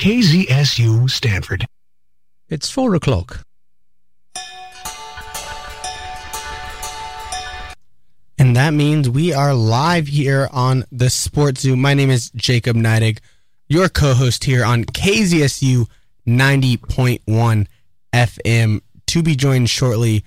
KZSU 0.00 1.10
Stanford. 1.10 1.66
It's 2.48 2.70
four 2.70 2.94
o'clock. 2.94 3.42
And 8.38 8.56
that 8.56 8.72
means 8.72 9.10
we 9.10 9.34
are 9.34 9.52
live 9.52 10.06
here 10.06 10.48
on 10.52 10.86
the 10.90 11.10
Sports 11.10 11.60
Zoo. 11.60 11.76
My 11.76 11.92
name 11.92 12.08
is 12.08 12.30
Jacob 12.30 12.76
Neidig, 12.76 13.18
your 13.68 13.90
co 13.90 14.14
host 14.14 14.44
here 14.44 14.64
on 14.64 14.84
KZSU 14.84 15.86
90.1 16.26 17.66
FM, 18.14 18.80
to 19.06 19.22
be 19.22 19.36
joined 19.36 19.68
shortly 19.68 20.24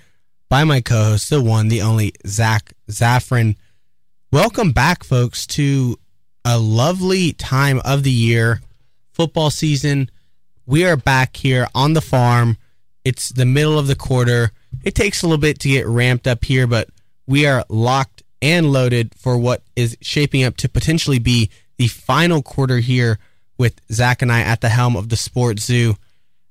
by 0.50 0.64
my 0.66 0.82
co 0.82 1.04
host, 1.04 1.32
the 1.32 1.42
one, 1.42 1.70
the 1.70 1.82
only 1.82 2.14
Zach 2.28 2.74
Zaffron. 2.92 3.55
Welcome 4.32 4.71
back, 4.71 5.04
folks, 5.04 5.48
to 5.48 5.98
a 6.46 6.60
lovely 6.60 7.34
time 7.34 7.82
of 7.84 8.04
the 8.04 8.12
year, 8.12 8.62
football 9.14 9.50
season. 9.50 10.09
We 10.66 10.86
are 10.86 10.98
back 10.98 11.38
here 11.38 11.67
on 11.73 11.94
the 11.94 12.02
farm. 12.02 12.58
It's 13.05 13.30
the 13.30 13.45
middle 13.45 13.77
of 13.77 13.88
the 13.88 13.95
quarter. 13.95 14.52
It 14.84 14.95
takes 14.95 15.21
a 15.21 15.27
little 15.27 15.40
bit 15.40 15.59
to 15.59 15.70
get 15.70 15.88
ramped 15.88 16.27
up 16.27 16.44
here, 16.45 16.67
but 16.67 16.90
we 17.27 17.45
are 17.45 17.66
locked 17.70 18.23
and 18.41 18.71
loaded 18.71 19.13
for 19.16 19.38
what 19.38 19.62
is 19.76 19.98
shaping 20.02 20.44
up 20.44 20.57
to 20.57 20.70
potentially 20.70 21.20
be 21.20 21.49
the 21.77 21.88
final 21.88 22.41
quarter 22.41 22.80
here 22.80 23.20
with 23.57 23.80
Zach 23.91 24.21
and 24.21 24.31
I 24.31 24.41
at 24.41 24.62
the 24.62 24.70
helm 24.70 24.95
of 24.95 25.09
the 25.09 25.16
Sports 25.16 25.63
Zoo. 25.63 25.95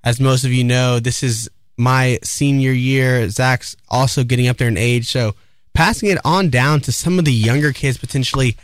As 0.04 0.20
most 0.20 0.44
of 0.44 0.52
you 0.52 0.64
know, 0.64 0.98
this 0.98 1.22
is 1.22 1.50
my 1.76 2.18
senior 2.22 2.72
year. 2.72 3.28
Zach's 3.28 3.76
also 3.88 4.24
getting 4.24 4.48
up 4.48 4.56
there 4.56 4.68
in 4.68 4.76
age, 4.76 5.08
so 5.08 5.34
passing 5.74 6.10
it 6.10 6.18
on 6.24 6.50
down 6.50 6.80
to 6.80 6.92
some 6.92 7.18
of 7.18 7.24
the 7.24 7.32
younger 7.32 7.72
kids 7.72 7.98
potentially 7.98 8.56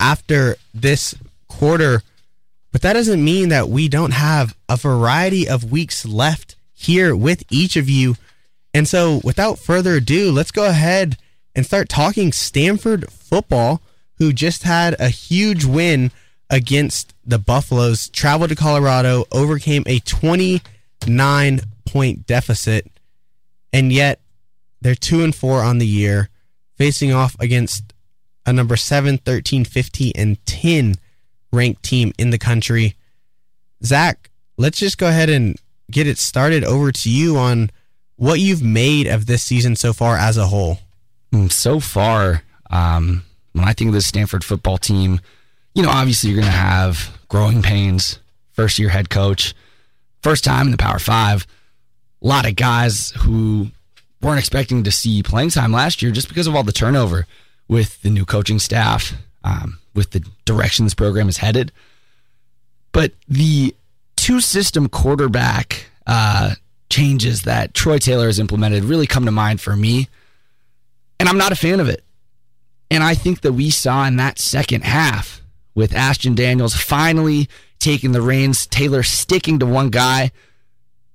after 0.00 0.56
this 0.72 1.14
quarter. 1.48 2.02
But 2.74 2.82
that 2.82 2.94
doesn't 2.94 3.24
mean 3.24 3.50
that 3.50 3.68
we 3.68 3.86
don't 3.86 4.14
have 4.14 4.56
a 4.68 4.76
variety 4.76 5.48
of 5.48 5.70
weeks 5.70 6.04
left 6.04 6.56
here 6.72 7.14
with 7.14 7.44
each 7.48 7.76
of 7.76 7.88
you. 7.88 8.16
And 8.74 8.88
so, 8.88 9.20
without 9.22 9.60
further 9.60 9.94
ado, 9.94 10.32
let's 10.32 10.50
go 10.50 10.64
ahead 10.64 11.16
and 11.54 11.64
start 11.64 11.88
talking 11.88 12.32
Stanford 12.32 13.08
football, 13.12 13.80
who 14.18 14.32
just 14.32 14.64
had 14.64 14.96
a 14.98 15.08
huge 15.08 15.64
win 15.64 16.10
against 16.50 17.14
the 17.24 17.38
Buffaloes, 17.38 18.08
traveled 18.08 18.50
to 18.50 18.56
Colorado, 18.56 19.24
overcame 19.30 19.84
a 19.86 20.00
29 20.00 21.60
point 21.86 22.26
deficit, 22.26 22.90
and 23.72 23.92
yet 23.92 24.18
they're 24.80 24.96
2 24.96 25.22
and 25.22 25.32
4 25.32 25.62
on 25.62 25.78
the 25.78 25.86
year, 25.86 26.28
facing 26.76 27.12
off 27.12 27.36
against 27.38 27.92
a 28.44 28.52
number 28.52 28.74
7, 28.74 29.18
13, 29.18 29.64
50, 29.64 30.16
and 30.16 30.44
10 30.44 30.96
ranked 31.54 31.82
team 31.82 32.12
in 32.18 32.30
the 32.30 32.38
country. 32.38 32.96
Zach, 33.84 34.30
let's 34.56 34.78
just 34.78 34.98
go 34.98 35.08
ahead 35.08 35.30
and 35.30 35.56
get 35.90 36.06
it 36.06 36.18
started 36.18 36.64
over 36.64 36.92
to 36.92 37.10
you 37.10 37.36
on 37.36 37.70
what 38.16 38.40
you've 38.40 38.62
made 38.62 39.06
of 39.06 39.26
this 39.26 39.42
season 39.42 39.76
so 39.76 39.92
far 39.92 40.16
as 40.16 40.36
a 40.36 40.46
whole. 40.46 40.78
Mm, 41.32 41.50
so 41.50 41.80
far, 41.80 42.42
um, 42.70 43.24
when 43.52 43.64
I 43.64 43.72
think 43.72 43.88
of 43.88 43.94
the 43.94 44.00
Stanford 44.00 44.44
football 44.44 44.78
team, 44.78 45.20
you 45.74 45.82
know, 45.82 45.90
obviously 45.90 46.30
you're 46.30 46.40
going 46.40 46.52
to 46.52 46.56
have 46.58 47.18
growing 47.28 47.62
pains. 47.62 48.18
First 48.52 48.78
year 48.78 48.88
head 48.88 49.10
coach, 49.10 49.52
first 50.22 50.44
time 50.44 50.66
in 50.66 50.70
the 50.70 50.78
Power 50.78 51.00
Five. 51.00 51.44
A 52.22 52.26
lot 52.26 52.46
of 52.46 52.54
guys 52.54 53.10
who 53.18 53.68
weren't 54.22 54.38
expecting 54.38 54.84
to 54.84 54.92
see 54.92 55.24
playing 55.24 55.50
time 55.50 55.72
last 55.72 56.02
year 56.02 56.12
just 56.12 56.28
because 56.28 56.46
of 56.46 56.54
all 56.54 56.62
the 56.62 56.72
turnover 56.72 57.26
with 57.66 58.00
the 58.02 58.10
new 58.10 58.24
coaching 58.24 58.60
staff, 58.60 59.12
um, 59.44 59.78
with 59.94 60.10
the 60.10 60.24
direction 60.44 60.84
this 60.84 60.94
program 60.94 61.28
is 61.28 61.36
headed. 61.36 61.70
But 62.92 63.12
the 63.28 63.74
two 64.16 64.40
system 64.40 64.88
quarterback 64.88 65.86
uh, 66.06 66.54
changes 66.90 67.42
that 67.42 67.74
Troy 67.74 67.98
Taylor 67.98 68.26
has 68.26 68.38
implemented 68.38 68.84
really 68.84 69.06
come 69.06 69.26
to 69.26 69.30
mind 69.30 69.60
for 69.60 69.76
me. 69.76 70.08
And 71.20 71.28
I'm 71.28 71.38
not 71.38 71.52
a 71.52 71.56
fan 71.56 71.80
of 71.80 71.88
it. 71.88 72.02
And 72.90 73.02
I 73.02 73.14
think 73.14 73.42
that 73.42 73.52
we 73.52 73.70
saw 73.70 74.06
in 74.06 74.16
that 74.16 74.38
second 74.38 74.84
half 74.84 75.42
with 75.74 75.94
Ashton 75.94 76.34
Daniels 76.34 76.74
finally 76.74 77.48
taking 77.78 78.12
the 78.12 78.22
reins, 78.22 78.66
Taylor 78.66 79.02
sticking 79.02 79.58
to 79.58 79.66
one 79.66 79.90
guy. 79.90 80.30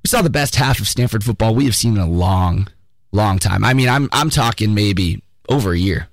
We 0.03 0.07
saw 0.07 0.21
the 0.21 0.29
best 0.29 0.55
half 0.55 0.79
of 0.79 0.87
Stanford 0.87 1.23
football 1.23 1.55
we 1.55 1.65
have 1.65 1.75
seen 1.75 1.95
in 1.95 2.01
a 2.01 2.09
long, 2.09 2.67
long 3.11 3.39
time. 3.39 3.63
I 3.63 3.73
mean, 3.73 3.89
I'm 3.89 4.09
I'm 4.11 4.29
talking 4.29 4.73
maybe 4.73 5.23
over 5.47 5.71
a 5.71 5.77
year. 5.77 6.07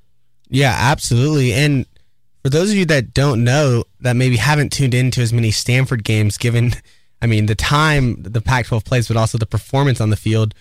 Yeah, 0.49 0.75
absolutely. 0.77 1.53
And 1.53 1.87
for 2.47 2.51
those 2.51 2.71
of 2.71 2.77
you 2.77 2.85
that 2.85 3.13
don't 3.13 3.43
know, 3.43 3.83
that 3.99 4.15
maybe 4.15 4.37
haven't 4.37 4.71
tuned 4.71 4.95
into 4.95 5.21
as 5.21 5.33
many 5.33 5.51
Stanford 5.51 6.05
games, 6.05 6.39
given, 6.39 6.75
I 7.21 7.27
mean, 7.27 7.47
the 7.47 7.57
time 7.57 8.23
the 8.23 8.41
Pac 8.41 8.67
12 8.67 8.85
plays, 8.85 9.09
but 9.09 9.17
also 9.17 9.37
the 9.37 9.47
performance 9.47 10.01
on 10.01 10.11
the 10.11 10.17
field, 10.17 10.55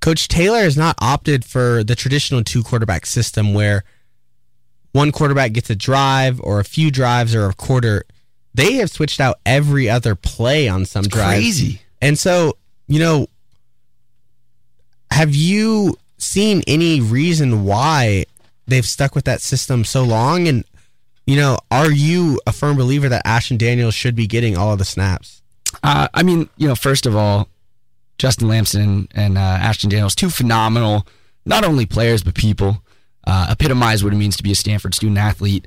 Coach 0.00 0.28
Taylor 0.28 0.60
has 0.60 0.78
not 0.78 0.96
opted 1.02 1.44
for 1.44 1.84
the 1.84 1.94
traditional 1.94 2.42
two 2.42 2.62
quarterback 2.62 3.04
system 3.04 3.52
where 3.52 3.84
one 4.92 5.12
quarterback 5.12 5.52
gets 5.52 5.68
a 5.68 5.76
drive 5.76 6.40
or 6.40 6.58
a 6.58 6.64
few 6.64 6.90
drives 6.90 7.34
or 7.34 7.50
a 7.50 7.52
quarter. 7.52 8.06
They 8.54 8.76
have 8.76 8.88
switched 8.88 9.20
out 9.20 9.40
every 9.44 9.90
other 9.90 10.14
play 10.14 10.68
on 10.68 10.86
some 10.86 11.04
It's 11.04 11.14
drives. 11.14 11.34
crazy. 11.34 11.82
And 12.00 12.18
so, 12.18 12.56
you 12.88 12.98
know, 13.00 13.26
have 15.10 15.34
you 15.34 15.98
seen 16.16 16.62
any 16.66 17.02
reason 17.02 17.64
why 17.64 18.24
they've 18.66 18.86
stuck 18.86 19.14
with 19.14 19.26
that 19.26 19.42
system 19.42 19.84
so 19.84 20.02
long? 20.02 20.48
And, 20.48 20.64
you 21.26 21.36
know, 21.36 21.58
are 21.70 21.90
you 21.90 22.40
a 22.46 22.52
firm 22.52 22.76
believer 22.76 23.08
that 23.08 23.22
Ashton 23.24 23.56
Daniels 23.56 23.94
should 23.94 24.14
be 24.14 24.26
getting 24.26 24.56
all 24.56 24.72
of 24.72 24.78
the 24.78 24.84
snaps? 24.84 25.42
Uh, 25.82 26.08
I 26.12 26.22
mean, 26.22 26.48
you 26.56 26.68
know, 26.68 26.74
first 26.74 27.06
of 27.06 27.16
all, 27.16 27.48
Justin 28.18 28.48
Lamson 28.48 29.08
and 29.14 29.36
uh, 29.36 29.40
Ashton 29.40 29.90
Daniels, 29.90 30.14
two 30.14 30.30
phenomenal, 30.30 31.06
not 31.44 31.64
only 31.64 31.86
players 31.86 32.22
but 32.22 32.34
people, 32.34 32.82
uh, 33.26 33.48
epitomize 33.50 34.04
what 34.04 34.12
it 34.12 34.16
means 34.16 34.36
to 34.36 34.42
be 34.42 34.52
a 34.52 34.54
Stanford 34.54 34.94
student 34.94 35.18
athlete. 35.18 35.66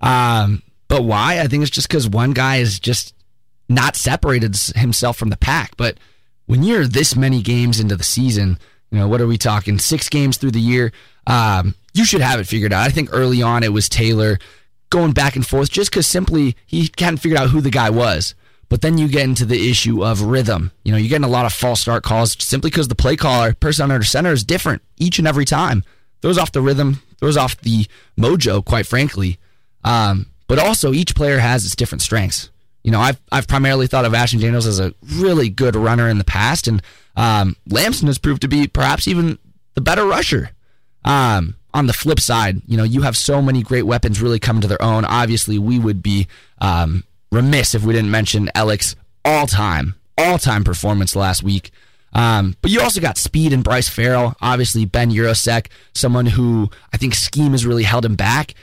Um, 0.00 0.62
but 0.88 1.02
why? 1.02 1.40
I 1.40 1.46
think 1.46 1.62
it's 1.62 1.70
just 1.70 1.88
because 1.88 2.08
one 2.08 2.32
guy 2.32 2.56
is 2.56 2.78
just 2.78 3.14
not 3.68 3.96
separated 3.96 4.56
himself 4.76 5.16
from 5.16 5.30
the 5.30 5.36
pack. 5.36 5.76
But 5.76 5.98
when 6.46 6.62
you're 6.62 6.86
this 6.86 7.16
many 7.16 7.42
games 7.42 7.80
into 7.80 7.96
the 7.96 8.04
season, 8.04 8.58
you 8.90 8.98
know, 8.98 9.08
what 9.08 9.20
are 9.20 9.26
we 9.26 9.38
talking? 9.38 9.78
Six 9.78 10.08
games 10.08 10.36
through 10.36 10.52
the 10.52 10.60
year. 10.60 10.92
Um, 11.26 11.74
you 11.92 12.04
should 12.04 12.22
have 12.22 12.40
it 12.40 12.46
figured 12.46 12.72
out. 12.72 12.86
I 12.86 12.90
think 12.90 13.10
early 13.12 13.42
on 13.42 13.62
it 13.62 13.72
was 13.72 13.88
Taylor 13.88 14.38
going 14.90 15.12
back 15.12 15.36
and 15.36 15.46
forth 15.46 15.70
just 15.70 15.90
because 15.90 16.06
simply 16.06 16.56
he 16.66 16.90
hadn't 16.98 17.18
figured 17.18 17.40
out 17.40 17.50
who 17.50 17.60
the 17.60 17.70
guy 17.70 17.90
was. 17.90 18.34
But 18.68 18.82
then 18.82 18.98
you 18.98 19.08
get 19.08 19.24
into 19.24 19.46
the 19.46 19.70
issue 19.70 20.04
of 20.04 20.20
rhythm. 20.20 20.72
You 20.84 20.92
know, 20.92 20.98
you're 20.98 21.08
getting 21.08 21.24
a 21.24 21.28
lot 21.28 21.46
of 21.46 21.54
false 21.54 21.80
start 21.80 22.02
calls 22.02 22.36
simply 22.38 22.70
because 22.70 22.88
the 22.88 22.94
play 22.94 23.16
caller, 23.16 23.54
person 23.54 23.90
under 23.90 24.04
center, 24.04 24.32
is 24.32 24.44
different 24.44 24.82
each 24.98 25.18
and 25.18 25.26
every 25.26 25.46
time. 25.46 25.84
Throws 26.20 26.36
off 26.36 26.52
the 26.52 26.60
rhythm, 26.60 27.00
throws 27.18 27.36
off 27.36 27.58
the 27.60 27.86
mojo, 28.18 28.62
quite 28.62 28.86
frankly. 28.86 29.38
Um, 29.84 30.26
but 30.48 30.58
also, 30.58 30.92
each 30.92 31.14
player 31.14 31.38
has 31.38 31.64
its 31.64 31.76
different 31.76 32.02
strengths. 32.02 32.50
You 32.82 32.90
know, 32.90 33.00
I've 33.00 33.20
I've 33.30 33.48
primarily 33.48 33.86
thought 33.86 34.04
of 34.04 34.14
Ashton 34.14 34.40
Daniels 34.40 34.66
as 34.66 34.80
a 34.80 34.94
really 35.14 35.48
good 35.48 35.76
runner 35.76 36.08
in 36.08 36.18
the 36.18 36.24
past, 36.24 36.68
and 36.68 36.82
um, 37.16 37.56
Lamson 37.68 38.06
has 38.06 38.18
proved 38.18 38.42
to 38.42 38.48
be 38.48 38.66
perhaps 38.66 39.08
even 39.08 39.38
the 39.74 39.80
better 39.80 40.06
rusher. 40.06 40.50
Um, 41.04 41.56
on 41.78 41.86
the 41.86 41.92
flip 41.92 42.18
side, 42.18 42.60
you 42.66 42.76
know, 42.76 42.82
you 42.82 43.02
have 43.02 43.16
so 43.16 43.40
many 43.40 43.62
great 43.62 43.84
weapons 43.84 44.20
really 44.20 44.40
coming 44.40 44.60
to 44.62 44.68
their 44.68 44.82
own. 44.82 45.04
Obviously, 45.04 45.58
we 45.58 45.78
would 45.78 46.02
be 46.02 46.26
um, 46.60 47.04
remiss 47.30 47.74
if 47.74 47.84
we 47.84 47.92
didn't 47.92 48.10
mention 48.10 48.50
Alex 48.54 48.96
all 49.24 49.46
time, 49.46 49.94
all 50.18 50.38
time 50.38 50.64
performance 50.64 51.14
last 51.14 51.42
week. 51.44 51.70
Um, 52.14 52.56
but 52.62 52.72
you 52.72 52.80
also 52.80 53.00
got 53.00 53.16
speed 53.16 53.52
and 53.52 53.62
Bryce 53.62 53.88
Farrell. 53.88 54.34
Obviously, 54.40 54.86
Ben 54.86 55.12
Yurosek, 55.12 55.68
someone 55.94 56.26
who 56.26 56.68
I 56.92 56.96
think 56.96 57.14
scheme 57.14 57.52
has 57.52 57.64
really 57.64 57.84
held 57.84 58.04
him 58.04 58.16
back. 58.16 58.54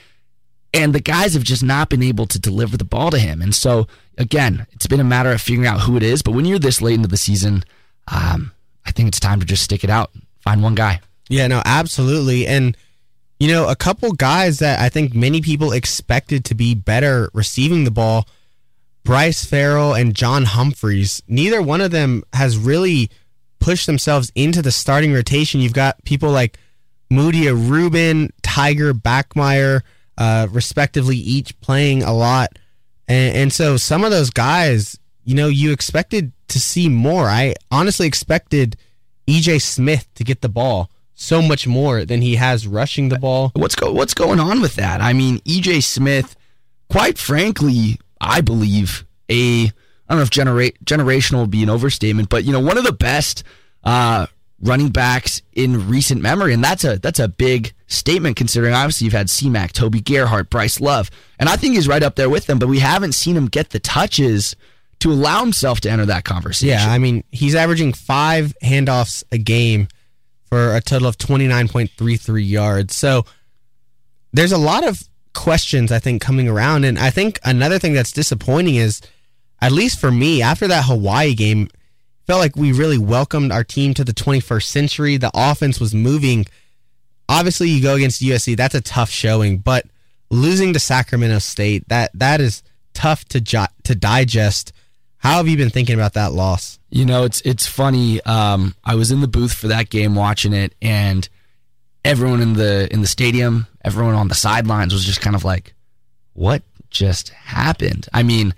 And 0.74 0.94
the 0.94 1.00
guys 1.00 1.36
have 1.36 1.44
just 1.44 1.64
not 1.64 1.88
been 1.88 2.04
able 2.04 2.26
to 2.28 2.38
deliver 2.38 2.76
the 2.76 2.84
ball 2.84 3.12
to 3.12 3.18
him. 3.18 3.42
And 3.42 3.56
so, 3.56 3.88
again, 4.18 4.68
it's 4.74 4.88
been 4.88 5.00
a 5.00 5.06
matter 5.06 5.32
of 5.32 5.42
figuring 5.42 5.68
out 5.68 5.80
who 5.80 5.96
it 5.96 6.04
is. 6.04 6.22
But 6.22 6.32
when 6.34 6.44
you're 6.44 6.60
this 6.60 6.82
late 6.82 6.96
into 6.96 7.08
the 7.08 7.16
season, 7.16 7.64
um, 8.10 8.52
I 8.86 8.92
think 8.92 9.08
it's 9.08 9.22
time 9.22 9.40
to 9.40 9.46
just 9.46 9.64
stick 9.64 9.86
it 9.86 9.90
out, 9.90 10.12
find 10.42 10.62
one 10.62 10.76
guy. 10.76 11.00
Yeah, 11.30 11.48
no, 11.48 11.62
absolutely. 11.64 12.46
And, 12.46 12.76
you 13.40 13.50
know, 13.50 13.68
a 13.68 13.76
couple 13.76 14.12
guys 14.14 14.60
that 14.60 14.80
I 14.80 14.90
think 14.90 15.14
many 15.14 15.42
people 15.42 15.72
expected 15.72 16.46
to 16.46 16.56
be 16.56 16.74
better 16.74 17.30
receiving 17.34 17.84
the 17.84 17.92
ball, 17.92 18.28
Bryce 19.04 19.46
Farrell 19.46 19.94
and 19.94 20.16
John 20.16 20.46
Humphreys, 20.46 21.22
neither 21.28 21.62
one 21.62 21.82
of 21.82 21.92
them 21.92 22.24
has 22.34 22.58
really 22.58 23.10
pushed 23.60 23.86
themselves 23.86 24.32
into 24.36 24.62
the 24.62 24.72
starting 24.72 25.14
rotation. 25.14 25.62
You've 25.62 25.74
got 25.74 26.04
people 26.06 26.32
like 26.32 26.58
Mudia 27.12 27.54
Reuben, 27.54 28.32
Tiger 28.42 28.94
Bachmeier, 28.94 29.82
uh, 30.18 30.48
respectively, 30.50 31.18
each 31.18 31.60
playing 31.62 32.04
a 32.04 32.14
lot. 32.14 32.58
And, 33.08 33.36
and 33.36 33.54
so 33.54 33.78
some 33.78 34.04
of 34.04 34.12
those 34.12 34.30
guys, 34.30 34.98
you 35.24 35.36
know, 35.36 35.48
you 35.48 35.72
expected 35.72 36.32
to 36.48 36.60
see 36.60 36.90
more. 36.90 37.26
I 37.26 37.56
honestly 37.70 38.08
expected 38.08 38.78
EJ 39.28 39.62
Smith 39.62 40.08
to 40.16 40.24
get 40.24 40.42
the 40.42 40.50
ball 40.50 40.90
so 41.16 41.42
much 41.42 41.66
more 41.66 42.06
than 42.06 42.22
he 42.22 42.36
has 42.36 42.68
rushing 42.68 43.10
the 43.10 43.18
ball. 43.18 43.52
What's 43.56 43.76
go 43.76 43.92
What's 43.92 44.14
going 44.14 44.40
on 44.40 44.62
with 44.62 44.76
that? 44.76 45.02
I 45.02 45.14
mean, 45.14 45.40
EJ 45.40 45.84
Smith, 45.84 46.36
quite 46.90 47.18
frankly, 47.18 48.00
I 48.22 48.42
believe 48.42 49.06
a 49.30 49.72
I 50.08 50.14
don't 50.14 50.20
know 50.20 50.24
if 50.24 50.30
genera- 50.30 50.72
generational 50.84 51.42
would 51.42 51.52
be 51.52 51.64
an 51.64 51.70
overstatement, 51.70 52.30
but 52.30 52.44
you 52.44 52.52
know, 52.52 52.60
one 52.60 52.78
of 52.78 52.84
the 52.84 52.92
best 52.92 53.44
uh, 53.84 54.28
running 54.62 54.90
backs 54.90 55.42
in 55.54 55.90
recent 55.90 56.22
memory, 56.22 56.54
and 56.54 56.64
that's 56.64 56.84
a 56.84 57.00
that's 57.00 57.20
a 57.20 57.28
big 57.28 57.74
statement 57.88 58.36
considering 58.36 58.74
obviously 58.74 59.06
you've 59.06 59.14
had 59.14 59.30
C-Mac, 59.30 59.72
Toby 59.72 60.02
Gerhart, 60.02 60.50
Bryce 60.50 60.80
Love, 60.80 61.10
and 61.40 61.50
I 61.50 61.56
think 61.56 61.76
he's 61.76 61.88
right 61.88 62.04
up 62.04 62.16
there 62.16 62.30
with 62.30 62.46
them. 62.46 62.60
But 62.60 62.68
we 62.68 62.80
haven't 62.80 63.14
seen 63.14 63.36
him 63.36 63.48
get 63.48 63.72
the 63.72 63.80
touches 63.80 64.56
to 65.00 65.12
allow 65.12 65.42
himself 65.42 65.82
to 65.82 65.90
enter 65.90 66.06
that 66.06 66.24
conversation. 66.24 66.78
Yeah, 66.78 66.92
I 66.92 67.00
mean 67.00 67.24
he's 67.32 67.56
averaging 67.56 67.94
five 67.94 68.54
handoffs 68.62 69.24
a 69.32 69.38
game 69.38 69.88
for 70.56 70.74
a 70.74 70.80
total 70.80 71.10
of 71.10 71.18
twenty 71.18 71.50
nine 71.50 71.68
point 71.68 71.92
three 71.98 72.16
three 72.16 72.44
yards. 72.44 72.96
So 72.96 73.26
there's 74.32 74.54
a 74.54 74.58
lot 74.58 74.88
of 74.88 75.04
questions 75.34 75.92
I 75.92 76.00
think 76.00 76.22
coming 76.22 76.48
around, 76.48 76.86
and 76.86 76.98
I 76.98 77.10
think 77.10 77.42
another 77.44 77.78
thing 77.78 77.92
that's 77.92 78.14
disappointing 78.14 78.76
is, 78.76 79.02
at 79.62 79.74
least 79.74 80.00
for 80.00 80.12
me, 80.12 80.42
after 80.42 80.66
that 80.68 80.86
Hawaii 80.86 81.34
game 81.34 81.68
felt 82.26 82.40
like 82.40 82.56
we 82.56 82.72
really 82.72 82.98
welcomed 82.98 83.52
our 83.52 83.66
team 83.66 83.94
to 83.96 84.06
the 84.06 84.14
21st 84.14 84.64
century. 84.64 85.18
The 85.18 85.30
offense 85.34 85.82
was 85.82 85.94
moving. 85.94 86.46
Obviously, 87.28 87.68
you 87.68 87.84
go 87.84 87.96
against 87.96 88.22
USC, 88.22 88.56
that's 88.56 88.76
a 88.76 88.82
tough 88.82 89.10
showing, 89.10 89.58
but 89.58 89.86
losing 90.30 90.72
to 90.72 90.80
Sacramento 90.80 91.40
State, 91.40 91.86
that 91.90 92.12
that 92.14 92.40
is 92.40 92.64
tough 92.94 93.26
to 93.26 93.42
jo- 93.42 93.66
to 93.84 93.94
digest. 93.94 94.72
How 95.26 95.38
have 95.38 95.48
you 95.48 95.58
been 95.58 95.72
thinking 95.72 95.96
about 95.96 96.14
that 96.14 96.34
loss? 96.34 96.78
You 96.92 97.04
know, 97.04 97.24
it's 97.24 97.42
it's 97.42 97.66
funny. 97.66 98.22
Um, 98.26 98.76
I 98.84 98.94
was 98.94 99.10
in 99.10 99.22
the 99.22 99.28
booth 99.28 99.56
for 99.56 99.70
that 99.70 99.90
game 99.90 100.14
watching 100.14 100.54
it, 100.54 100.76
and 100.84 101.28
everyone 102.04 102.42
in 102.42 102.54
the 102.54 102.88
in 102.94 103.02
the 103.02 103.08
stadium, 103.08 103.66
everyone 103.84 104.14
on 104.14 104.28
the 104.28 104.36
sidelines 104.36 104.94
was 104.94 105.04
just 105.04 105.22
kind 105.22 105.36
of 105.36 105.44
like, 105.44 105.74
"What 106.34 106.62
just 106.92 107.30
happened?" 107.30 108.08
I 108.14 108.22
mean, 108.22 108.54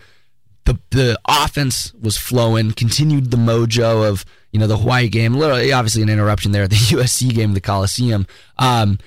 the 0.66 0.78
the 0.90 1.18
offense 1.25 1.94
was 1.94 2.18
flowing, 2.18 2.74
continued 2.74 3.31
the 3.31 3.38
mojo 3.38 4.06
of 4.06 4.25
you 4.52 4.60
know 4.60 4.68
the 4.68 4.75
Hawaii 4.75 5.08
game. 5.08 5.36
Literally, 5.36 5.72
obviously 5.72 6.02
an 6.02 6.10
interruption 6.10 6.52
there. 6.52 6.64
At 6.64 6.69
the 6.72 6.75
USC 6.75 7.34
game, 7.34 7.54
the 7.54 7.62
Coliseum, 7.62 8.28
um, 8.58 9.00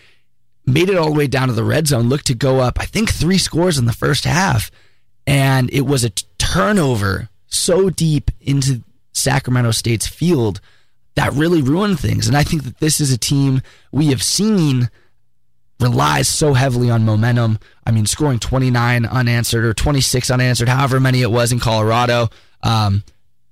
made 0.65 0.89
it 0.89 0.97
all 0.97 1.13
the 1.13 1.19
way 1.19 1.27
down 1.27 1.49
to 1.49 1.55
the 1.55 1.63
red 1.63 1.89
zone. 1.89 2.09
Looked 2.09 2.29
to 2.29 2.35
go 2.35 2.61
up, 2.61 2.81
I 2.81 2.87
think 2.87 3.11
three 3.11 3.37
scores 3.37 3.77
in 3.77 3.85
the 3.85 3.93
first 3.93 4.25
half, 4.25 4.71
and 5.27 5.71
it 5.75 5.83
was 5.83 6.05
a 6.05 6.09
t- 6.09 6.25
turnover 6.39 7.29
so 7.51 7.91
deep 7.91 8.31
into 8.41 8.83
Sacramento 9.13 9.73
State's 9.73 10.07
field 10.07 10.61
that 11.17 11.33
really 11.33 11.61
ruined 11.61 12.01
things. 12.01 12.29
And 12.29 12.37
I 12.37 12.43
think 12.43 12.65
that 12.65 12.79
this 12.79 13.01
is 13.01 13.13
a 13.13 13.19
team 13.19 13.63
we 13.93 14.07
have 14.07 14.23
seen 14.23 14.89
relies 15.81 16.29
so 16.29 16.55
heavily 16.55 16.91
on 16.91 17.05
momentum. 17.05 17.59
I 17.85 17.91
mean, 17.91 18.07
scoring 18.07 18.39
29 18.39 19.07
unanswered 19.07 19.65
or 19.65 19.75
26 19.75 20.31
unanswered, 20.31 20.69
however 20.69 21.01
many 21.01 21.23
it 21.23 21.31
was 21.31 21.53
in 21.53 21.59
Colorado. 21.59 22.29
Um, 22.63 23.03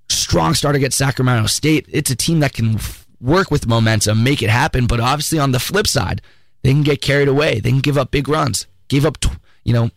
strong 0.09 0.55
start 0.55 0.77
against 0.77 0.99
Sacramento 0.99 1.47
State. 1.47 1.87
It's 1.89 2.11
a 2.11 2.17
team 2.17 2.41
that 2.41 2.53
can 2.53 2.79
work 3.21 3.51
with 3.51 3.67
momentum, 3.67 4.23
make 4.23 4.43
it 4.43 4.51
happen. 4.51 4.87
But 4.87 5.01
obviously, 5.01 5.39
on 5.39 5.53
the 5.53 5.61
flip 5.61 5.87
side, 5.87 6.23
they 6.63 6.71
can 6.71 6.83
get 6.83 7.03
carried 7.03 7.29
away. 7.29 7.61
They 7.61 7.71
can 7.71 7.81
give 7.81 7.99
up 7.99 8.11
big 8.11 8.29
runs. 8.29 8.67
Gave 8.89 9.05
up, 9.05 9.19
you 9.65 9.73
know, 9.73 9.91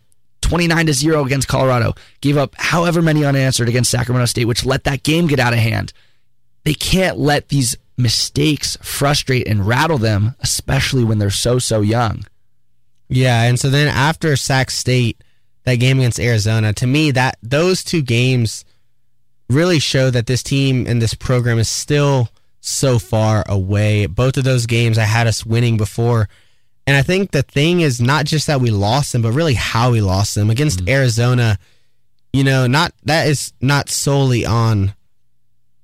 29 0.52 0.84
to 0.84 0.92
0 0.92 1.24
against 1.24 1.48
Colorado. 1.48 1.94
Gave 2.20 2.36
up 2.36 2.54
however 2.58 3.00
many 3.00 3.24
unanswered 3.24 3.70
against 3.70 3.90
Sacramento 3.90 4.26
State, 4.26 4.44
which 4.44 4.66
let 4.66 4.84
that 4.84 5.02
game 5.02 5.26
get 5.26 5.40
out 5.40 5.54
of 5.54 5.58
hand. 5.58 5.94
They 6.64 6.74
can't 6.74 7.16
let 7.16 7.48
these 7.48 7.74
mistakes 7.96 8.76
frustrate 8.82 9.48
and 9.48 9.66
rattle 9.66 9.96
them, 9.96 10.34
especially 10.40 11.04
when 11.04 11.16
they're 11.16 11.30
so, 11.30 11.58
so 11.58 11.80
young. 11.80 12.26
Yeah, 13.08 13.44
and 13.44 13.58
so 13.58 13.70
then 13.70 13.88
after 13.88 14.36
Sac 14.36 14.70
State, 14.70 15.24
that 15.64 15.76
game 15.76 16.00
against 16.00 16.20
Arizona, 16.20 16.74
to 16.74 16.86
me 16.86 17.12
that 17.12 17.38
those 17.42 17.82
two 17.82 18.02
games 18.02 18.66
really 19.48 19.78
show 19.78 20.10
that 20.10 20.26
this 20.26 20.42
team 20.42 20.86
and 20.86 21.00
this 21.00 21.14
program 21.14 21.58
is 21.58 21.70
still 21.70 22.28
so 22.60 22.98
far 22.98 23.42
away. 23.48 24.04
Both 24.04 24.36
of 24.36 24.44
those 24.44 24.66
games 24.66 24.98
I 24.98 25.04
had 25.04 25.26
us 25.26 25.46
winning 25.46 25.78
before. 25.78 26.28
And 26.86 26.96
I 26.96 27.02
think 27.02 27.30
the 27.30 27.42
thing 27.42 27.80
is 27.80 28.00
not 28.00 28.24
just 28.24 28.46
that 28.48 28.60
we 28.60 28.70
lost 28.70 29.12
them, 29.12 29.22
but 29.22 29.32
really 29.32 29.54
how 29.54 29.92
we 29.92 30.00
lost 30.00 30.34
them 30.34 30.50
against 30.50 30.80
mm-hmm. 30.80 30.88
Arizona. 30.88 31.58
You 32.32 32.44
know, 32.44 32.66
not 32.66 32.92
that 33.04 33.28
is 33.28 33.52
not 33.60 33.88
solely 33.88 34.44
on 34.44 34.94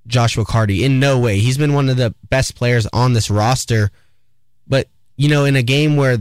Joshua 0.09 0.45
Karty 0.45 0.81
in 0.81 0.99
no 0.99 1.19
way. 1.19 1.39
He's 1.39 1.59
been 1.59 1.75
one 1.75 1.89
of 1.89 1.97
the 1.97 2.15
best 2.31 2.57
players 2.57 2.87
on 2.93 3.13
this 3.13 3.31
roster. 3.31 3.91
But, 4.67 4.89
you 5.17 5.29
know, 5.29 5.45
in 5.45 5.55
a 5.55 5.63
game 5.63 5.97
where 5.97 6.19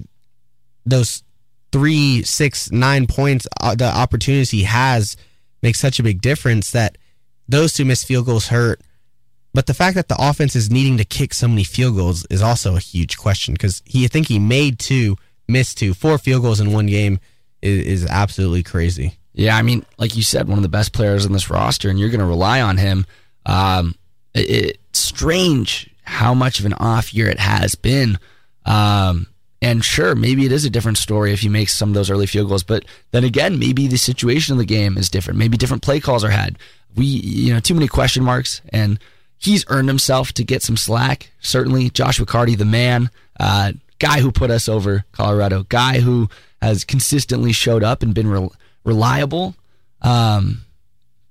those 0.85 1.23
three, 1.71 2.23
six, 2.23 2.71
nine 2.71 3.07
points, 3.07 3.47
uh, 3.62 3.75
the 3.75 3.85
opportunities 3.85 4.51
he 4.51 4.63
has 4.63 5.18
makes 5.63 5.80
such 5.80 6.00
a 6.00 6.03
big 6.03 6.21
difference 6.21 6.71
that 6.71 6.97
those 7.50 7.73
two 7.73 7.85
missed 7.85 8.06
field 8.06 8.25
goals 8.25 8.47
hurt. 8.47 8.81
But 9.57 9.65
the 9.65 9.74
fact 9.74 9.95
that 9.95 10.07
the 10.07 10.15
offense 10.19 10.56
is 10.56 10.69
needing 10.69 10.98
to 10.98 11.04
kick 11.04 11.33
so 11.33 11.48
many 11.48 11.63
field 11.63 11.95
goals 11.95 12.27
is 12.30 12.44
also 12.44 12.75
a 12.75 12.80
huge 12.80 13.18
question 13.18 13.56
because 13.56 13.81
he 13.86 14.06
I 14.06 14.07
think 14.07 14.27
he 14.27 14.38
made 14.38 14.77
two, 14.77 15.18
missed 15.48 15.80
two, 15.80 15.95
four 15.95 16.19
field 16.19 16.44
goals 16.44 16.59
in 16.59 16.74
one 16.74 16.86
game 16.86 17.19
is, 17.63 18.04
is 18.04 18.06
absolutely 18.06 18.62
crazy. 18.62 19.18
Yeah, 19.33 19.57
I 19.57 19.63
mean, 19.63 19.83
like 19.98 20.15
you 20.15 20.21
said, 20.21 20.48
one 20.48 20.59
of 20.59 20.62
the 20.62 20.69
best 20.69 20.94
players 20.94 21.25
in 21.25 21.33
this 21.33 21.50
roster, 21.50 21.89
and 21.89 22.00
you're 22.00 22.12
going 22.12 22.19
to 22.19 22.27
rely 22.27 22.62
on 22.62 22.77
him. 22.77 23.07
Um, 23.48 23.95
it, 24.36 24.77
it's 24.92 25.00
strange 25.00 25.89
how 26.04 26.36
much 26.36 26.59
of 26.59 26.68
an 26.68 26.74
off 26.74 27.12
year 27.12 27.27
it 27.27 27.39
has 27.39 27.74
been. 27.74 28.19
Um, 28.63 29.25
and 29.59 29.83
sure, 29.83 30.13
maybe 30.13 30.45
it 30.45 30.51
is 30.51 30.65
a 30.65 30.69
different 30.69 31.00
story 31.00 31.33
if 31.33 31.39
he 31.39 31.50
makes 31.50 31.75
some 31.75 31.89
of 31.89 31.95
those 31.95 32.12
early 32.12 32.27
field 32.27 32.50
goals. 32.50 32.62
But 32.62 32.86
then 33.09 33.24
again, 33.24 33.57
maybe 33.57 33.88
the 33.88 33.98
situation 33.98 34.51
of 34.51 34.59
the 34.59 34.65
game 34.65 35.00
is 35.00 35.09
different. 35.09 35.39
Maybe 35.39 35.57
different 35.57 35.81
play 35.81 36.00
calls 36.00 36.24
are 36.24 36.30
had. 36.30 36.59
We, 36.95 37.06
you 37.06 37.56
know, 37.56 37.59
too 37.59 37.74
many 37.74 37.88
question 37.88 38.24
marks. 38.24 38.62
And 38.69 39.00
he's 39.37 39.65
earned 39.69 39.87
himself 39.87 40.33
to 40.33 40.43
get 40.43 40.63
some 40.63 40.77
slack. 40.77 41.31
Certainly, 41.39 41.91
Josh 41.91 42.19
Karty, 42.19 42.57
the 42.57 42.65
man, 42.65 43.09
uh, 43.39 43.73
guy 43.99 44.19
who 44.19 44.31
put 44.31 44.51
us 44.51 44.67
over 44.69 45.05
Colorado, 45.11 45.65
guy 45.69 45.99
who 45.99 46.29
has 46.61 46.83
consistently 46.83 47.51
showed 47.51 47.83
up 47.83 48.03
and 48.03 48.13
been 48.13 48.27
re- 48.27 48.49
reliable. 48.83 49.55
Um, 50.01 50.63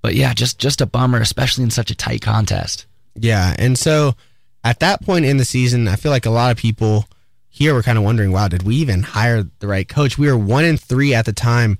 but 0.01 0.15
yeah, 0.15 0.33
just 0.33 0.59
just 0.59 0.81
a 0.81 0.85
bummer, 0.85 1.19
especially 1.19 1.63
in 1.63 1.71
such 1.71 1.91
a 1.91 1.95
tight 1.95 2.21
contest. 2.21 2.85
Yeah, 3.15 3.55
and 3.57 3.77
so 3.77 4.15
at 4.63 4.79
that 4.79 5.01
point 5.01 5.25
in 5.25 5.37
the 5.37 5.45
season, 5.45 5.87
I 5.87 5.95
feel 5.95 6.11
like 6.11 6.25
a 6.25 6.31
lot 6.31 6.51
of 6.51 6.57
people 6.57 7.05
here 7.49 7.73
were 7.73 7.83
kind 7.83 7.97
of 7.97 8.03
wondering, 8.03 8.31
wow, 8.31 8.47
did 8.47 8.63
we 8.63 8.75
even 8.75 9.01
hire 9.01 9.43
the 9.59 9.67
right 9.67 9.87
coach? 9.87 10.17
We 10.17 10.27
were 10.27 10.37
one 10.37 10.63
in 10.63 10.77
three 10.77 11.13
at 11.13 11.25
the 11.25 11.33
time. 11.33 11.77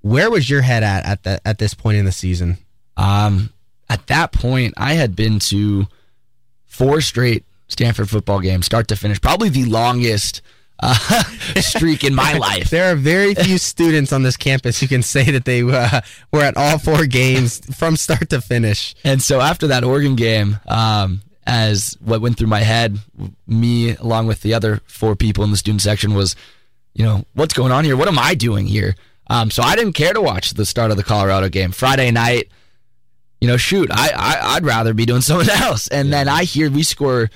Where 0.00 0.30
was 0.30 0.48
your 0.48 0.62
head 0.62 0.82
at 0.82 1.04
at 1.04 1.22
the, 1.24 1.40
at 1.46 1.58
this 1.58 1.74
point 1.74 1.98
in 1.98 2.06
the 2.06 2.12
season? 2.12 2.56
Um, 2.96 3.50
at 3.90 4.06
that 4.06 4.30
point, 4.30 4.72
I 4.76 4.94
had 4.94 5.16
been 5.16 5.40
to 5.40 5.88
four 6.66 7.00
straight 7.00 7.44
Stanford 7.66 8.08
football 8.08 8.38
games, 8.38 8.64
start 8.64 8.86
to 8.88 8.96
finish, 8.96 9.20
probably 9.20 9.48
the 9.48 9.64
longest 9.64 10.42
uh, 10.78 10.94
streak 11.56 12.04
in 12.04 12.14
my 12.14 12.32
life. 12.38 12.70
There 12.70 12.92
are 12.92 12.94
very 12.94 13.34
few 13.34 13.58
students 13.58 14.12
on 14.12 14.22
this 14.22 14.36
campus 14.36 14.78
who 14.78 14.86
can 14.86 15.02
say 15.02 15.32
that 15.32 15.44
they 15.44 15.62
uh, 15.62 16.02
were 16.32 16.42
at 16.42 16.56
all 16.56 16.78
four 16.78 17.04
games 17.06 17.60
from 17.76 17.96
start 17.96 18.30
to 18.30 18.40
finish. 18.40 18.94
And 19.02 19.20
so 19.20 19.40
after 19.40 19.66
that 19.66 19.82
Oregon 19.82 20.14
game, 20.14 20.60
um, 20.68 21.22
as 21.44 21.96
what 22.00 22.20
went 22.20 22.38
through 22.38 22.46
my 22.46 22.60
head, 22.60 22.96
me 23.48 23.96
along 23.96 24.28
with 24.28 24.42
the 24.42 24.54
other 24.54 24.80
four 24.86 25.16
people 25.16 25.42
in 25.42 25.50
the 25.50 25.56
student 25.56 25.82
section 25.82 26.14
was, 26.14 26.36
you 26.94 27.04
know, 27.04 27.24
what's 27.34 27.54
going 27.54 27.72
on 27.72 27.84
here? 27.84 27.96
What 27.96 28.06
am 28.06 28.20
I 28.20 28.34
doing 28.34 28.68
here? 28.68 28.94
Um, 29.28 29.50
so 29.50 29.64
I 29.64 29.74
didn't 29.74 29.94
care 29.94 30.12
to 30.12 30.20
watch 30.20 30.52
the 30.52 30.64
start 30.64 30.92
of 30.92 30.96
the 30.96 31.02
Colorado 31.02 31.48
game 31.48 31.72
Friday 31.72 32.12
night. 32.12 32.50
You 33.40 33.48
know, 33.48 33.56
shoot, 33.56 33.88
I, 33.90 34.10
I 34.40 34.54
would 34.54 34.66
rather 34.66 34.92
be 34.92 35.06
doing 35.06 35.20
something 35.22 35.48
else. 35.48 35.88
And 35.88 36.08
yeah. 36.08 36.18
then 36.18 36.28
I 36.28 36.44
hear 36.44 36.70
we 36.70 36.82
score 36.82 37.30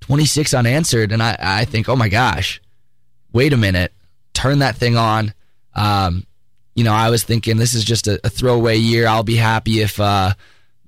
26 0.00 0.54
unanswered, 0.54 1.12
and 1.12 1.22
I 1.22 1.36
I 1.40 1.64
think, 1.64 1.88
oh 1.88 1.96
my 1.96 2.08
gosh, 2.08 2.60
wait 3.32 3.52
a 3.52 3.56
minute, 3.56 3.92
turn 4.34 4.60
that 4.60 4.76
thing 4.76 4.96
on. 4.96 5.34
Um, 5.74 6.26
you 6.74 6.84
know, 6.84 6.92
I 6.92 7.10
was 7.10 7.24
thinking 7.24 7.56
this 7.56 7.74
is 7.74 7.84
just 7.84 8.06
a, 8.06 8.20
a 8.24 8.28
throwaway 8.28 8.76
year. 8.76 9.06
I'll 9.06 9.22
be 9.22 9.36
happy 9.36 9.80
if 9.80 9.98
uh, 9.98 10.34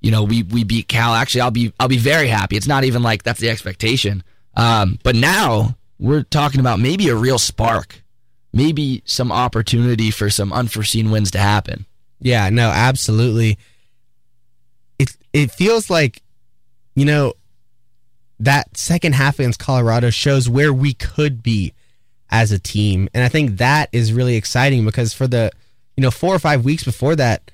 you 0.00 0.10
know, 0.10 0.24
we 0.24 0.42
we 0.42 0.64
beat 0.64 0.88
Cal. 0.88 1.14
Actually, 1.14 1.42
I'll 1.42 1.50
be 1.50 1.72
I'll 1.80 1.88
be 1.88 1.98
very 1.98 2.28
happy. 2.28 2.56
It's 2.56 2.66
not 2.66 2.84
even 2.84 3.02
like 3.02 3.22
that's 3.22 3.40
the 3.40 3.50
expectation. 3.50 4.22
Um, 4.54 4.98
but 5.02 5.14
now 5.14 5.76
we're 5.98 6.22
talking 6.22 6.60
about 6.60 6.80
maybe 6.80 7.08
a 7.08 7.16
real 7.16 7.38
spark, 7.38 8.02
maybe 8.52 9.02
some 9.04 9.32
opportunity 9.32 10.10
for 10.10 10.30
some 10.30 10.52
unforeseen 10.52 11.10
wins 11.10 11.30
to 11.32 11.38
happen. 11.38 11.86
Yeah, 12.20 12.48
no, 12.50 12.68
absolutely. 12.68 13.58
It 15.38 15.50
feels 15.52 15.88
like, 15.88 16.22
you 16.94 17.04
know, 17.04 17.34
that 18.40 18.76
second 18.76 19.14
half 19.14 19.38
against 19.38 19.58
Colorado 19.58 20.10
shows 20.10 20.48
where 20.48 20.72
we 20.72 20.94
could 20.94 21.42
be 21.42 21.74
as 22.30 22.52
a 22.52 22.58
team, 22.58 23.08
and 23.14 23.24
I 23.24 23.28
think 23.28 23.58
that 23.58 23.88
is 23.92 24.12
really 24.12 24.36
exciting 24.36 24.84
because 24.84 25.12
for 25.12 25.26
the 25.26 25.50
you 25.96 26.02
know 26.02 26.10
four 26.10 26.34
or 26.34 26.38
five 26.38 26.64
weeks 26.64 26.84
before 26.84 27.16
that 27.16 27.50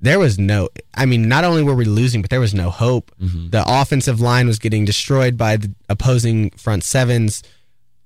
there 0.00 0.18
was 0.18 0.38
no 0.38 0.68
I 0.94 1.06
mean 1.06 1.28
not 1.28 1.44
only 1.44 1.62
were 1.62 1.74
we 1.74 1.86
losing 1.86 2.20
but 2.20 2.30
there 2.30 2.40
was 2.40 2.52
no 2.52 2.68
hope. 2.70 3.10
Mm-hmm. 3.20 3.50
The 3.50 3.64
offensive 3.66 4.20
line 4.20 4.46
was 4.46 4.58
getting 4.58 4.84
destroyed 4.84 5.38
by 5.38 5.56
the 5.56 5.72
opposing 5.88 6.50
front 6.50 6.84
sevens. 6.84 7.42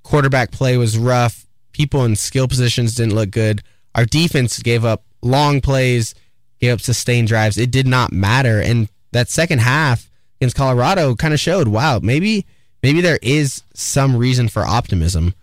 Quarterback 0.04 0.52
play 0.52 0.76
was 0.76 0.96
rough. 0.96 1.46
People 1.72 2.04
in 2.04 2.14
skill 2.14 2.46
positions 2.46 2.94
didn't 2.94 3.14
look 3.14 3.30
good. 3.30 3.62
Our 3.94 4.04
defense 4.04 4.60
gave 4.60 4.84
up 4.84 5.04
long 5.22 5.60
plays 5.60 6.14
gave 6.60 6.74
up 6.74 6.80
sustained 6.80 7.28
drives. 7.28 7.58
It 7.58 7.70
did 7.70 7.86
not 7.86 8.12
matter. 8.12 8.60
And 8.60 8.88
that 9.12 9.28
second 9.28 9.60
half 9.60 10.10
against 10.40 10.56
Colorado 10.56 11.14
kind 11.14 11.34
of 11.34 11.40
showed, 11.40 11.68
wow, 11.68 12.00
maybe 12.02 12.46
maybe 12.82 13.00
there 13.00 13.18
is 13.22 13.62
some 13.74 14.16
reason 14.16 14.48
for 14.48 14.64
optimism. 14.64 15.34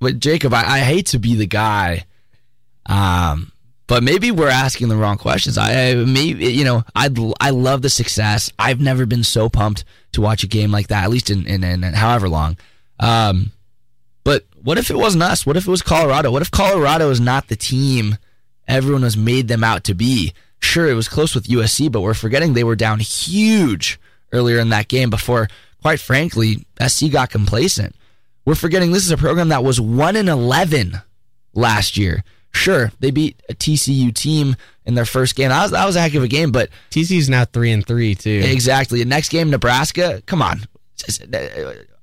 But 0.00 0.18
Jacob, 0.18 0.52
I, 0.52 0.64
I 0.64 0.78
hate 0.80 1.06
to 1.08 1.18
be 1.18 1.34
the 1.34 1.46
guy, 1.46 2.06
um, 2.86 3.52
but 3.86 4.02
maybe 4.02 4.30
we're 4.30 4.48
asking 4.48 4.88
the 4.88 4.96
wrong 4.96 5.16
questions. 5.16 5.58
I, 5.58 5.90
I 5.90 5.94
maybe 5.94 6.52
you 6.52 6.64
know 6.64 6.82
I 6.94 7.08
I 7.40 7.50
love 7.50 7.82
the 7.82 7.90
success. 7.90 8.52
I've 8.58 8.80
never 8.80 9.06
been 9.06 9.24
so 9.24 9.48
pumped 9.48 9.84
to 10.12 10.20
watch 10.20 10.42
a 10.42 10.48
game 10.48 10.70
like 10.70 10.88
that, 10.88 11.04
at 11.04 11.10
least 11.10 11.30
in 11.30 11.46
in, 11.46 11.62
in 11.62 11.82
however 11.82 12.28
long. 12.28 12.56
Um, 12.98 13.52
but 14.24 14.44
what 14.62 14.78
if 14.78 14.90
it 14.90 14.96
wasn't 14.96 15.24
us? 15.24 15.44
What 15.44 15.56
if 15.56 15.66
it 15.66 15.70
was 15.70 15.82
Colorado? 15.82 16.30
What 16.30 16.42
if 16.42 16.50
Colorado 16.50 17.10
is 17.10 17.20
not 17.20 17.48
the 17.48 17.56
team 17.56 18.16
everyone 18.68 19.02
has 19.02 19.16
made 19.16 19.48
them 19.48 19.64
out 19.64 19.84
to 19.84 19.94
be? 19.94 20.32
Sure, 20.62 20.88
it 20.88 20.94
was 20.94 21.08
close 21.08 21.34
with 21.34 21.48
USC, 21.48 21.90
but 21.90 22.00
we're 22.00 22.14
forgetting 22.14 22.54
they 22.54 22.64
were 22.64 22.76
down 22.76 23.00
huge 23.00 23.98
earlier 24.32 24.58
in 24.58 24.70
that 24.70 24.88
game 24.88 25.10
before, 25.10 25.48
quite 25.82 26.00
frankly, 26.00 26.66
SC 26.86 27.10
got 27.10 27.30
complacent. 27.30 27.94
We're 28.44 28.54
forgetting 28.54 28.92
this 28.92 29.04
is 29.04 29.10
a 29.10 29.16
program 29.16 29.48
that 29.48 29.64
was 29.64 29.80
1 29.80 30.16
in 30.16 30.28
11 30.28 31.00
last 31.52 31.96
year. 31.96 32.24
Sure, 32.54 32.92
they 33.00 33.10
beat 33.10 33.40
a 33.48 33.54
TCU 33.54 34.14
team 34.14 34.56
in 34.84 34.94
their 34.94 35.04
first 35.04 35.34
game. 35.34 35.48
That 35.48 35.62
was, 35.62 35.70
that 35.72 35.84
was 35.84 35.96
a 35.96 36.00
heck 36.00 36.14
of 36.14 36.22
a 36.22 36.28
game, 36.28 36.52
but 36.52 36.70
TCU's 36.90 37.28
now 37.28 37.44
3 37.44 37.72
and 37.72 37.86
3 37.86 38.14
too. 38.14 38.42
Exactly. 38.44 39.00
The 39.00 39.04
next 39.04 39.30
game 39.30 39.50
Nebraska, 39.50 40.22
come 40.26 40.42
on. 40.42 40.60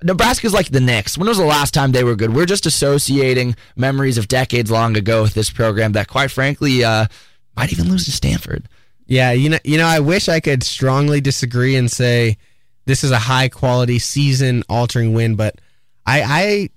Nebraska's 0.03 0.53
like 0.53 0.69
the 0.69 0.79
Knicks. 0.79 1.17
When 1.17 1.27
was 1.27 1.37
the 1.37 1.45
last 1.45 1.73
time 1.73 1.91
they 1.91 2.03
were 2.03 2.15
good? 2.15 2.33
We're 2.33 2.45
just 2.45 2.65
associating 2.65 3.55
memories 3.75 4.17
of 4.17 4.27
decades 4.27 4.71
long 4.71 4.97
ago 4.97 5.21
with 5.21 5.33
this 5.33 5.49
program 5.49 5.93
that, 5.93 6.07
quite 6.07 6.31
frankly, 6.31 6.83
uh, 6.83 7.07
might 7.55 7.71
even 7.71 7.89
lose 7.89 8.05
to 8.05 8.11
Stanford. 8.11 8.67
Yeah, 9.05 9.31
you 9.31 9.49
know, 9.49 9.59
you 9.63 9.77
know, 9.77 9.87
I 9.87 9.99
wish 9.99 10.29
I 10.29 10.39
could 10.39 10.63
strongly 10.63 11.19
disagree 11.19 11.75
and 11.75 11.89
say 11.89 12.37
this 12.85 13.03
is 13.03 13.11
a 13.11 13.19
high 13.19 13.49
quality 13.49 13.99
season 13.99 14.63
altering 14.69 15.13
win, 15.13 15.35
but 15.35 15.59
I, 16.05 16.23
I 16.25 16.69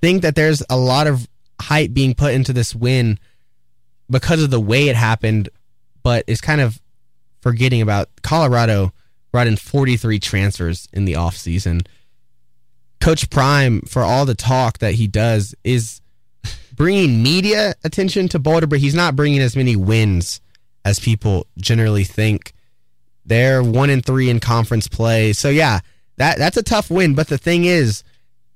think 0.00 0.22
that 0.22 0.34
there's 0.34 0.62
a 0.68 0.76
lot 0.76 1.06
of 1.06 1.28
hype 1.60 1.92
being 1.92 2.14
put 2.14 2.34
into 2.34 2.52
this 2.52 2.74
win 2.74 3.18
because 4.10 4.42
of 4.42 4.50
the 4.50 4.60
way 4.60 4.88
it 4.88 4.96
happened, 4.96 5.48
but 6.02 6.24
it's 6.26 6.40
kind 6.40 6.60
of 6.60 6.80
forgetting 7.40 7.82
about 7.82 8.08
Colorado 8.22 8.92
brought 9.32 9.46
in 9.46 9.56
43 9.56 10.18
transfers 10.20 10.88
in 10.92 11.04
the 11.04 11.14
offseason. 11.14 11.86
Coach 13.00 13.28
Prime, 13.28 13.82
for 13.82 14.02
all 14.02 14.24
the 14.24 14.34
talk 14.34 14.78
that 14.78 14.94
he 14.94 15.06
does, 15.06 15.54
is 15.64 16.00
bringing 16.74 17.22
media 17.22 17.74
attention 17.84 18.28
to 18.28 18.38
Boulder, 18.38 18.66
but 18.66 18.78
he's 18.78 18.94
not 18.94 19.16
bringing 19.16 19.40
as 19.40 19.56
many 19.56 19.76
wins 19.76 20.40
as 20.84 20.98
people 20.98 21.46
generally 21.58 22.04
think. 22.04 22.52
They're 23.26 23.62
one 23.62 23.90
and 23.90 24.04
three 24.04 24.28
in 24.28 24.40
conference 24.40 24.86
play, 24.86 25.32
so 25.32 25.48
yeah, 25.48 25.80
that 26.16 26.38
that's 26.38 26.56
a 26.56 26.62
tough 26.62 26.90
win. 26.90 27.14
But 27.14 27.28
the 27.28 27.38
thing 27.38 27.64
is, 27.64 28.04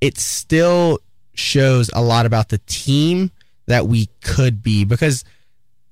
it 0.00 0.18
still 0.18 0.98
shows 1.34 1.90
a 1.94 2.02
lot 2.02 2.26
about 2.26 2.48
the 2.48 2.58
team 2.66 3.30
that 3.66 3.86
we 3.86 4.06
could 4.22 4.62
be 4.62 4.84
because 4.84 5.24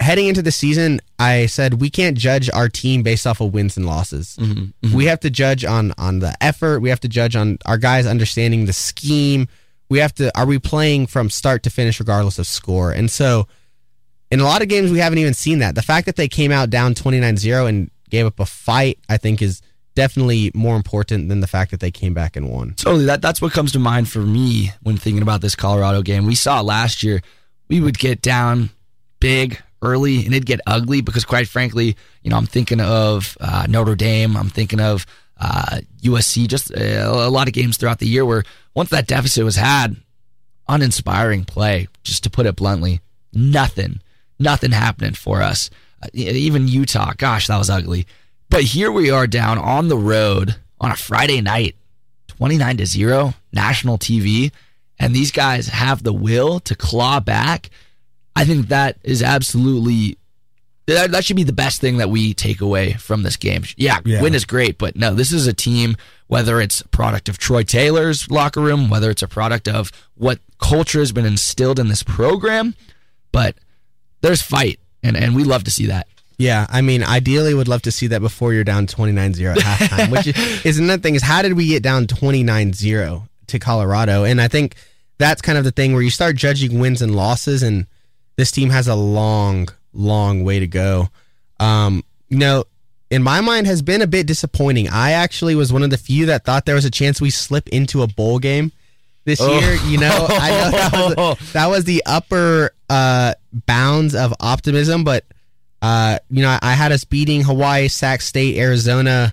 heading 0.00 0.26
into 0.26 0.42
the 0.42 0.52
season, 0.52 1.00
I 1.18 1.46
said 1.46 1.80
we 1.80 1.90
can't 1.90 2.18
judge 2.18 2.50
our 2.50 2.68
team 2.68 3.02
based 3.02 3.26
off 3.26 3.40
of 3.40 3.54
wins 3.54 3.76
and 3.76 3.86
losses. 3.86 4.36
Mm-hmm, 4.38 4.60
mm-hmm. 4.60 4.96
We 4.96 5.06
have 5.06 5.20
to 5.20 5.30
judge 5.30 5.64
on 5.64 5.94
on 5.96 6.18
the 6.18 6.34
effort. 6.42 6.80
We 6.80 6.90
have 6.90 7.00
to 7.00 7.08
judge 7.08 7.36
on 7.36 7.58
our 7.64 7.78
guys 7.78 8.06
understanding 8.06 8.66
the 8.66 8.72
scheme 8.72 9.48
we 9.88 9.98
have 9.98 10.14
to 10.14 10.36
are 10.38 10.46
we 10.46 10.58
playing 10.58 11.06
from 11.06 11.30
start 11.30 11.62
to 11.64 11.70
finish 11.70 12.00
regardless 12.00 12.38
of 12.38 12.46
score? 12.46 12.90
And 12.90 13.10
so 13.10 13.46
in 14.30 14.40
a 14.40 14.44
lot 14.44 14.62
of 14.62 14.68
games 14.68 14.90
we 14.90 14.98
haven't 14.98 15.18
even 15.18 15.34
seen 15.34 15.60
that. 15.60 15.74
The 15.74 15.82
fact 15.82 16.06
that 16.06 16.16
they 16.16 16.28
came 16.28 16.52
out 16.52 16.70
down 16.70 16.94
29-0 16.94 17.68
and 17.68 17.90
gave 18.08 18.24
up 18.24 18.38
a 18.38 18.46
fight 18.46 18.98
i 19.08 19.16
think 19.16 19.42
is 19.42 19.60
definitely 19.96 20.52
more 20.54 20.76
important 20.76 21.28
than 21.28 21.40
the 21.40 21.46
fact 21.46 21.72
that 21.72 21.80
they 21.80 21.90
came 21.90 22.14
back 22.14 22.36
and 22.36 22.50
won. 22.50 22.74
Totally. 22.74 23.06
That, 23.06 23.22
that's 23.22 23.40
what 23.40 23.52
comes 23.52 23.72
to 23.72 23.78
mind 23.78 24.08
for 24.08 24.20
me 24.20 24.70
when 24.82 24.98
thinking 24.98 25.22
about 25.22 25.40
this 25.40 25.56
colorado 25.56 26.02
game. 26.02 26.26
We 26.26 26.34
saw 26.34 26.60
last 26.60 27.02
year 27.02 27.22
we 27.68 27.80
would 27.80 27.98
get 27.98 28.22
down 28.22 28.70
big 29.20 29.60
early 29.82 30.24
and 30.24 30.34
it'd 30.34 30.46
get 30.46 30.60
ugly 30.66 31.00
because 31.00 31.24
quite 31.24 31.46
frankly 31.46 31.96
you 32.22 32.30
know 32.30 32.36
i'm 32.36 32.46
thinking 32.46 32.80
of 32.80 33.36
uh, 33.40 33.66
notre 33.68 33.96
dame. 33.96 34.36
I'm 34.36 34.50
thinking 34.50 34.80
of 34.80 35.06
uh, 35.38 35.80
USC, 36.02 36.46
just 36.46 36.70
a, 36.70 37.26
a 37.26 37.28
lot 37.28 37.48
of 37.48 37.54
games 37.54 37.76
throughout 37.76 37.98
the 37.98 38.08
year 38.08 38.24
where 38.24 38.44
once 38.74 38.90
that 38.90 39.06
deficit 39.06 39.44
was 39.44 39.56
had, 39.56 39.96
uninspiring 40.68 41.44
play, 41.44 41.88
just 42.02 42.22
to 42.24 42.30
put 42.30 42.46
it 42.46 42.56
bluntly. 42.56 43.00
Nothing, 43.32 44.00
nothing 44.38 44.72
happening 44.72 45.14
for 45.14 45.42
us. 45.42 45.70
Uh, 46.02 46.08
even 46.12 46.68
Utah, 46.68 47.12
gosh, 47.16 47.46
that 47.48 47.58
was 47.58 47.70
ugly. 47.70 48.06
But 48.48 48.62
here 48.62 48.92
we 48.92 49.10
are 49.10 49.26
down 49.26 49.58
on 49.58 49.88
the 49.88 49.98
road 49.98 50.56
on 50.80 50.90
a 50.90 50.96
Friday 50.96 51.40
night, 51.40 51.76
29 52.28 52.78
to 52.78 52.86
0, 52.86 53.34
national 53.52 53.98
TV, 53.98 54.52
and 54.98 55.14
these 55.14 55.30
guys 55.30 55.68
have 55.68 56.02
the 56.02 56.12
will 56.12 56.60
to 56.60 56.74
claw 56.74 57.20
back. 57.20 57.70
I 58.34 58.44
think 58.44 58.68
that 58.68 58.98
is 59.02 59.22
absolutely 59.22 60.18
that, 60.86 61.10
that 61.10 61.24
should 61.24 61.36
be 61.36 61.42
the 61.42 61.52
best 61.52 61.80
thing 61.80 61.98
that 61.98 62.10
we 62.10 62.34
take 62.34 62.60
away 62.60 62.94
from 62.94 63.22
this 63.22 63.36
game. 63.36 63.64
Yeah, 63.76 64.00
yeah, 64.04 64.22
win 64.22 64.34
is 64.34 64.44
great, 64.44 64.78
but 64.78 64.96
no, 64.96 65.14
this 65.14 65.32
is 65.32 65.46
a 65.46 65.52
team, 65.52 65.96
whether 66.28 66.60
it's 66.60 66.80
a 66.80 66.88
product 66.88 67.28
of 67.28 67.38
Troy 67.38 67.62
Taylor's 67.62 68.30
locker 68.30 68.60
room, 68.60 68.88
whether 68.88 69.10
it's 69.10 69.22
a 69.22 69.28
product 69.28 69.68
of 69.68 69.90
what 70.14 70.38
culture 70.58 71.00
has 71.00 71.12
been 71.12 71.26
instilled 71.26 71.78
in 71.78 71.88
this 71.88 72.02
program, 72.02 72.74
but 73.32 73.56
there's 74.20 74.42
fight, 74.42 74.80
and, 75.02 75.16
and 75.16 75.34
we 75.34 75.44
love 75.44 75.64
to 75.64 75.70
see 75.70 75.86
that. 75.86 76.06
Yeah, 76.38 76.66
I 76.68 76.82
mean, 76.82 77.02
ideally, 77.02 77.54
would 77.54 77.68
love 77.68 77.82
to 77.82 77.92
see 77.92 78.08
that 78.08 78.20
before 78.20 78.52
you're 78.52 78.64
down 78.64 78.86
29-0 78.86 79.56
at 79.56 79.58
halftime. 79.58 80.10
which 80.10 80.26
is, 80.26 80.64
is 80.66 80.78
another 80.78 81.00
thing 81.00 81.14
is 81.14 81.22
how 81.22 81.42
did 81.42 81.54
we 81.54 81.68
get 81.68 81.82
down 81.82 82.06
29-0 82.06 83.28
to 83.46 83.58
Colorado? 83.58 84.24
And 84.24 84.40
I 84.40 84.48
think 84.48 84.76
that's 85.18 85.40
kind 85.40 85.56
of 85.56 85.64
the 85.64 85.70
thing 85.70 85.94
where 85.94 86.02
you 86.02 86.10
start 86.10 86.36
judging 86.36 86.78
wins 86.78 87.00
and 87.00 87.14
losses, 87.14 87.62
and 87.62 87.86
this 88.36 88.50
team 88.50 88.68
has 88.70 88.86
a 88.86 88.94
long, 88.94 89.68
long 89.96 90.44
way 90.44 90.60
to 90.60 90.66
go. 90.66 91.08
Um, 91.58 92.04
you 92.28 92.38
know, 92.38 92.64
in 93.10 93.22
my 93.22 93.40
mind, 93.40 93.66
has 93.66 93.82
been 93.82 94.02
a 94.02 94.06
bit 94.06 94.26
disappointing. 94.26 94.88
I 94.88 95.12
actually 95.12 95.54
was 95.54 95.72
one 95.72 95.82
of 95.82 95.90
the 95.90 95.98
few 95.98 96.26
that 96.26 96.44
thought 96.44 96.66
there 96.66 96.74
was 96.74 96.84
a 96.84 96.90
chance 96.90 97.20
we 97.20 97.30
slip 97.30 97.68
into 97.68 98.02
a 98.02 98.06
bowl 98.06 98.38
game 98.38 98.72
this 99.24 99.40
oh. 99.40 99.58
year. 99.58 99.74
You 99.86 99.98
know, 99.98 100.26
I 100.28 100.48
know 100.50 100.70
that 100.70 101.14
was, 101.16 101.38
that 101.52 101.66
was 101.66 101.84
the 101.84 102.02
upper 102.06 102.72
uh, 102.88 103.34
bounds 103.52 104.14
of 104.14 104.34
optimism, 104.40 105.04
but 105.04 105.24
uh, 105.82 106.18
you 106.30 106.42
know, 106.42 106.58
I 106.60 106.72
had 106.72 106.92
us 106.92 107.04
beating 107.04 107.42
Hawaii, 107.42 107.88
Sac 107.88 108.22
State, 108.22 108.56
Arizona, 108.58 109.32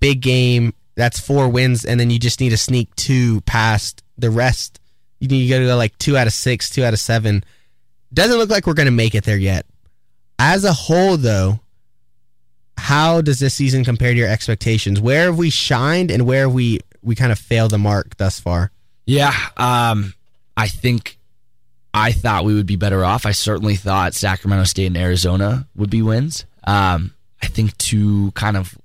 big 0.00 0.20
game. 0.20 0.74
That's 0.94 1.18
four 1.18 1.48
wins, 1.48 1.84
and 1.84 1.98
then 1.98 2.10
you 2.10 2.18
just 2.18 2.40
need 2.40 2.50
to 2.50 2.58
sneak 2.58 2.94
two 2.96 3.40
past 3.42 4.02
the 4.18 4.30
rest. 4.30 4.80
You 5.20 5.28
need 5.28 5.44
to 5.44 5.48
go 5.48 5.60
to 5.60 5.76
like 5.76 5.96
two 5.98 6.16
out 6.16 6.26
of 6.26 6.32
six, 6.32 6.68
two 6.68 6.84
out 6.84 6.92
of 6.92 7.00
seven. 7.00 7.44
Doesn't 8.12 8.36
look 8.36 8.50
like 8.50 8.66
we're 8.66 8.74
going 8.74 8.86
to 8.86 8.92
make 8.92 9.14
it 9.14 9.24
there 9.24 9.38
yet. 9.38 9.64
As 10.44 10.64
a 10.64 10.72
whole, 10.72 11.16
though, 11.16 11.60
how 12.76 13.20
does 13.20 13.38
this 13.38 13.54
season 13.54 13.84
compare 13.84 14.12
to 14.12 14.18
your 14.18 14.28
expectations? 14.28 15.00
Where 15.00 15.26
have 15.26 15.38
we 15.38 15.50
shined 15.50 16.10
and 16.10 16.26
where 16.26 16.46
have 16.46 16.52
we 16.52 16.80
we 17.00 17.14
kind 17.14 17.30
of 17.30 17.38
failed 17.38 17.70
the 17.70 17.78
mark 17.78 18.16
thus 18.16 18.40
far? 18.40 18.72
Yeah, 19.06 19.32
um, 19.56 20.14
I 20.56 20.66
think 20.66 21.16
I 21.94 22.10
thought 22.10 22.44
we 22.44 22.54
would 22.54 22.66
be 22.66 22.74
better 22.74 23.04
off. 23.04 23.24
I 23.24 23.30
certainly 23.30 23.76
thought 23.76 24.14
Sacramento 24.14 24.64
State 24.64 24.86
and 24.86 24.96
Arizona 24.96 25.68
would 25.76 25.90
be 25.90 26.02
wins. 26.02 26.44
Um, 26.64 27.14
I 27.40 27.46
think 27.46 27.78
to 27.78 28.32
kind 28.32 28.56
of 28.56 28.76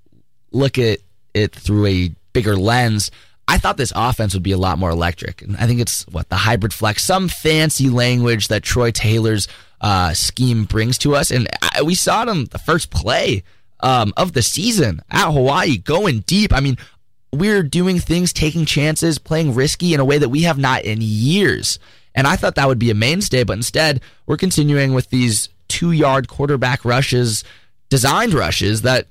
look 0.51 0.77
at 0.77 0.99
it 1.33 1.55
through 1.55 1.87
a 1.87 2.11
bigger 2.33 2.55
lens, 2.55 3.09
I 3.47 3.57
thought 3.57 3.77
this 3.77 3.93
offense 3.95 4.35
would 4.35 4.43
be 4.43 4.51
a 4.51 4.59
lot 4.59 4.77
more 4.77 4.91
electric. 4.91 5.41
And 5.41 5.57
I 5.57 5.65
think 5.65 5.79
it's 5.79 6.05
what 6.09 6.29
the 6.29 6.35
hybrid 6.35 6.71
flex, 6.73 7.03
some 7.03 7.27
fancy 7.29 7.89
language 7.89 8.49
that 8.49 8.61
Troy 8.61 8.91
Taylor's 8.91 9.47
uh, 9.81 10.13
scheme 10.13 10.65
brings 10.65 10.97
to 10.99 11.15
us. 11.15 11.31
And 11.31 11.47
I, 11.61 11.81
we 11.83 11.95
saw 11.95 12.23
it 12.23 12.29
on 12.29 12.45
the 12.45 12.59
first 12.59 12.89
play 12.89 13.43
um, 13.79 14.13
of 14.17 14.33
the 14.33 14.41
season 14.41 15.01
at 15.09 15.31
Hawaii, 15.31 15.77
going 15.77 16.21
deep. 16.21 16.53
I 16.53 16.59
mean, 16.59 16.77
we're 17.31 17.63
doing 17.63 17.99
things, 17.99 18.33
taking 18.33 18.65
chances, 18.65 19.17
playing 19.19 19.53
risky 19.53 19.93
in 19.93 19.99
a 19.99 20.05
way 20.05 20.17
that 20.17 20.29
we 20.29 20.43
have 20.43 20.57
not 20.57 20.83
in 20.83 20.99
years. 21.01 21.79
And 22.15 22.25
I 22.25 22.35
thought 22.35 22.55
that 22.55 22.67
would 22.67 22.79
be 22.79 22.89
a 22.89 22.95
mainstay, 22.95 23.43
but 23.43 23.57
instead, 23.57 24.01
we're 24.25 24.37
continuing 24.37 24.93
with 24.93 25.09
these 25.09 25.49
two 25.67 25.91
yard 25.91 26.27
quarterback 26.27 26.83
rushes, 26.83 27.43
designed 27.89 28.33
rushes 28.33 28.81
that 28.81 29.07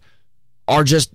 are 0.66 0.82
just 0.82 1.10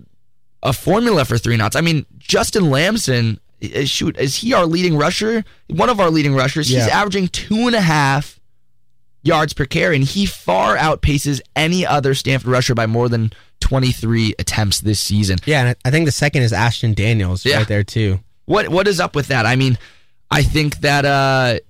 a 0.62 0.72
formula 0.72 1.24
for 1.24 1.36
three 1.36 1.56
knots. 1.56 1.76
I 1.76 1.80
mean, 1.80 2.06
Justin 2.18 2.70
Lamson, 2.70 3.40
shoot, 3.84 4.16
is 4.16 4.36
he 4.36 4.54
our 4.54 4.64
leading 4.64 4.96
rusher? 4.96 5.44
One 5.68 5.90
of 5.90 6.00
our 6.00 6.08
leading 6.08 6.34
rushers. 6.34 6.70
Yeah. 6.70 6.84
He's 6.84 6.88
averaging 6.88 7.28
two 7.28 7.66
and 7.66 7.74
a 7.74 7.80
half 7.80 8.40
yards 9.22 9.52
per 9.52 9.64
carry, 9.64 9.96
and 9.96 10.04
he 10.04 10.26
far 10.26 10.76
outpaces 10.76 11.40
any 11.56 11.86
other 11.86 12.14
Stanford 12.14 12.50
rusher 12.50 12.74
by 12.74 12.86
more 12.86 13.08
than 13.08 13.32
23 13.60 14.34
attempts 14.38 14.80
this 14.80 15.00
season. 15.00 15.38
Yeah, 15.46 15.66
and 15.66 15.76
I 15.84 15.90
think 15.90 16.06
the 16.06 16.12
second 16.12 16.42
is 16.42 16.52
Ashton 16.52 16.94
Daniels 16.94 17.44
yeah. 17.44 17.58
right 17.58 17.68
there 17.68 17.84
too. 17.84 18.20
What 18.44 18.68
what 18.68 18.88
is 18.88 19.00
up 19.00 19.14
with 19.14 19.28
that? 19.28 19.46
I 19.46 19.56
mean, 19.56 19.78
I 20.30 20.42
think 20.42 20.80
that 20.80 21.04
uh, 21.04 21.60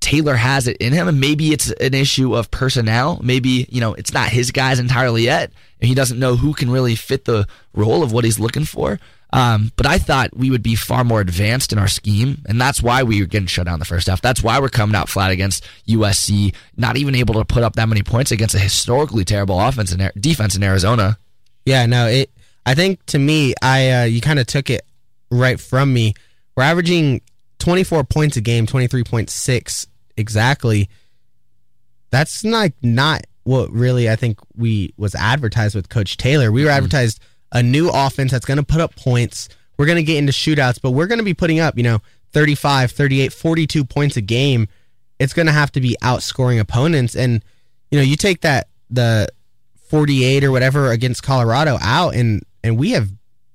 Taylor 0.00 0.34
has 0.34 0.66
it 0.66 0.76
in 0.78 0.92
him, 0.92 1.08
and 1.08 1.20
maybe 1.20 1.52
it's 1.52 1.70
an 1.70 1.94
issue 1.94 2.34
of 2.34 2.50
personnel. 2.50 3.20
Maybe 3.22 3.66
you 3.70 3.80
know 3.80 3.94
it's 3.94 4.12
not 4.12 4.28
his 4.28 4.50
guys 4.50 4.78
entirely 4.78 5.22
yet, 5.22 5.52
and 5.80 5.88
he 5.88 5.94
doesn't 5.94 6.18
know 6.18 6.36
who 6.36 6.52
can 6.52 6.70
really 6.70 6.96
fit 6.96 7.24
the 7.24 7.46
role 7.74 8.02
of 8.02 8.12
what 8.12 8.24
he's 8.24 8.40
looking 8.40 8.64
for. 8.64 8.98
Um, 9.36 9.70
but 9.76 9.84
I 9.84 9.98
thought 9.98 10.34
we 10.34 10.50
would 10.50 10.62
be 10.62 10.74
far 10.74 11.04
more 11.04 11.20
advanced 11.20 11.70
in 11.70 11.78
our 11.78 11.88
scheme, 11.88 12.42
and 12.48 12.58
that's 12.58 12.82
why 12.82 13.02
we 13.02 13.20
were 13.20 13.26
getting 13.26 13.46
shut 13.46 13.66
down 13.66 13.78
the 13.78 13.84
first 13.84 14.06
half. 14.06 14.22
That's 14.22 14.42
why 14.42 14.58
we're 14.58 14.70
coming 14.70 14.96
out 14.96 15.10
flat 15.10 15.30
against 15.30 15.62
USC, 15.86 16.54
not 16.74 16.96
even 16.96 17.14
able 17.14 17.34
to 17.34 17.44
put 17.44 17.62
up 17.62 17.76
that 17.76 17.86
many 17.86 18.02
points 18.02 18.30
against 18.30 18.54
a 18.54 18.58
historically 18.58 19.26
terrible 19.26 19.60
offense 19.60 19.92
and 19.92 20.10
defense 20.18 20.56
in 20.56 20.62
Arizona. 20.62 21.18
Yeah, 21.66 21.84
no, 21.84 22.06
it. 22.06 22.30
I 22.64 22.74
think 22.74 23.04
to 23.06 23.18
me, 23.18 23.52
I 23.60 23.90
uh, 23.90 24.04
you 24.04 24.22
kind 24.22 24.38
of 24.38 24.46
took 24.46 24.70
it 24.70 24.86
right 25.30 25.60
from 25.60 25.92
me. 25.92 26.14
We're 26.56 26.62
averaging 26.62 27.20
24 27.58 28.04
points 28.04 28.38
a 28.38 28.40
game, 28.40 28.66
23.6 28.66 29.86
exactly. 30.16 30.88
That's 32.10 32.42
like 32.42 32.72
not 32.82 33.26
what 33.44 33.70
really 33.70 34.08
I 34.08 34.16
think 34.16 34.38
we 34.56 34.94
was 34.96 35.14
advertised 35.14 35.74
with 35.74 35.90
Coach 35.90 36.16
Taylor. 36.16 36.50
We 36.50 36.64
were 36.64 36.70
mm-hmm. 36.70 36.78
A 37.52 37.62
new 37.62 37.90
offense 37.90 38.32
that's 38.32 38.46
going 38.46 38.58
to 38.58 38.64
put 38.64 38.80
up 38.80 38.96
points. 38.96 39.48
We're 39.78 39.86
going 39.86 39.96
to 39.96 40.02
get 40.02 40.18
into 40.18 40.32
shootouts, 40.32 40.80
but 40.80 40.92
we're 40.92 41.06
going 41.06 41.18
to 41.18 41.24
be 41.24 41.34
putting 41.34 41.60
up, 41.60 41.76
you 41.76 41.82
know, 41.82 42.00
35, 42.32 42.92
38, 42.92 43.32
42 43.32 43.84
points 43.84 44.16
a 44.16 44.20
game. 44.20 44.68
It's 45.18 45.32
going 45.32 45.46
to 45.46 45.52
have 45.52 45.72
to 45.72 45.80
be 45.80 45.96
outscoring 46.02 46.60
opponents 46.60 47.14
and 47.14 47.42
you 47.90 47.98
know, 47.98 48.04
you 48.04 48.16
take 48.16 48.40
that 48.40 48.68
the 48.90 49.28
48 49.88 50.44
or 50.44 50.50
whatever 50.50 50.90
against 50.90 51.22
Colorado 51.22 51.78
out 51.80 52.14
and 52.14 52.44
and 52.64 52.76
we 52.76 52.90
have 52.90 53.10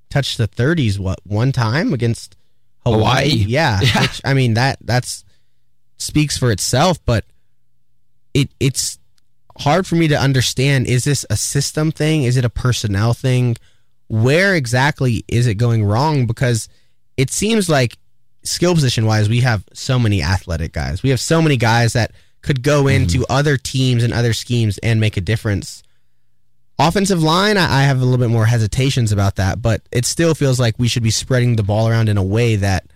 touched 0.10 0.38
the 0.38 0.48
30s 0.48 1.00
what 1.00 1.20
one 1.26 1.52
time 1.52 1.94
against 1.94 2.36
Hawaii. 2.86 3.00
Hawaii. 3.00 3.28
Yeah, 3.30 3.80
yeah. 3.84 4.02
Which, 4.02 4.22
I 4.24 4.34
mean 4.34 4.54
that 4.56 4.78
that's 4.82 5.24
speaks 5.98 6.38
for 6.38 6.52
itself, 6.52 7.04
but 7.06 7.26
it 8.34 8.50
it's 8.60 8.98
hard 9.60 9.86
for 9.86 9.96
me 9.96 10.08
to 10.08 10.20
understand 10.20 10.88
is 10.88 11.04
this 11.04 11.26
a 11.30 11.38
system 11.38 11.92
thing? 11.92 12.24
Is 12.24 12.38
it 12.38 12.46
a 12.46 12.50
personnel 12.50 13.14
thing? 13.14 13.58
Where 14.12 14.56
exactly 14.56 15.24
is 15.30 15.48
it 15.48 15.56
going 15.56 15.86
wrong 15.86 16.26
because 16.26 16.68
it 17.16 17.32
seems 17.32 17.70
like 17.70 17.98
skill 18.44 18.74
position 18.74 19.06
wise 19.06 19.30
we 19.30 19.40
have 19.40 19.64
so 19.74 19.98
many 19.98 20.22
athletic 20.22 20.74
guys. 20.74 21.02
We 21.02 21.12
have 21.12 21.20
so 21.22 21.42
many 21.42 21.56
guys 21.56 21.94
that 21.94 22.12
could 22.42 22.62
go 22.62 22.84
mm-hmm. 22.84 23.04
into 23.04 23.26
other 23.30 23.56
teams 23.56 24.04
and 24.04 24.12
other 24.12 24.34
schemes 24.34 24.78
and 24.80 25.00
make 25.00 25.16
a 25.16 25.22
difference. 25.22 25.82
Offensive 26.78 27.24
line, 27.24 27.56
I 27.56 27.84
have 27.84 28.02
a 28.02 28.04
little 28.04 28.18
bit 28.18 28.30
more 28.30 28.48
hesitations 28.48 29.14
about 29.14 29.38
that, 29.38 29.62
but 29.62 29.82
it 29.94 30.06
still 30.06 30.36
feels 30.36 30.60
like 30.60 30.78
we 30.78 30.90
should 30.90 31.04
be 31.04 31.12
spreading 31.12 31.56
the 31.56 31.64
ball 31.64 31.88
around 31.88 32.10
in 32.10 32.18
a 32.18 32.24
way 32.24 32.58
that 32.58 32.88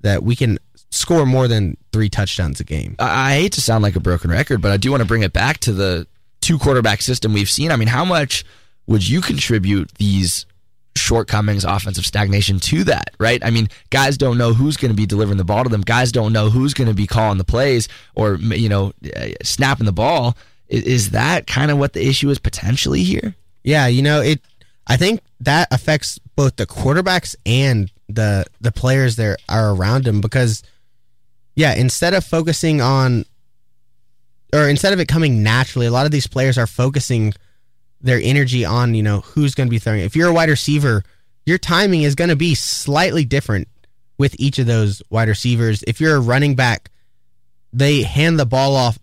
that 0.00 0.22
we 0.22 0.34
can 0.34 0.58
score 0.90 1.26
more 1.26 1.46
than 1.46 1.76
three 1.92 2.08
touchdowns 2.08 2.60
a 2.60 2.64
game. 2.64 2.96
I 2.98 3.34
hate 3.34 3.52
to 3.52 3.60
sound 3.60 3.82
like 3.82 3.96
a 3.96 4.00
broken 4.00 4.30
record, 4.30 4.62
but 4.62 4.70
I 4.70 4.78
do 4.78 4.90
want 4.90 5.02
to 5.02 5.06
bring 5.06 5.24
it 5.24 5.34
back 5.34 5.58
to 5.60 5.72
the 5.72 6.06
two 6.40 6.58
quarterback 6.58 7.02
system 7.02 7.34
we've 7.34 7.50
seen. 7.50 7.70
I 7.70 7.76
mean, 7.76 7.88
how 7.88 8.04
much 8.04 8.44
would 8.86 9.06
you 9.06 9.20
contribute 9.20 9.92
these 9.94 10.46
shortcomings, 10.96 11.64
offensive 11.64 12.06
stagnation 12.06 12.60
to 12.60 12.84
that, 12.84 13.14
right? 13.18 13.44
I 13.44 13.50
mean, 13.50 13.68
guys 13.90 14.16
don't 14.16 14.38
know 14.38 14.52
who's 14.52 14.76
going 14.76 14.90
to 14.90 14.96
be 14.96 15.06
delivering 15.06 15.38
the 15.38 15.44
ball 15.44 15.64
to 15.64 15.70
them. 15.70 15.82
Guys 15.82 16.12
don't 16.12 16.32
know 16.32 16.50
who's 16.50 16.74
going 16.74 16.88
to 16.88 16.94
be 16.94 17.06
calling 17.06 17.38
the 17.38 17.44
plays 17.44 17.88
or, 18.14 18.36
you 18.36 18.68
know, 18.68 18.92
uh, 19.16 19.28
snapping 19.42 19.86
the 19.86 19.92
ball. 19.92 20.36
Is 20.68 21.10
that 21.10 21.46
kind 21.46 21.70
of 21.70 21.78
what 21.78 21.92
the 21.92 22.06
issue 22.06 22.30
is 22.30 22.38
potentially 22.38 23.02
here? 23.02 23.34
Yeah, 23.62 23.86
you 23.86 24.02
know, 24.02 24.20
it 24.20 24.40
I 24.86 24.96
think 24.96 25.20
that 25.40 25.68
affects 25.70 26.18
both 26.36 26.56
the 26.56 26.66
quarterbacks 26.66 27.34
and 27.46 27.90
the 28.08 28.44
the 28.60 28.72
players 28.72 29.16
that 29.16 29.38
are 29.48 29.74
around 29.74 30.06
him 30.06 30.20
because 30.20 30.62
yeah, 31.54 31.74
instead 31.74 32.14
of 32.14 32.24
focusing 32.24 32.80
on 32.80 33.24
or 34.52 34.68
instead 34.68 34.92
of 34.92 35.00
it 35.00 35.08
coming 35.08 35.42
naturally, 35.42 35.86
a 35.86 35.90
lot 35.90 36.06
of 36.06 36.12
these 36.12 36.26
players 36.26 36.58
are 36.58 36.66
focusing 36.66 37.32
their 38.04 38.20
energy 38.22 38.64
on, 38.64 38.94
you 38.94 39.02
know, 39.02 39.20
who's 39.20 39.54
going 39.54 39.66
to 39.66 39.70
be 39.70 39.78
throwing. 39.78 40.00
If 40.00 40.14
you're 40.14 40.28
a 40.28 40.32
wide 40.32 40.50
receiver, 40.50 41.02
your 41.46 41.58
timing 41.58 42.02
is 42.02 42.14
going 42.14 42.30
to 42.30 42.36
be 42.36 42.54
slightly 42.54 43.24
different 43.24 43.66
with 44.18 44.36
each 44.38 44.58
of 44.58 44.66
those 44.66 45.02
wide 45.10 45.28
receivers. 45.28 45.82
If 45.86 46.00
you're 46.00 46.16
a 46.16 46.20
running 46.20 46.54
back, 46.54 46.90
they 47.72 48.02
hand 48.02 48.38
the 48.38 48.46
ball 48.46 48.76
off 48.76 48.98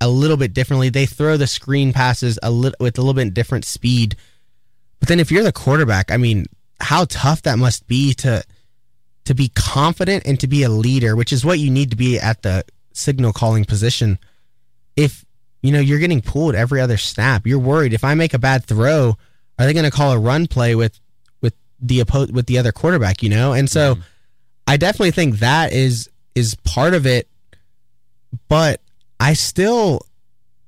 a 0.00 0.08
little 0.08 0.36
bit 0.36 0.54
differently. 0.54 0.88
They 0.88 1.04
throw 1.04 1.36
the 1.36 1.46
screen 1.46 1.92
passes 1.92 2.38
a 2.42 2.50
little 2.50 2.76
with 2.80 2.96
a 2.96 3.02
little 3.02 3.14
bit 3.14 3.34
different 3.34 3.64
speed. 3.64 4.16
But 5.00 5.08
then 5.08 5.20
if 5.20 5.30
you're 5.30 5.42
the 5.42 5.52
quarterback, 5.52 6.10
I 6.10 6.16
mean, 6.16 6.46
how 6.80 7.04
tough 7.06 7.42
that 7.42 7.58
must 7.58 7.86
be 7.88 8.14
to 8.14 8.44
to 9.24 9.34
be 9.34 9.50
confident 9.54 10.26
and 10.26 10.38
to 10.40 10.46
be 10.46 10.62
a 10.62 10.68
leader, 10.68 11.14
which 11.14 11.32
is 11.32 11.44
what 11.44 11.58
you 11.58 11.70
need 11.70 11.90
to 11.90 11.96
be 11.96 12.18
at 12.18 12.42
the 12.42 12.64
signal 12.92 13.32
calling 13.32 13.64
position. 13.64 14.18
If 14.96 15.24
you 15.62 15.72
know 15.72 15.80
you're 15.80 15.98
getting 15.98 16.20
pulled 16.20 16.54
every 16.54 16.80
other 16.80 16.96
snap, 16.96 17.46
you're 17.46 17.58
worried 17.58 17.92
if 17.92 18.04
I 18.04 18.14
make 18.14 18.34
a 18.34 18.38
bad 18.38 18.64
throw, 18.64 19.16
are 19.58 19.66
they 19.66 19.72
going 19.72 19.84
to 19.84 19.90
call 19.90 20.12
a 20.12 20.18
run 20.18 20.46
play 20.46 20.74
with 20.74 20.98
with 21.40 21.54
the 21.80 22.00
oppo- 22.00 22.30
with 22.30 22.46
the 22.46 22.58
other 22.58 22.72
quarterback, 22.72 23.22
you 23.22 23.28
know? 23.28 23.52
And 23.52 23.70
so 23.70 23.94
mm. 23.94 24.02
I 24.66 24.76
definitely 24.76 25.12
think 25.12 25.38
that 25.38 25.72
is 25.72 26.08
is 26.34 26.54
part 26.64 26.94
of 26.94 27.06
it, 27.06 27.28
but 28.48 28.80
I 29.20 29.34
still, 29.34 30.06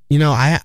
you 0.09 0.19
know, 0.19 0.33
I, 0.33 0.61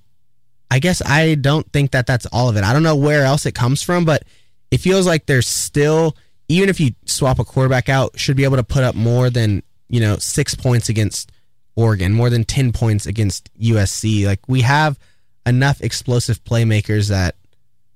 I 0.69 0.79
guess 0.79 1.01
I 1.03 1.35
don't 1.35 1.71
think 1.71 1.91
that 1.91 2.05
that's 2.05 2.25
all 2.27 2.49
of 2.49 2.57
it. 2.57 2.63
I 2.63 2.73
don't 2.73 2.83
know 2.83 2.95
where 2.95 3.23
else 3.23 3.45
it 3.45 3.55
comes 3.55 3.81
from, 3.81 4.05
but 4.05 4.23
it 4.69 4.79
feels 4.79 5.07
like 5.07 5.25
there's 5.25 5.47
still, 5.47 6.15
even 6.47 6.69
if 6.69 6.79
you 6.79 6.91
swap 7.05 7.39
a 7.39 7.45
quarterback 7.45 7.89
out, 7.89 8.19
should 8.19 8.37
be 8.37 8.43
able 8.43 8.57
to 8.57 8.63
put 8.63 8.83
up 8.83 8.95
more 8.95 9.29
than 9.29 9.63
you 9.87 9.99
know 9.99 10.17
six 10.17 10.53
points 10.53 10.89
against 10.89 11.31
Oregon, 11.75 12.13
more 12.13 12.29
than 12.29 12.43
ten 12.43 12.71
points 12.71 13.05
against 13.05 13.49
USC. 13.60 14.25
Like 14.25 14.39
we 14.47 14.62
have 14.62 14.99
enough 15.45 15.82
explosive 15.82 16.43
playmakers 16.43 17.10
that 17.10 17.36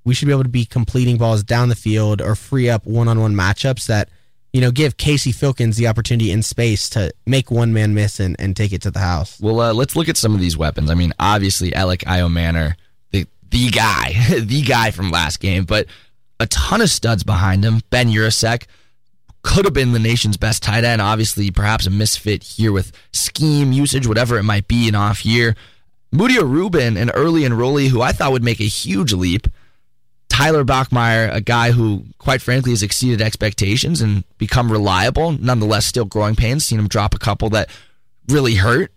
we 0.03 0.13
should 0.13 0.27
be 0.27 0.31
able 0.33 0.43
to 0.43 0.49
be 0.49 0.65
completing 0.65 1.17
balls 1.17 1.43
down 1.43 1.69
the 1.69 1.75
field 1.75 2.21
or 2.21 2.35
free 2.35 2.69
up 2.69 2.85
one-on-one 2.85 3.33
matchups 3.33 3.85
that 3.87 4.09
you 4.53 4.61
know, 4.61 4.71
give 4.71 4.97
Casey 4.97 5.33
Filkins 5.33 5.77
the 5.77 5.87
opportunity 5.87 6.31
in 6.31 6.43
space 6.43 6.87
to 6.89 7.11
make 7.25 7.49
one 7.49 7.73
man 7.73 7.95
miss 7.95 8.19
and, 8.19 8.35
and 8.37 8.55
take 8.55 8.71
it 8.71 8.83
to 8.83 8.91
the 8.91 8.99
house. 8.99 9.39
Well, 9.41 9.59
uh, 9.59 9.73
let's 9.73 9.95
look 9.95 10.07
at 10.07 10.15
some 10.15 10.35
of 10.35 10.39
these 10.39 10.55
weapons. 10.55 10.91
I 10.91 10.93
mean, 10.93 11.11
obviously, 11.19 11.71
Elic 11.71 12.03
Ayomanor, 12.03 12.75
the 13.09 13.25
the 13.49 13.69
guy, 13.69 14.13
the 14.39 14.61
guy 14.61 14.91
from 14.91 15.09
last 15.09 15.39
game, 15.39 15.65
but 15.65 15.87
a 16.39 16.45
ton 16.45 16.81
of 16.81 16.91
studs 16.91 17.23
behind 17.23 17.65
him. 17.65 17.81
Ben 17.89 18.09
Yurosek 18.09 18.65
could 19.43 19.65
have 19.65 19.73
been 19.73 19.91
the 19.91 19.99
nation's 19.99 20.37
best 20.37 20.63
tight 20.63 20.83
end. 20.83 21.01
Obviously, 21.01 21.51
perhaps 21.51 21.85
a 21.85 21.89
misfit 21.89 22.43
here 22.43 22.71
with 22.71 22.91
scheme 23.11 23.71
usage, 23.71 24.07
whatever 24.07 24.37
it 24.37 24.43
might 24.43 24.67
be, 24.67 24.87
an 24.87 24.95
off 24.95 25.25
year. 25.25 25.55
Mudia 26.13 26.47
Reuben, 26.47 26.97
an 26.97 27.09
early 27.11 27.41
enrollee 27.41 27.89
who 27.89 28.01
I 28.01 28.11
thought 28.11 28.31
would 28.31 28.43
make 28.43 28.59
a 28.59 28.65
huge 28.65 29.13
leap. 29.13 29.47
Tyler 30.29 30.63
Bachmeier, 30.63 31.33
a 31.33 31.41
guy 31.41 31.71
who, 31.71 32.05
quite 32.17 32.41
frankly, 32.41 32.71
has 32.71 32.81
exceeded 32.81 33.21
expectations 33.21 34.01
and 34.01 34.23
become 34.37 34.71
reliable, 34.71 35.31
nonetheless, 35.33 35.85
still 35.85 36.05
growing 36.05 36.35
pains. 36.35 36.65
Seen 36.65 36.79
him 36.79 36.87
drop 36.87 37.13
a 37.13 37.19
couple 37.19 37.49
that 37.51 37.69
really 38.27 38.55
hurt. 38.55 38.91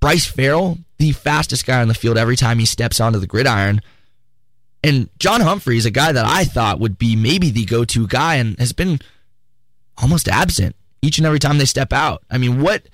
Bryce 0.00 0.26
Farrell, 0.26 0.78
the 0.98 1.12
fastest 1.12 1.66
guy 1.66 1.80
on 1.80 1.88
the 1.88 1.94
field 1.94 2.16
every 2.16 2.36
time 2.36 2.58
he 2.58 2.66
steps 2.66 3.00
onto 3.00 3.18
the 3.18 3.26
gridiron. 3.26 3.80
And 4.84 5.08
John 5.18 5.40
Humphrey 5.40 5.76
is 5.76 5.86
a 5.86 5.90
guy 5.90 6.12
that 6.12 6.24
I 6.24 6.44
thought 6.44 6.78
would 6.78 6.98
be 6.98 7.16
maybe 7.16 7.50
the 7.50 7.64
go 7.64 7.84
to 7.84 8.06
guy 8.06 8.36
and 8.36 8.56
has 8.58 8.72
been 8.72 9.00
almost 10.00 10.28
absent 10.28 10.76
each 11.02 11.18
and 11.18 11.26
every 11.26 11.38
time 11.38 11.58
they 11.58 11.64
step 11.64 11.92
out. 11.92 12.22
I 12.30 12.38
mean, 12.38 12.60
what 12.60 12.88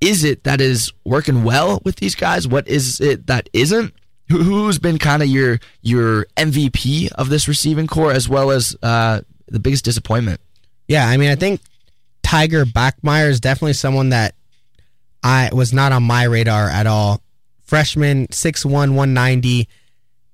is 0.00 0.24
it 0.24 0.44
that 0.44 0.60
is 0.60 0.92
working 1.04 1.44
well 1.44 1.80
with 1.84 1.96
these 1.96 2.14
guys? 2.14 2.46
What 2.46 2.68
is 2.68 3.00
it 3.00 3.26
that 3.26 3.48
isn't? 3.52 3.94
who's 4.28 4.78
been 4.78 4.98
kind 4.98 5.22
of 5.22 5.28
your 5.28 5.60
your 5.82 6.26
MVP 6.36 7.12
of 7.12 7.28
this 7.28 7.48
receiving 7.48 7.86
core 7.86 8.12
as 8.12 8.28
well 8.28 8.50
as 8.50 8.76
uh, 8.82 9.20
the 9.48 9.58
biggest 9.58 9.84
disappointment? 9.84 10.40
Yeah, 10.88 11.06
I 11.06 11.16
mean, 11.16 11.30
I 11.30 11.36
think 11.36 11.60
Tiger 12.22 12.64
Bachmeier 12.64 13.28
is 13.28 13.40
definitely 13.40 13.74
someone 13.74 14.10
that 14.10 14.34
I 15.22 15.50
was 15.52 15.72
not 15.72 15.92
on 15.92 16.02
my 16.02 16.24
radar 16.24 16.68
at 16.68 16.86
all. 16.86 17.22
Freshman, 17.62 18.26
6'1", 18.28 18.70
190. 18.70 19.68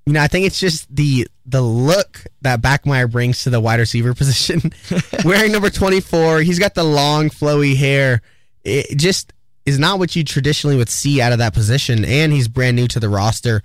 You 0.05 0.13
know, 0.13 0.21
I 0.21 0.27
think 0.27 0.45
it's 0.45 0.59
just 0.59 0.93
the 0.93 1.27
the 1.45 1.61
look 1.61 2.25
that 2.41 2.61
Bachmeier 2.61 3.09
brings 3.09 3.43
to 3.43 3.49
the 3.49 3.59
wide 3.59 3.79
receiver 3.79 4.13
position. 4.15 4.71
Wearing 5.25 5.51
number 5.51 5.69
24, 5.69 6.41
he's 6.41 6.59
got 6.59 6.75
the 6.75 6.83
long, 6.83 7.29
flowy 7.29 7.75
hair. 7.75 8.21
It 8.63 8.97
just 8.97 9.33
is 9.65 9.77
not 9.77 9.99
what 9.99 10.15
you 10.15 10.23
traditionally 10.23 10.75
would 10.75 10.89
see 10.89 11.21
out 11.21 11.31
of 11.31 11.37
that 11.37 11.53
position, 11.53 12.03
and 12.03 12.33
he's 12.33 12.47
brand 12.47 12.75
new 12.75 12.87
to 12.87 12.99
the 12.99 13.09
roster 13.09 13.61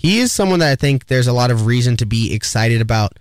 he 0.00 0.20
is 0.20 0.32
someone 0.32 0.60
that 0.60 0.72
I 0.72 0.76
think 0.76 1.08
there's 1.08 1.26
a 1.26 1.32
lot 1.34 1.50
of 1.50 1.66
reason 1.66 1.98
to 1.98 2.06
be 2.06 2.32
excited 2.32 2.80
about. 2.80 3.18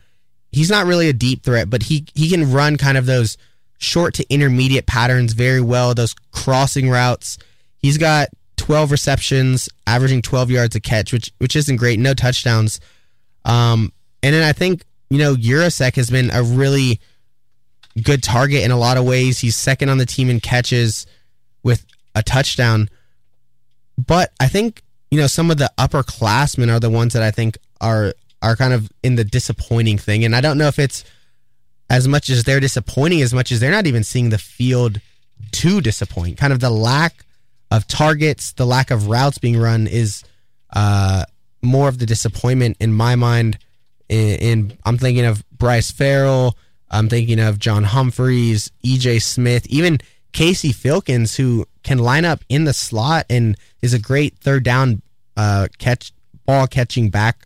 He's 0.50 0.70
not 0.70 0.86
really 0.86 1.10
a 1.10 1.14
deep 1.14 1.44
threat, 1.44 1.70
but 1.70 1.84
he 1.84 2.06
he 2.16 2.30
can 2.30 2.54
run 2.54 2.78
kind 2.78 2.98
of 2.98 3.06
those 3.06 3.38
short 3.80 4.14
to 4.14 4.34
intermediate 4.34 4.86
patterns 4.86 5.34
very 5.34 5.60
well, 5.60 5.94
those 5.94 6.16
crossing 6.32 6.90
routes. 6.90 7.38
He's 7.80 7.98
got 7.98 8.30
12 8.60 8.92
receptions, 8.92 9.70
averaging 9.88 10.22
12 10.22 10.52
yards 10.52 10.76
a 10.76 10.80
catch, 10.82 11.14
which 11.14 11.32
which 11.40 11.56
isn't 11.56 11.78
great, 11.78 11.98
no 11.98 12.14
touchdowns. 12.14 12.80
Um, 13.46 13.94
and 14.22 14.36
then 14.36 14.44
I 14.44 14.52
think, 14.52 14.84
you 15.10 15.18
know, 15.18 15.34
Yurosek 15.34 15.96
has 15.96 16.10
been 16.10 16.30
a 16.30 16.44
really 16.44 17.00
good 18.04 18.22
target 18.22 18.64
in 18.64 18.72
a 18.72 18.78
lot 18.78 18.98
of 18.98 19.06
ways. 19.06 19.40
He's 19.40 19.56
second 19.56 19.88
on 19.90 19.98
the 19.98 20.06
team 20.06 20.30
in 20.30 20.42
catches 20.42 21.08
with 21.64 21.86
a 22.16 22.22
touchdown. 22.22 22.90
but 23.98 24.32
I 24.40 24.48
think 24.48 24.84
you 25.12 25.20
know 25.20 25.28
some 25.28 25.50
of 25.52 25.58
the 25.58 25.72
upperclassmen 25.78 26.72
are 26.72 26.80
the 26.80 26.90
ones 26.90 27.14
that 27.14 27.24
I 27.24 27.32
think 27.32 27.58
are 27.82 28.14
are 28.42 28.56
kind 28.56 28.74
of 28.74 28.92
in 29.04 29.16
the 29.16 29.24
disappointing 29.24 29.98
thing, 29.98 30.26
and 30.26 30.36
I 30.36 30.42
don't 30.42 30.58
know 30.58 30.68
if 30.68 30.80
it's 30.80 31.06
as 31.90 32.08
much 32.08 32.30
as 32.30 32.44
they're 32.44 32.60
disappointing 32.60 33.22
as 33.22 33.34
much 33.34 33.52
as 33.52 33.60
they're 33.60 33.72
not 33.72 33.88
even 33.88 34.04
seeing 34.04 34.30
the 34.30 34.38
field 34.38 35.00
to 35.52 35.82
disappoint. 35.82 36.38
Kind 36.38 36.54
of 36.54 36.60
the 36.60 36.70
lack 36.70 37.26
of 37.72 37.88
targets, 37.88 38.54
the 38.54 38.66
lack 38.66 38.92
of 38.92 39.08
routes 39.08 39.38
being 39.38 39.58
run 39.58 39.88
is 39.88 40.24
uh, 40.74 41.26
more 41.62 41.88
of 41.88 42.00
the 42.00 42.06
disappointment 42.06 42.78
in 42.80 42.94
my 42.94 43.16
mind. 43.16 43.58
In, 44.08 44.78
I'm 44.86 44.98
thinking 44.98 45.26
of 45.26 45.44
Bryce 45.52 45.92
Farrell. 45.92 46.58
I'm 46.90 47.10
thinking 47.10 47.40
of 47.40 47.60
John 47.60 47.84
Humphreys, 47.84 48.72
EJ 48.84 49.22
Smith, 49.22 49.68
even 49.68 50.00
Casey 50.32 50.72
Filkins, 50.72 51.36
who 51.36 51.66
can 51.84 52.00
line 52.00 52.26
up 52.26 52.44
in 52.50 52.64
the 52.64 52.74
slot 52.74 53.26
and 53.30 53.56
is 53.82 53.94
a 53.94 54.00
great 54.00 54.38
third 54.40 54.64
down 54.64 55.02
uh, 55.38 55.68
catch 55.78 56.12
ball 56.46 56.66
catching 56.68 57.10
back. 57.10 57.46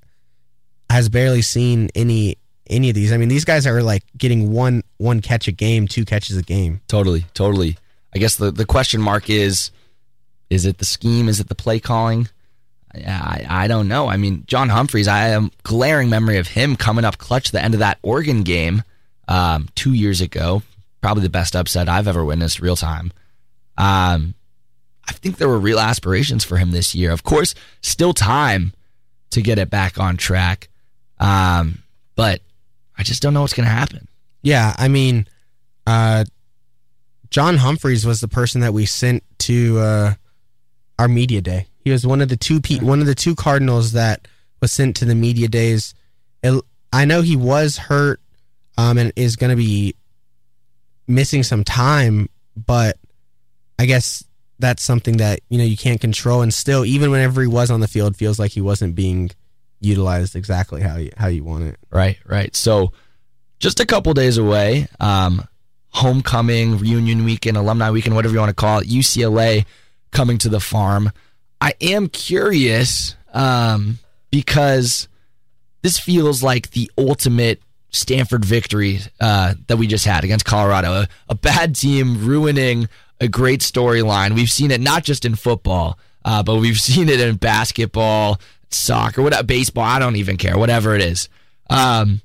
Has 0.89 1.09
barely 1.09 1.41
seen 1.41 1.89
any 1.95 2.37
any 2.69 2.89
of 2.89 2.95
these. 2.95 3.11
I 3.11 3.17
mean, 3.17 3.29
these 3.29 3.45
guys 3.45 3.65
are 3.65 3.81
like 3.81 4.03
getting 4.17 4.51
one 4.51 4.83
one 4.97 5.21
catch 5.21 5.47
a 5.47 5.51
game, 5.51 5.87
two 5.87 6.05
catches 6.05 6.37
a 6.37 6.43
game. 6.43 6.81
Totally, 6.87 7.25
totally. 7.33 7.77
I 8.15 8.19
guess 8.19 8.35
the 8.35 8.51
the 8.51 8.65
question 8.65 9.01
mark 9.01 9.29
is 9.29 9.71
is 10.49 10.65
it 10.65 10.77
the 10.77 10.85
scheme? 10.85 11.29
Is 11.29 11.39
it 11.39 11.47
the 11.49 11.55
play 11.55 11.79
calling? 11.79 12.27
I, 12.95 13.45
I 13.49 13.67
don't 13.67 13.87
know. 13.87 14.07
I 14.07 14.17
mean, 14.17 14.43
John 14.45 14.69
Humphreys, 14.69 15.07
I 15.07 15.19
have 15.29 15.49
glaring 15.63 16.09
memory 16.09 16.37
of 16.37 16.47
him 16.47 16.75
coming 16.75 17.05
up 17.05 17.17
clutch 17.17 17.51
the 17.51 17.63
end 17.63 17.73
of 17.73 17.79
that 17.79 17.97
Oregon 18.03 18.43
game 18.43 18.83
um, 19.27 19.69
two 19.75 19.93
years 19.93 20.21
ago. 20.21 20.61
Probably 21.01 21.23
the 21.23 21.29
best 21.29 21.55
upset 21.55 21.89
I've 21.89 22.07
ever 22.07 22.23
witnessed 22.23 22.61
real 22.61 22.75
time. 22.75 23.11
Um, 23.77 24.35
I 25.07 25.11
think 25.13 25.37
there 25.37 25.49
were 25.49 25.59
real 25.59 25.79
aspirations 25.79 26.43
for 26.43 26.57
him 26.57 26.71
this 26.71 26.93
year. 26.93 27.11
Of 27.11 27.23
course, 27.23 27.55
still 27.81 28.13
time 28.13 28.73
to 29.31 29.41
get 29.41 29.57
it 29.57 29.69
back 29.69 29.99
on 29.99 30.15
track. 30.15 30.69
Um, 31.19 31.79
but 32.15 32.41
I 32.97 33.03
just 33.03 33.21
don't 33.21 33.33
know 33.33 33.41
what's 33.41 33.53
going 33.53 33.67
to 33.67 33.73
happen. 33.73 34.07
Yeah, 34.43 34.75
I 34.77 34.87
mean, 34.87 35.27
uh, 35.87 36.25
John 37.29 37.57
Humphreys 37.57 38.05
was 38.05 38.21
the 38.21 38.27
person 38.27 38.61
that 38.61 38.73
we 38.73 38.85
sent 38.85 39.23
to 39.39 39.79
uh, 39.79 40.13
our 40.99 41.07
media 41.07 41.41
day. 41.41 41.67
He 41.79 41.91
was 41.91 42.05
one 42.07 42.21
of 42.21 42.29
the 42.29 42.37
two 42.37 42.61
pe- 42.61 42.79
one 42.79 43.01
of 43.01 43.07
the 43.07 43.15
two 43.15 43.35
Cardinals 43.35 43.93
that 43.93 44.27
was 44.61 44.71
sent 44.71 44.95
to 44.97 45.05
the 45.05 45.15
media 45.15 45.47
days. 45.47 45.93
It, 46.41 46.63
I 46.91 47.05
know 47.05 47.21
he 47.21 47.35
was 47.35 47.77
hurt 47.77 48.21
um, 48.77 48.97
and 48.97 49.11
is 49.15 49.35
going 49.35 49.49
to 49.49 49.55
be 49.55 49.95
missing 51.07 51.43
some 51.43 51.63
time, 51.63 52.29
but 52.55 52.97
I 53.77 53.85
guess 53.85 54.23
that's 54.59 54.83
something 54.83 55.17
that 55.17 55.41
you 55.49 55.57
know 55.57 55.63
you 55.63 55.77
can't 55.77 55.99
control. 55.99 56.41
And 56.41 56.53
still, 56.53 56.85
even 56.85 57.11
whenever 57.11 57.41
he 57.41 57.47
was 57.47 57.71
on 57.71 57.79
the 57.81 57.87
field, 57.87 58.15
feels 58.15 58.39
like 58.39 58.51
he 58.51 58.61
wasn't 58.61 58.95
being 58.95 59.31
utilized 59.81 60.35
exactly 60.35 60.81
how 60.81 60.97
you, 60.97 61.11
how 61.17 61.27
you 61.27 61.43
want 61.43 61.65
it. 61.65 61.77
Right, 61.91 62.17
right. 62.25 62.55
So 62.55 62.93
just 63.59 63.79
a 63.79 63.85
couple 63.85 64.13
days 64.13 64.37
away. 64.37 64.87
Um, 64.99 65.45
homecoming, 65.89 66.77
reunion 66.79 67.23
weekend, 67.23 67.55
alumni 67.55 67.91
weekend, 67.91 68.15
whatever 68.15 68.33
you 68.33 68.39
want 68.39 68.49
to 68.49 68.55
call 68.55 68.79
it. 68.79 68.87
UCLA 68.87 69.65
coming 70.13 70.37
to 70.39 70.49
the 70.49 70.59
farm. 70.59 71.11
I 71.59 71.73
am 71.81 72.07
curious 72.07 73.15
um, 73.33 73.99
because 74.31 75.07
this 75.81 75.99
feels 75.99 76.41
like 76.41 76.71
the 76.71 76.89
ultimate 76.97 77.61
Stanford 77.89 78.43
victory 78.43 78.99
uh, 79.19 79.53
that 79.67 79.77
we 79.77 79.87
just 79.87 80.05
had 80.05 80.23
against 80.23 80.45
Colorado. 80.45 80.93
A, 80.93 81.07
a 81.29 81.35
bad 81.35 81.75
team 81.75 82.25
ruining 82.25 82.89
a 83.19 83.27
great 83.27 83.61
storyline. 83.61 84.33
We've 84.33 84.49
seen 84.49 84.71
it 84.71 84.81
not 84.81 85.03
just 85.03 85.25
in 85.25 85.35
football, 85.35 85.97
uh, 86.25 86.43
but 86.43 86.57
we've 86.57 86.79
seen 86.79 87.09
it 87.09 87.19
in 87.19 87.35
basketball, 87.35 88.39
soccer, 88.71 89.21
whatever, 89.21 89.43
baseball. 89.43 89.83
I 89.83 89.99
don't 89.99 90.15
even 90.15 90.37
care, 90.37 90.57
whatever 90.57 90.95
it 90.95 91.01
is. 91.01 91.29
Um, 91.69 92.21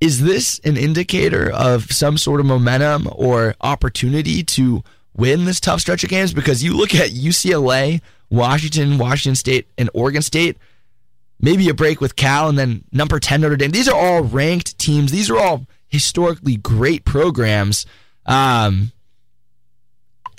is 0.00 0.20
this 0.20 0.58
an 0.64 0.76
indicator 0.76 1.50
of 1.50 1.92
some 1.92 2.18
sort 2.18 2.40
of 2.40 2.46
momentum 2.46 3.08
or 3.12 3.54
opportunity 3.60 4.42
to 4.42 4.82
win 5.14 5.44
this 5.44 5.60
tough 5.60 5.80
stretch 5.80 6.04
of 6.04 6.10
games? 6.10 6.32
Because 6.32 6.62
you 6.62 6.76
look 6.76 6.94
at 6.94 7.10
UCLA, 7.10 8.00
Washington, 8.30 8.98
Washington 8.98 9.36
State, 9.36 9.68
and 9.76 9.90
Oregon 9.94 10.22
State, 10.22 10.56
maybe 11.40 11.68
a 11.68 11.74
break 11.74 12.00
with 12.00 12.16
Cal, 12.16 12.48
and 12.48 12.58
then 12.58 12.84
number 12.92 13.18
10 13.18 13.40
Notre 13.40 13.56
Dame. 13.56 13.70
These 13.70 13.88
are 13.88 13.98
all 13.98 14.22
ranked 14.22 14.78
teams. 14.78 15.12
These 15.12 15.30
are 15.30 15.38
all 15.38 15.66
historically 15.88 16.56
great 16.56 17.04
programs. 17.04 17.84
Um, 18.24 18.92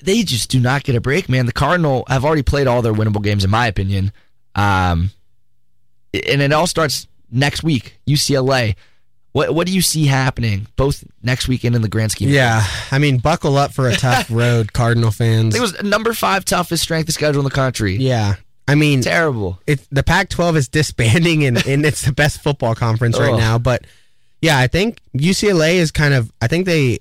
they 0.04 0.24
just 0.24 0.50
do 0.50 0.60
not 0.60 0.84
get 0.84 0.96
a 0.96 1.02
break, 1.02 1.30
man. 1.30 1.46
The 1.46 1.54
Cardinal 1.54 2.04
have 2.08 2.26
already 2.26 2.44
played 2.44 2.68
all 2.68 2.82
their 2.82 2.94
winnable 2.94 3.24
games, 3.24 3.44
in 3.44 3.52
my 3.52 3.68
opinion. 3.68 4.12
Um, 4.56 5.12
and 6.14 6.42
it 6.42 6.52
all 6.52 6.68
starts 6.68 7.08
next 7.32 7.64
week, 7.64 8.00
UCLA. 8.08 8.76
What 9.34 9.54
what 9.54 9.68
do 9.68 9.74
you 9.74 9.82
see 9.82 10.06
happening 10.06 10.68
both 10.76 11.04
next 11.24 11.48
weekend 11.48 11.76
and 11.76 11.84
the 11.84 11.90
grand 11.90 12.12
scheme? 12.12 12.30
Yeah, 12.30 12.64
I 12.92 13.00
mean, 13.00 13.18
buckle 13.18 13.58
up 13.58 13.74
for 13.74 13.90
a 13.90 13.96
tough 13.96 14.28
road, 14.32 14.74
Cardinal 14.74 15.12
fans. 15.12 15.56
It 15.56 15.60
was 15.62 15.82
number 15.82 16.14
five 16.14 16.46
toughest 16.46 16.84
strength 16.84 17.10
of 17.10 17.16
schedule 17.16 17.42
in 17.42 17.46
the 17.46 17.52
country. 17.52 17.96
Yeah, 17.96 18.36
I 18.68 18.76
mean, 18.76 19.02
terrible. 19.02 19.60
It, 19.68 19.86
the 19.92 20.04
Pac-12 20.04 20.56
is 20.56 20.68
disbanding, 20.68 21.44
and, 21.46 21.58
and 21.68 21.86
it's 21.86 22.06
the 22.06 22.14
best 22.14 22.42
football 22.42 22.76
conference 22.76 23.20
right 23.20 23.36
now. 23.36 23.58
But 23.58 23.86
yeah, 24.42 24.58
I 24.58 24.68
think 24.68 25.00
UCLA 25.18 25.76
is 25.76 25.92
kind 25.92 26.14
of. 26.14 26.32
I 26.40 26.48
think 26.48 26.68
they 26.68 27.00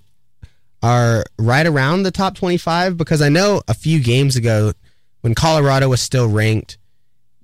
are 0.83 1.25
right 1.39 1.67
around 1.67 2.03
the 2.03 2.11
top 2.11 2.35
twenty-five 2.35 2.97
because 2.97 3.21
I 3.21 3.29
know 3.29 3.61
a 3.69 3.75
few 3.75 4.03
games 4.03 4.37
ago 4.37 4.73
when 5.21 5.35
Colorado 5.35 5.89
was 5.89 6.01
still 6.01 6.29
ranked, 6.29 6.79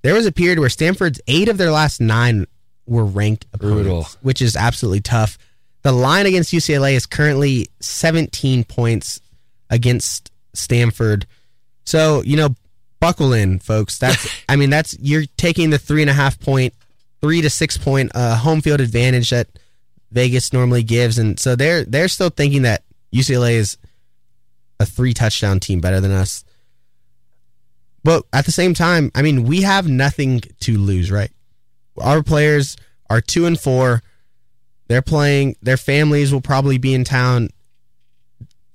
there 0.03 0.15
was 0.15 0.27
a 0.27 0.33
period 0.33 0.59
where 0.59 0.69
Stanford's 0.69 1.21
eight 1.27 1.49
of 1.49 1.59
their 1.59 1.71
last 1.71 2.01
nine 2.01 2.47
were 2.89 3.05
ranked 3.05 3.47
opponents, 3.53 3.83
Brutal. 3.83 4.07
which 4.23 4.43
is 4.43 4.57
absolutely 4.57 5.01
tough. 5.01 5.39
The 5.83 5.93
line 5.93 6.27
against 6.27 6.53
UCLA 6.53 6.95
is 6.95 7.07
currently 7.07 7.69
17 7.81 8.65
points 8.65 9.21
against 9.71 10.31
Stanford. 10.55 11.27
So, 11.85 12.23
you 12.23 12.37
know, 12.37 12.55
buckle 13.01 13.33
in, 13.33 13.59
folks. 13.59 13.99
That's, 13.99 14.29
I 14.49 14.57
mean, 14.57 14.71
that's, 14.71 14.99
you're 14.99 15.25
taking 15.37 15.71
the 15.71 15.79
three 15.79 16.03
and 16.03 16.11
a 16.11 16.15
half 16.15 16.41
point, 16.41 16.75
three 17.21 17.43
to 17.43 17.51
six 17.51 17.77
point 17.79 18.11
uh, 18.15 18.37
home 18.37 18.61
field 18.61 18.81
advantage 18.81 19.31
that 19.31 19.49
Vegas 20.11 20.53
normally 20.53 20.83
gives. 20.83 21.19
And 21.19 21.39
so 21.39 21.55
they're, 21.55 21.85
they're 21.85 22.09
still 22.09 22.31
thinking 22.31 22.63
that 22.63 22.83
UCLA 23.13 23.53
is 23.53 23.79
a 24.81 24.87
three 24.87 25.15
touchdown 25.15 25.61
team 25.61 25.81
better 25.81 26.01
than 26.01 26.13
us. 26.13 26.45
But 28.05 28.25
at 28.33 28.47
the 28.47 28.53
same 28.53 28.75
time, 28.75 29.11
I 29.15 29.23
mean, 29.23 29.45
we 29.45 29.63
have 29.63 29.89
nothing 29.89 30.41
to 30.61 30.79
lose, 30.79 31.11
right? 31.11 31.31
Our 32.01 32.23
players 32.23 32.77
are 33.11 33.21
two 33.21 33.47
and 33.47 33.59
four. 33.59 34.03
They're 34.89 35.03
playing. 35.03 35.57
Their 35.63 35.77
families 35.77 36.33
will 36.33 36.41
probably 36.41 36.79
be 36.79 36.95
in 36.95 37.05
town. 37.05 37.51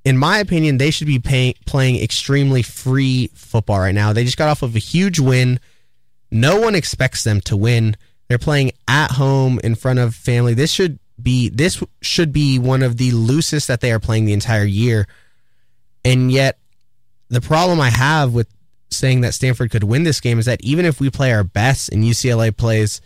In 0.06 0.18
my 0.18 0.40
opinion, 0.40 0.78
they 0.78 0.92
should 0.92 1.08
be 1.08 1.20
pay, 1.20 1.56
playing 1.66 2.02
extremely 2.02 2.62
free 2.62 3.30
football 3.34 3.80
right 3.80 3.96
now. 3.96 4.14
They 4.14 4.26
just 4.26 4.38
got 4.38 4.50
off 4.50 4.62
of 4.62 4.76
a 4.76 4.80
huge 4.80 5.20
win. 5.20 5.60
No 6.30 6.60
one 6.60 6.76
expects 6.76 7.24
them 7.24 7.42
to 7.42 7.56
win. 7.56 7.96
They're 8.28 8.38
playing 8.38 8.72
at 8.88 9.12
home 9.12 9.60
in 9.64 9.76
front 9.76 10.00
of 10.00 10.16
family. 10.16 10.54
This 10.54 10.72
should 10.72 11.00
be 11.22 11.50
this 11.50 11.82
should 12.02 12.34
be 12.34 12.60
one 12.60 12.84
of 12.84 12.98
the 12.98 13.12
loosest 13.12 13.68
that 13.68 13.82
they 13.82 13.92
are 13.92 14.00
playing 14.00 14.26
the 14.26 14.34
entire 14.34 14.66
year. 14.66 15.08
And 16.04 16.32
yet, 16.32 16.58
the 17.30 17.42
problem 17.42 17.80
I 17.80 17.90
have 17.90 18.34
with 18.34 18.48
saying 18.90 19.22
that 19.22 19.34
Stanford 19.34 19.72
could 19.72 19.84
win 19.84 20.04
this 20.04 20.20
game 20.20 20.38
is 20.38 20.46
that 20.46 20.62
even 20.64 20.86
if 20.86 21.00
we 21.00 21.10
play 21.10 21.34
our 21.34 21.44
best 21.44 21.90
and 21.90 22.04
UCLA 22.04 22.56
plays 22.56 23.02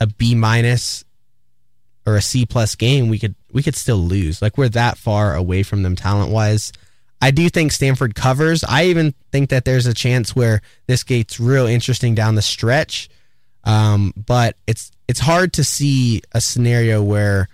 a 0.00 0.06
B 0.06 0.34
minus 0.34 1.04
or 2.06 2.16
a 2.16 2.22
C 2.22 2.46
plus 2.46 2.74
game, 2.74 3.08
we 3.08 3.18
could 3.18 3.34
we 3.52 3.62
could 3.62 3.76
still 3.76 3.96
lose. 3.96 4.40
Like 4.40 4.56
we're 4.56 4.68
that 4.70 4.98
far 4.98 5.34
away 5.34 5.62
from 5.62 5.82
them 5.82 5.96
talent 5.96 6.30
wise. 6.30 6.72
I 7.20 7.30
do 7.30 7.48
think 7.48 7.72
Stanford 7.72 8.14
covers. 8.14 8.62
I 8.62 8.84
even 8.84 9.14
think 9.32 9.50
that 9.50 9.64
there's 9.64 9.86
a 9.86 9.94
chance 9.94 10.36
where 10.36 10.60
this 10.86 11.02
gets 11.02 11.40
real 11.40 11.66
interesting 11.66 12.14
down 12.14 12.34
the 12.34 12.42
stretch. 12.42 13.08
Um, 13.64 14.12
but 14.16 14.56
it's 14.66 14.92
it's 15.08 15.20
hard 15.20 15.52
to 15.54 15.64
see 15.64 16.22
a 16.32 16.40
scenario 16.40 17.02
where 17.02 17.48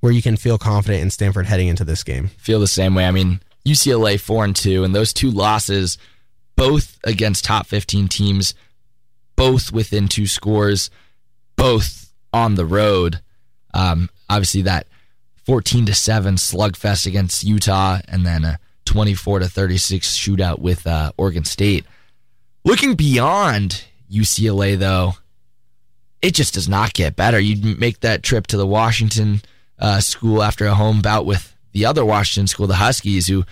where 0.00 0.12
you 0.12 0.22
can 0.22 0.36
feel 0.36 0.56
confident 0.58 1.02
in 1.02 1.10
Stanford 1.10 1.46
heading 1.46 1.68
into 1.68 1.84
this 1.84 2.04
game. 2.04 2.28
Feel 2.38 2.60
the 2.60 2.66
same 2.66 2.94
way. 2.94 3.06
I 3.06 3.10
mean, 3.10 3.40
UCLA 3.66 4.18
four 4.18 4.44
and 4.44 4.54
two, 4.54 4.84
and 4.84 4.94
those 4.94 5.12
two 5.12 5.30
losses, 5.30 5.98
both 6.54 6.98
against 7.04 7.44
top 7.44 7.66
fifteen 7.66 8.08
teams, 8.08 8.54
both 9.36 9.70
within 9.72 10.08
two 10.08 10.26
scores, 10.26 10.90
both 11.56 12.12
on 12.32 12.54
the 12.54 12.66
road. 12.66 13.20
Um, 13.74 14.10
obviously, 14.28 14.62
that 14.62 14.86
14 15.44 15.86
to 15.86 15.94
7 15.94 16.34
slugfest 16.36 17.06
against 17.06 17.44
Utah, 17.44 18.00
and 18.08 18.26
then 18.26 18.44
a 18.44 18.58
24 18.86 19.40
to 19.40 19.48
36 19.48 20.16
shootout 20.16 20.58
with 20.58 20.86
uh, 20.86 21.12
Oregon 21.16 21.44
State. 21.44 21.84
Looking 22.64 22.94
beyond 22.94 23.84
UCLA, 24.10 24.78
though, 24.78 25.14
it 26.22 26.34
just 26.34 26.54
does 26.54 26.68
not 26.68 26.94
get 26.94 27.14
better. 27.14 27.38
You 27.38 27.76
make 27.76 28.00
that 28.00 28.22
trip 28.22 28.46
to 28.48 28.56
the 28.56 28.66
Washington 28.66 29.42
uh, 29.78 30.00
school 30.00 30.42
after 30.42 30.66
a 30.66 30.74
home 30.74 31.00
bout 31.00 31.26
with 31.26 31.54
the 31.72 31.84
other 31.84 32.04
Washington 32.04 32.46
school, 32.46 32.66
the 32.66 32.74
Huskies, 32.74 33.26
who 33.26 33.44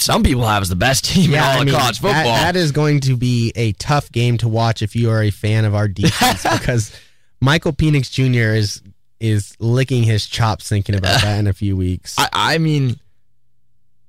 some 0.00 0.22
people 0.22 0.46
have 0.46 0.62
as 0.62 0.68
the 0.68 0.76
best 0.76 1.04
team 1.04 1.32
in 1.34 1.38
all 1.40 1.44
I 1.46 1.58
of 1.60 1.66
mean, 1.66 1.74
college 1.74 1.96
football. 2.00 2.12
that- 2.24 2.52
that 2.54 2.56
is 2.56 2.72
going 2.72 3.00
to 3.00 3.16
be 3.16 3.52
a 3.54 3.72
tough 3.72 4.10
game 4.12 4.38
to 4.38 4.48
watch 4.48 4.82
if 4.82 4.96
you 4.96 5.10
are 5.10 5.22
a 5.22 5.30
fan 5.30 5.64
of 5.64 5.74
our 5.74 5.88
defense 5.88 6.42
because 6.42 6.98
Michael 7.40 7.72
Penix 7.72 8.10
Jr. 8.10 8.54
is 8.56 8.82
is 9.20 9.54
licking 9.58 10.02
his 10.02 10.26
chops 10.26 10.66
thinking 10.68 10.94
about 10.94 11.20
that 11.20 11.38
in 11.38 11.46
a 11.46 11.52
few 11.52 11.76
weeks. 11.76 12.14
I, 12.18 12.28
I 12.32 12.58
mean, 12.58 12.98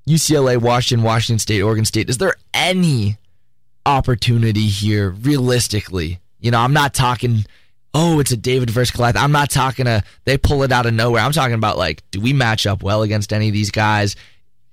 UCLA, 0.08 0.58
Washington, 0.58 1.04
Washington 1.04 1.40
State, 1.40 1.62
Oregon 1.62 1.86
State. 1.86 2.10
Is 2.10 2.18
there 2.18 2.36
any 2.54 3.18
opportunity 3.86 4.68
here, 4.68 5.10
realistically? 5.10 6.20
You 6.40 6.52
know, 6.52 6.60
I'm 6.60 6.74
not 6.74 6.94
talking. 6.94 7.46
Oh, 7.94 8.20
it's 8.22 8.32
a 8.32 8.38
David 8.38 8.70
versus 8.70 8.96
Goliath. 8.96 9.18
I'm 9.18 9.34
not 9.34 9.50
talking 9.50 9.86
a 9.86 10.02
they 10.24 10.38
pull 10.38 10.64
it 10.64 10.72
out 10.72 10.86
of 10.86 10.94
nowhere. 10.94 11.22
I'm 11.22 11.34
talking 11.34 11.56
about 11.56 11.78
like, 11.78 12.04
do 12.12 12.22
we 12.22 12.32
match 12.32 12.66
up 12.66 12.82
well 12.82 13.02
against 13.02 13.34
any 13.34 13.48
of 13.50 13.54
these 13.54 13.70
guys? 13.72 14.16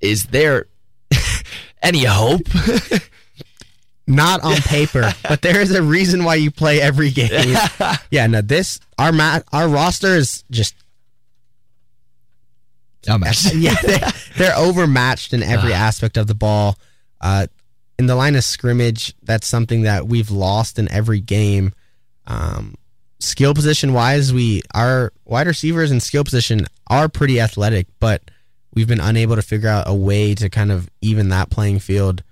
Is 0.01 0.27
there 0.27 0.67
any 1.83 2.05
hope? 2.05 2.43
Not 4.07 4.43
on 4.43 4.57
paper, 4.57 5.13
but 5.29 5.43
there 5.43 5.61
is 5.61 5.75
a 5.75 5.83
reason 5.83 6.25
why 6.25 6.37
you 6.37 6.51
play 6.51 6.81
every 6.81 7.11
game. 7.11 7.57
yeah, 8.11 8.27
no, 8.27 8.41
this 8.41 8.81
our 8.99 9.13
mat 9.13 9.45
our 9.53 9.69
roster 9.69 10.17
is 10.17 10.45
just 10.51 10.75
yeah, 13.55 13.75
they, 13.83 14.01
they're 14.37 14.57
overmatched 14.57 15.35
in 15.35 15.43
every 15.43 15.75
aspect 15.75 16.17
of 16.17 16.27
the 16.27 16.35
ball. 16.35 16.77
Uh, 17.21 17.49
in 17.99 18.07
the 18.07 18.15
line 18.15 18.35
of 18.35 18.45
scrimmage, 18.45 19.15
that's 19.23 19.47
something 19.47 19.83
that 19.83 20.07
we've 20.07 20.31
lost 20.31 20.79
in 20.79 20.91
every 20.91 21.21
game. 21.21 21.75
Um, 22.27 22.77
skill 23.21 23.55
position 23.55 23.93
wise, 23.93 24.33
we 24.33 24.63
our 24.75 25.13
wide 25.25 25.47
receivers 25.47 25.91
and 25.91 26.03
skill 26.03 26.25
position 26.25 26.67
are 26.87 27.09
pretty 27.09 27.41
athletic, 27.41 27.89
but 28.01 28.23
we've 28.75 28.89
been 28.89 29.01
unable 29.01 29.37
to 29.37 29.43
figure 29.43 29.69
out 29.69 29.89
a 29.89 29.95
way 29.95 30.35
to 30.35 30.49
kind 30.49 30.73
of 30.73 30.89
even 31.01 31.29
that 31.31 31.51
playing 31.51 31.79
field. 31.79 32.23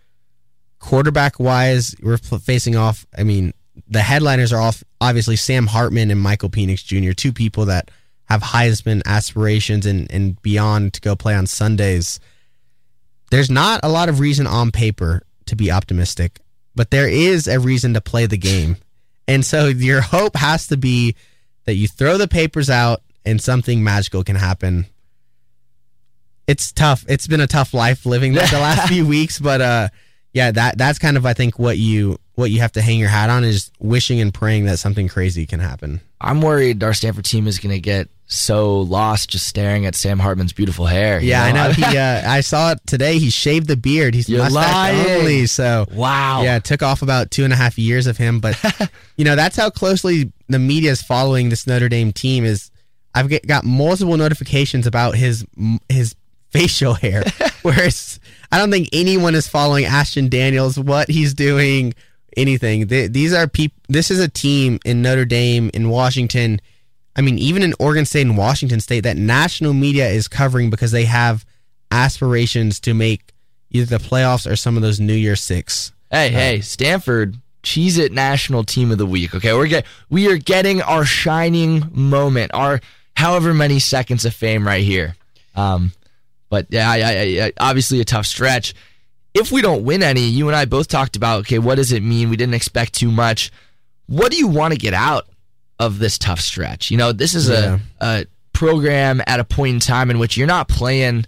Quarterback 0.78 1.40
wise, 1.40 1.94
we're 2.02 2.18
facing 2.18 2.76
off. 2.76 3.06
I 3.16 3.22
mean, 3.22 3.52
the 3.88 4.02
headliners 4.02 4.52
are 4.52 4.60
off. 4.60 4.84
Obviously, 5.00 5.36
Sam 5.36 5.66
Hartman 5.66 6.10
and 6.10 6.20
Michael 6.20 6.50
Penix 6.50 6.84
Jr., 6.84 7.12
two 7.12 7.32
people 7.32 7.66
that 7.66 7.90
have 8.24 8.42
Heisman 8.42 9.02
aspirations 9.06 9.86
and, 9.86 10.10
and 10.10 10.40
beyond 10.42 10.94
to 10.94 11.00
go 11.00 11.16
play 11.16 11.34
on 11.34 11.46
Sundays. 11.46 12.20
There's 13.30 13.50
not 13.50 13.80
a 13.82 13.88
lot 13.88 14.08
of 14.08 14.20
reason 14.20 14.46
on 14.46 14.70
paper 14.70 15.22
to 15.46 15.56
be 15.56 15.70
optimistic, 15.70 16.40
but 16.74 16.90
there 16.90 17.08
is 17.08 17.46
a 17.48 17.60
reason 17.60 17.94
to 17.94 18.00
play 18.00 18.26
the 18.26 18.36
game. 18.36 18.76
And 19.28 19.44
so 19.44 19.66
your 19.66 20.00
hope 20.00 20.36
has 20.36 20.68
to 20.68 20.76
be 20.76 21.16
that 21.64 21.74
you 21.74 21.88
throw 21.88 22.18
the 22.18 22.28
papers 22.28 22.70
out 22.70 23.02
and 23.24 23.40
something 23.40 23.82
magical 23.82 24.22
can 24.22 24.36
happen. 24.36 24.86
It's 26.46 26.72
tough. 26.72 27.04
It's 27.08 27.26
been 27.26 27.40
a 27.40 27.46
tough 27.46 27.74
life 27.74 28.06
living 28.06 28.32
the 28.32 28.40
last 28.40 28.88
few 28.88 29.06
weeks, 29.16 29.38
but 29.38 29.60
uh 29.60 29.88
yeah, 30.32 30.50
that 30.50 30.76
that's 30.76 30.98
kind 30.98 31.16
of 31.16 31.24
I 31.24 31.32
think 31.32 31.58
what 31.58 31.78
you 31.78 32.18
what 32.34 32.50
you 32.50 32.60
have 32.60 32.72
to 32.72 32.82
hang 32.82 32.98
your 32.98 33.08
hat 33.08 33.30
on 33.30 33.42
is 33.42 33.70
wishing 33.78 34.20
and 34.20 34.32
praying 34.32 34.66
that 34.66 34.78
something 34.78 35.08
crazy 35.08 35.46
can 35.46 35.60
happen. 35.60 36.00
I'm 36.20 36.42
worried 36.42 36.84
our 36.84 36.94
Stanford 36.94 37.24
team 37.24 37.46
is 37.46 37.58
going 37.58 37.74
to 37.74 37.80
get 37.80 38.08
so 38.26 38.80
lost 38.80 39.30
just 39.30 39.46
staring 39.46 39.86
at 39.86 39.94
Sam 39.94 40.18
Hartman's 40.18 40.52
beautiful 40.52 40.86
hair. 40.86 41.20
Yeah, 41.20 41.44
I 41.44 41.52
know. 41.52 41.70
He, 41.70 41.82
uh, 41.96 42.30
I 42.30 42.40
saw 42.40 42.72
it 42.72 42.80
today. 42.86 43.18
He 43.18 43.30
shaved 43.30 43.68
the 43.68 43.76
beard. 43.76 44.14
He's 44.14 44.28
You're 44.28 44.48
lying. 44.50 45.20
only. 45.20 45.46
So 45.46 45.86
wow. 45.92 46.42
yeah, 46.42 46.56
it 46.56 46.64
took 46.64 46.82
off 46.82 47.02
about 47.02 47.30
two 47.30 47.44
and 47.44 47.52
a 47.52 47.56
half 47.56 47.78
years 47.78 48.06
of 48.06 48.16
him. 48.16 48.40
But 48.40 48.60
you 49.16 49.24
know, 49.24 49.36
that's 49.36 49.56
how 49.56 49.70
closely 49.70 50.32
the 50.48 50.58
media 50.58 50.90
is 50.90 51.02
following 51.02 51.48
this 51.48 51.66
Notre 51.66 51.88
Dame 51.88 52.12
team. 52.12 52.44
Is 52.44 52.70
I've 53.14 53.28
get, 53.28 53.46
got 53.46 53.64
multiple 53.64 54.16
notifications 54.16 54.86
about 54.86 55.14
his 55.14 55.46
his 55.88 56.14
facial 56.58 56.94
hair, 56.94 57.24
whereas 57.62 58.20
I 58.50 58.58
don't 58.58 58.70
think 58.70 58.88
anyone 58.92 59.34
is 59.34 59.48
following 59.48 59.84
Ashton 59.84 60.28
Daniels, 60.28 60.78
what 60.78 61.08
he's 61.08 61.34
doing, 61.34 61.94
anything. 62.36 62.86
These 62.86 63.32
are 63.32 63.48
people. 63.48 63.80
This 63.88 64.10
is 64.10 64.20
a 64.20 64.28
team 64.28 64.78
in 64.84 65.02
Notre 65.02 65.24
Dame 65.24 65.70
in 65.74 65.88
Washington. 65.88 66.60
I 67.16 67.22
mean, 67.22 67.38
even 67.38 67.62
in 67.62 67.74
Oregon 67.80 68.04
State 68.04 68.22
and 68.22 68.36
Washington 68.36 68.80
State, 68.80 69.00
that 69.00 69.16
national 69.16 69.72
media 69.72 70.08
is 70.08 70.28
covering 70.28 70.70
because 70.70 70.90
they 70.92 71.06
have 71.06 71.46
aspirations 71.90 72.78
to 72.80 72.94
make 72.94 73.32
either 73.70 73.98
the 73.98 74.04
playoffs 74.04 74.50
or 74.50 74.56
some 74.56 74.76
of 74.76 74.82
those 74.82 75.00
New 75.00 75.14
Year 75.14 75.36
Six. 75.36 75.92
Hey, 76.10 76.28
hey, 76.28 76.60
Stanford, 76.60 77.36
Cheez-It 77.62 78.12
National 78.12 78.64
Team 78.64 78.92
of 78.92 78.98
the 78.98 79.06
Week. 79.06 79.34
Okay, 79.34 79.52
we're 79.52 79.66
get 79.66 79.86
we 80.08 80.30
are 80.30 80.36
getting 80.36 80.82
our 80.82 81.04
shining 81.04 81.90
moment, 81.92 82.52
our 82.54 82.80
however 83.16 83.54
many 83.54 83.78
seconds 83.78 84.24
of 84.24 84.34
fame 84.34 84.66
right 84.66 84.84
here. 84.84 85.16
Um, 85.54 85.92
but 86.48 86.66
yeah, 86.70 86.90
I, 86.90 86.96
I, 86.96 87.46
I, 87.46 87.52
obviously 87.58 88.00
a 88.00 88.04
tough 88.04 88.26
stretch. 88.26 88.74
If 89.34 89.52
we 89.52 89.60
don't 89.62 89.84
win 89.84 90.02
any, 90.02 90.22
you 90.22 90.46
and 90.48 90.56
I 90.56 90.64
both 90.64 90.88
talked 90.88 91.16
about 91.16 91.40
okay, 91.40 91.58
what 91.58 91.74
does 91.74 91.92
it 91.92 92.02
mean? 92.02 92.30
We 92.30 92.36
didn't 92.36 92.54
expect 92.54 92.94
too 92.94 93.10
much. 93.10 93.50
What 94.06 94.30
do 94.30 94.38
you 94.38 94.48
want 94.48 94.72
to 94.72 94.78
get 94.78 94.94
out 94.94 95.28
of 95.78 95.98
this 95.98 96.16
tough 96.18 96.40
stretch? 96.40 96.90
You 96.90 96.96
know, 96.96 97.12
this 97.12 97.34
is 97.34 97.48
Yeah. 97.48 97.78
a, 98.00 98.06
a 98.20 98.26
program 98.52 99.20
at 99.26 99.40
a 99.40 99.44
point 99.44 99.74
in 99.74 99.80
time 99.80 100.10
in 100.10 100.18
which 100.18 100.36
you're 100.36 100.46
not 100.46 100.68
playing. 100.68 101.26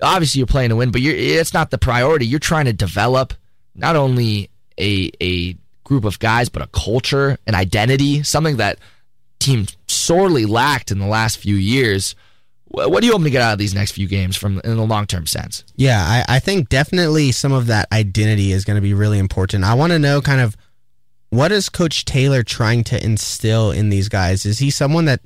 Obviously, 0.00 0.38
you're 0.38 0.46
playing 0.46 0.68
to 0.70 0.76
win, 0.76 0.92
but 0.92 1.00
you're, 1.00 1.14
it's 1.16 1.52
not 1.52 1.70
the 1.70 1.78
priority. 1.78 2.26
You're 2.26 2.38
trying 2.38 2.66
to 2.66 2.72
develop 2.72 3.34
not 3.74 3.96
only 3.96 4.50
a 4.78 5.10
a 5.20 5.56
group 5.82 6.04
of 6.04 6.18
guys, 6.20 6.48
but 6.48 6.62
a 6.62 6.66
culture, 6.68 7.38
an 7.46 7.54
identity, 7.56 8.22
something 8.22 8.58
that 8.58 8.78
team 9.40 9.66
sorely 9.88 10.44
lacked 10.44 10.90
in 10.92 10.98
the 10.98 11.06
last 11.06 11.38
few 11.38 11.56
years. 11.56 12.14
Wh- 12.70 12.88
What 12.90 13.00
do 13.00 13.06
you 13.06 13.12
hope 13.12 13.22
to 13.22 13.30
get 13.30 13.42
out 13.42 13.52
of 13.52 13.58
these 13.58 13.74
next 13.74 13.92
few 13.92 14.06
games 14.08 14.36
from 14.36 14.60
in 14.64 14.76
the 14.76 14.84
long 14.84 15.06
term 15.06 15.26
sense? 15.26 15.64
Yeah, 15.76 16.00
I, 16.00 16.36
I 16.36 16.38
think 16.38 16.68
definitely 16.68 17.32
some 17.32 17.52
of 17.52 17.66
that 17.66 17.88
identity 17.92 18.52
is 18.52 18.64
going 18.64 18.76
to 18.76 18.80
be 18.82 18.94
really 18.94 19.18
important. 19.18 19.64
I 19.64 19.74
want 19.74 19.92
to 19.92 19.98
know 19.98 20.20
kind 20.20 20.40
of 20.40 20.56
what 21.30 21.52
is 21.52 21.68
Coach 21.68 22.04
Taylor 22.04 22.42
trying 22.42 22.84
to 22.84 23.04
instill 23.04 23.70
in 23.70 23.90
these 23.90 24.08
guys? 24.08 24.46
Is 24.46 24.58
he 24.60 24.70
someone 24.70 25.04
that, 25.04 25.20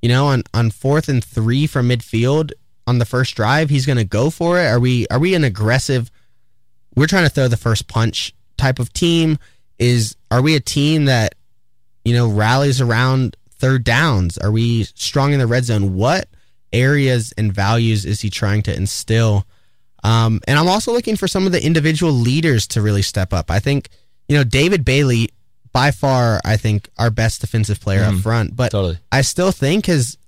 you 0.00 0.08
know, 0.08 0.26
on, 0.26 0.42
on 0.54 0.70
fourth 0.70 1.08
and 1.08 1.22
three 1.22 1.66
from 1.66 1.88
midfield 1.88 2.52
on 2.86 2.98
the 2.98 3.04
first 3.04 3.34
drive, 3.34 3.68
he's 3.70 3.86
going 3.86 3.98
to 3.98 4.04
go 4.04 4.30
for 4.30 4.58
it? 4.60 4.66
Are 4.66 4.80
we 4.80 5.06
are 5.08 5.18
we 5.18 5.34
an 5.34 5.44
aggressive? 5.44 6.10
We're 6.96 7.06
trying 7.06 7.24
to 7.24 7.30
throw 7.30 7.48
the 7.48 7.56
first 7.56 7.88
punch 7.88 8.32
type 8.56 8.78
of 8.78 8.92
team. 8.92 9.38
Is 9.78 10.16
are 10.30 10.40
we 10.42 10.54
a 10.54 10.60
team 10.60 11.06
that, 11.06 11.34
you 12.04 12.14
know, 12.14 12.28
rallies 12.28 12.80
around 12.80 13.36
third 13.50 13.84
downs? 13.84 14.38
Are 14.38 14.50
we 14.52 14.84
strong 14.84 15.32
in 15.32 15.38
the 15.40 15.46
red 15.46 15.64
zone? 15.64 15.94
What 15.94 16.28
areas 16.74 17.32
and 17.38 17.52
values 17.52 18.04
is 18.04 18.20
he 18.20 18.28
trying 18.28 18.62
to 18.64 18.74
instill? 18.74 19.46
Um, 20.02 20.40
and 20.46 20.58
I'm 20.58 20.68
also 20.68 20.92
looking 20.92 21.16
for 21.16 21.26
some 21.26 21.46
of 21.46 21.52
the 21.52 21.64
individual 21.64 22.12
leaders 22.12 22.66
to 22.68 22.82
really 22.82 23.00
step 23.00 23.32
up. 23.32 23.50
I 23.50 23.60
think, 23.60 23.88
you 24.28 24.36
know, 24.36 24.44
David 24.44 24.84
Bailey, 24.84 25.30
by 25.72 25.90
far, 25.90 26.40
I 26.44 26.58
think 26.58 26.90
our 26.98 27.10
best 27.10 27.40
defensive 27.40 27.80
player 27.80 28.02
up 28.02 28.14
front, 28.16 28.54
but 28.54 28.70
Totally. 28.70 28.98
I 29.10 29.22
still 29.22 29.50
think 29.50 29.86
has 29.86 30.18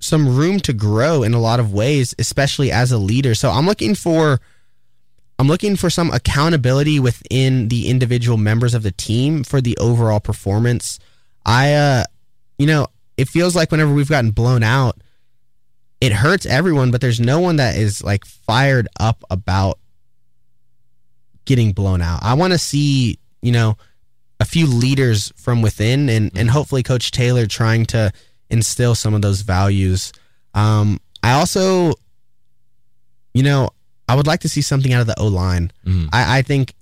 some 0.00 0.36
room 0.36 0.60
to 0.60 0.72
grow 0.72 1.22
in 1.22 1.34
a 1.34 1.40
lot 1.40 1.58
of 1.58 1.72
ways, 1.72 2.14
especially 2.18 2.70
as 2.70 2.92
a 2.92 2.98
leader. 2.98 3.34
So 3.34 3.50
I'm 3.50 3.66
looking 3.66 3.94
for 3.94 4.40
I'm 5.40 5.48
looking 5.48 5.76
for 5.76 5.88
some 5.88 6.10
accountability 6.10 6.98
within 6.98 7.68
the 7.68 7.88
individual 7.88 8.36
members 8.36 8.74
of 8.74 8.82
the 8.82 8.90
team 8.90 9.44
for 9.44 9.60
the 9.60 9.76
overall 9.78 10.20
performance. 10.20 10.98
I 11.46 11.74
uh 11.74 12.04
you 12.58 12.66
know, 12.66 12.88
it 13.16 13.28
feels 13.28 13.56
like 13.56 13.70
whenever 13.70 13.92
we've 13.92 14.08
gotten 14.08 14.32
blown 14.32 14.62
out, 14.62 15.00
it 16.00 16.12
hurts 16.12 16.46
everyone, 16.46 16.90
but 16.90 17.00
there's 17.00 17.20
no 17.20 17.40
one 17.40 17.56
that 17.56 17.76
is 17.76 18.02
like 18.04 18.24
fired 18.24 18.86
up 19.00 19.24
about 19.30 19.78
getting 21.44 21.72
blown 21.72 22.02
out. 22.02 22.20
I 22.22 22.34
want 22.34 22.52
to 22.52 22.58
see, 22.58 23.18
you 23.42 23.52
know, 23.52 23.76
a 24.40 24.44
few 24.44 24.66
leaders 24.66 25.32
from 25.36 25.62
within 25.62 26.08
and 26.08 26.30
and 26.36 26.48
hopefully 26.50 26.82
coach 26.82 27.10
Taylor 27.10 27.46
trying 27.46 27.86
to 27.86 28.12
instill 28.50 28.94
some 28.94 29.14
of 29.14 29.22
those 29.22 29.40
values. 29.40 30.12
Um 30.54 31.00
I 31.22 31.32
also 31.32 31.94
you 33.34 33.42
know, 33.42 33.70
I 34.08 34.14
would 34.14 34.26
like 34.26 34.40
to 34.40 34.48
see 34.48 34.62
something 34.62 34.92
out 34.92 35.00
of 35.00 35.06
the 35.08 35.18
O 35.18 35.26
line. 35.26 35.72
Mhm. 35.84 36.08
I, 36.12 36.38
I 36.38 36.42
think 36.42 36.74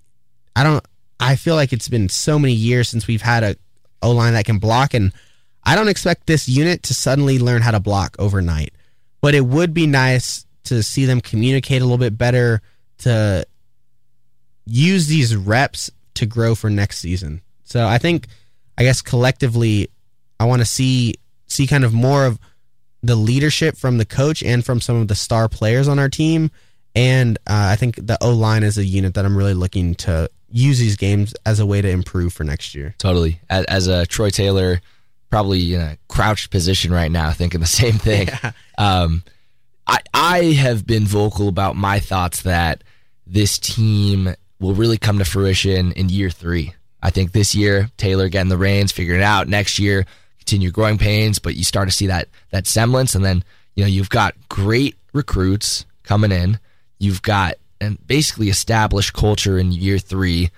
I 0.54 0.62
don't 0.64 0.84
I 1.18 1.36
feel 1.36 1.54
like 1.54 1.72
it's 1.72 1.88
been 1.88 2.10
so 2.10 2.38
many 2.38 2.52
years 2.52 2.88
since 2.90 3.06
we've 3.06 3.22
had 3.22 3.42
a 3.42 3.56
O 4.02 4.10
line 4.10 4.34
that 4.34 4.44
can 4.44 4.58
block 4.58 4.92
and 4.92 5.12
I 5.64 5.74
don't 5.74 5.88
expect 5.88 6.26
this 6.26 6.48
unit 6.48 6.82
to 6.84 6.94
suddenly 6.94 7.38
learn 7.38 7.62
how 7.62 7.70
to 7.70 7.80
block 7.80 8.16
overnight. 8.18 8.72
But 9.26 9.34
it 9.34 9.44
would 9.44 9.74
be 9.74 9.88
nice 9.88 10.46
to 10.66 10.84
see 10.84 11.04
them 11.04 11.20
communicate 11.20 11.82
a 11.82 11.84
little 11.84 11.98
bit 11.98 12.16
better 12.16 12.62
to 12.98 13.44
use 14.66 15.08
these 15.08 15.34
reps 15.34 15.90
to 16.14 16.26
grow 16.26 16.54
for 16.54 16.70
next 16.70 16.98
season. 16.98 17.42
So 17.64 17.84
I 17.84 17.98
think 17.98 18.28
I 18.78 18.84
guess 18.84 19.02
collectively 19.02 19.88
I 20.38 20.44
want 20.44 20.62
to 20.62 20.64
see 20.64 21.14
see 21.48 21.66
kind 21.66 21.82
of 21.82 21.92
more 21.92 22.24
of 22.24 22.38
the 23.02 23.16
leadership 23.16 23.76
from 23.76 23.98
the 23.98 24.04
coach 24.04 24.44
and 24.44 24.64
from 24.64 24.80
some 24.80 24.94
of 24.94 25.08
the 25.08 25.16
star 25.16 25.48
players 25.48 25.88
on 25.88 25.98
our 25.98 26.08
team. 26.08 26.52
And 26.94 27.36
uh, 27.48 27.70
I 27.72 27.74
think 27.74 27.96
the 27.96 28.16
O 28.20 28.30
line 28.32 28.62
is 28.62 28.78
a 28.78 28.84
unit 28.84 29.14
that 29.14 29.24
I'm 29.24 29.36
really 29.36 29.54
looking 29.54 29.96
to 29.96 30.30
use 30.52 30.78
these 30.78 30.94
games 30.94 31.34
as 31.44 31.58
a 31.58 31.66
way 31.66 31.82
to 31.82 31.88
improve 31.88 32.32
for 32.32 32.44
next 32.44 32.76
year. 32.76 32.94
Totally. 32.98 33.40
As, 33.50 33.64
as 33.64 33.86
a 33.88 34.06
Troy 34.06 34.30
Taylor, 34.30 34.80
probably 35.30 35.74
in 35.74 35.80
a 35.80 35.98
crouched 36.08 36.50
position 36.50 36.92
right 36.92 37.10
now, 37.10 37.32
thinking 37.32 37.60
the 37.60 37.66
same 37.82 37.94
thing. 37.94 38.28
Um, 38.78 39.22
I 39.86 39.98
I 40.12 40.38
have 40.52 40.86
been 40.86 41.04
vocal 41.04 41.48
about 41.48 41.76
my 41.76 42.00
thoughts 42.00 42.42
that 42.42 42.82
this 43.26 43.58
team 43.58 44.34
will 44.60 44.74
really 44.74 44.98
come 44.98 45.18
to 45.18 45.24
fruition 45.24 45.92
in 45.92 46.08
year 46.08 46.30
three. 46.30 46.74
I 47.02 47.10
think 47.10 47.32
this 47.32 47.54
year, 47.54 47.90
Taylor 47.96 48.28
getting 48.28 48.48
the 48.48 48.56
reins, 48.56 48.92
figuring 48.92 49.20
it 49.20 49.24
out. 49.24 49.48
Next 49.48 49.78
year, 49.78 50.06
continue 50.38 50.70
growing 50.70 50.98
pains, 50.98 51.38
but 51.38 51.54
you 51.54 51.64
start 51.64 51.88
to 51.88 51.94
see 51.94 52.06
that 52.06 52.28
that 52.50 52.66
semblance, 52.66 53.14
and 53.14 53.24
then 53.24 53.44
you 53.74 53.84
know 53.84 53.88
you've 53.88 54.10
got 54.10 54.34
great 54.48 54.96
recruits 55.12 55.84
coming 56.02 56.32
in. 56.32 56.58
You've 56.98 57.22
got 57.22 57.54
and 57.80 58.04
basically 58.06 58.48
established 58.48 59.12
culture 59.12 59.58
in 59.58 59.72
year 59.72 59.98
three 59.98 60.50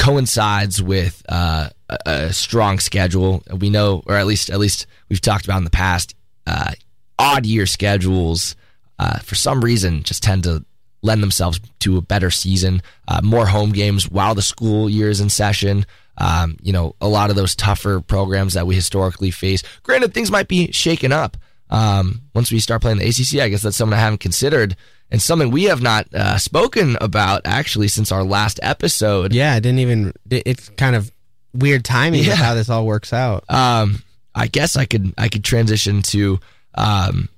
coincides 0.00 0.82
with 0.82 1.22
uh, 1.28 1.68
a, 2.06 2.32
strong 2.32 2.78
schedule. 2.78 3.42
We 3.54 3.68
know, 3.68 4.02
or 4.06 4.16
at 4.16 4.26
least 4.26 4.50
at 4.50 4.58
least 4.58 4.86
we've 5.08 5.20
talked 5.20 5.44
about 5.44 5.58
in 5.58 5.64
the 5.64 5.70
past, 5.70 6.14
uh, 6.46 6.72
odd 7.18 7.44
year 7.44 7.66
schedules 7.66 8.56
uh, 8.98 9.18
for 9.18 9.34
some 9.34 9.62
reason 9.62 10.02
just 10.02 10.22
tend 10.22 10.44
to 10.44 10.64
lend 11.02 11.22
themselves 11.22 11.60
to 11.80 11.98
a 11.98 12.02
better 12.02 12.30
season, 12.30 12.82
uh, 13.08 13.20
more 13.22 13.46
home 13.46 13.72
games 13.72 14.10
while 14.10 14.34
the 14.34 14.42
school 14.42 14.88
year 14.88 15.10
is 15.10 15.20
in 15.20 15.28
session. 15.28 15.84
Um, 16.16 16.56
you 16.62 16.72
know, 16.72 16.94
a 17.00 17.08
lot 17.08 17.30
of 17.30 17.36
those 17.36 17.54
tougher 17.54 18.00
programs 18.00 18.54
that 18.54 18.66
we 18.66 18.74
historically 18.74 19.30
face. 19.30 19.62
Granted, 19.82 20.12
things 20.12 20.30
might 20.30 20.48
be 20.48 20.72
shaken 20.72 21.12
up 21.12 21.36
um, 21.70 22.22
once 22.34 22.50
we 22.50 22.58
start 22.58 22.82
playing 22.82 22.98
the 22.98 23.08
ACC. 23.08 23.40
I 23.40 23.48
guess 23.48 23.62
that's 23.62 23.76
something 23.76 23.96
I 23.96 24.00
haven't 24.00 24.20
considered 24.20 24.76
and 25.10 25.20
something 25.20 25.50
we 25.50 25.64
have 25.64 25.82
not 25.82 26.12
uh, 26.14 26.38
spoken 26.38 26.96
about 27.00 27.42
actually 27.44 27.88
since 27.88 28.12
our 28.12 28.24
last 28.24 28.60
episode. 28.62 29.32
Yeah, 29.32 29.54
I 29.54 29.60
didn't 29.60 29.80
even. 29.80 30.12
It's 30.30 30.68
kind 30.70 30.96
of 30.96 31.10
weird 31.52 31.84
timing 31.84 32.24
yeah. 32.24 32.36
how 32.36 32.54
this 32.54 32.68
all 32.68 32.86
works 32.86 33.12
out. 33.12 33.44
Um, 33.48 34.02
I 34.34 34.46
guess 34.46 34.76
I 34.76 34.84
could 34.84 35.14
I 35.18 35.28
could 35.28 35.44
transition 35.44 36.02
to 36.02 36.38
um, 36.74 37.28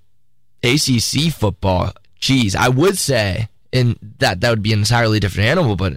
ACC 0.63 1.33
football. 1.33 1.93
Jeez, 2.21 2.55
I 2.55 2.69
would 2.69 2.99
say 2.99 3.49
and 3.73 3.99
that 4.19 4.41
that 4.41 4.51
would 4.51 4.63
be 4.63 4.73
an 4.73 4.81
entirely 4.81 5.21
different 5.21 5.49
animal. 5.49 5.77
But 5.77 5.95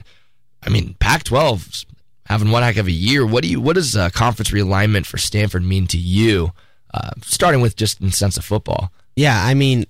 I 0.64 0.70
mean, 0.70 0.96
Pac-12 1.00 1.86
having 2.26 2.52
one 2.52 2.64
heck 2.64 2.78
of 2.78 2.88
a 2.88 2.92
year. 2.92 3.26
What 3.26 3.44
do 3.44 3.50
you? 3.50 3.60
What 3.62 3.76
does 3.76 3.96
uh, 3.96 4.10
conference 4.10 4.52
realignment 4.52 5.06
for 5.06 5.18
Stanford 5.18 5.64
mean 5.64 5.88
to 5.88 5.98
you? 5.98 6.52
Uh, 6.94 7.12
starting 7.24 7.62
with 7.62 7.76
just 7.76 8.00
in 8.02 8.12
sense 8.12 8.38
of 8.38 8.46
football. 8.46 8.92
Yeah, 9.16 9.44
I 9.44 9.54
mean, 9.54 9.86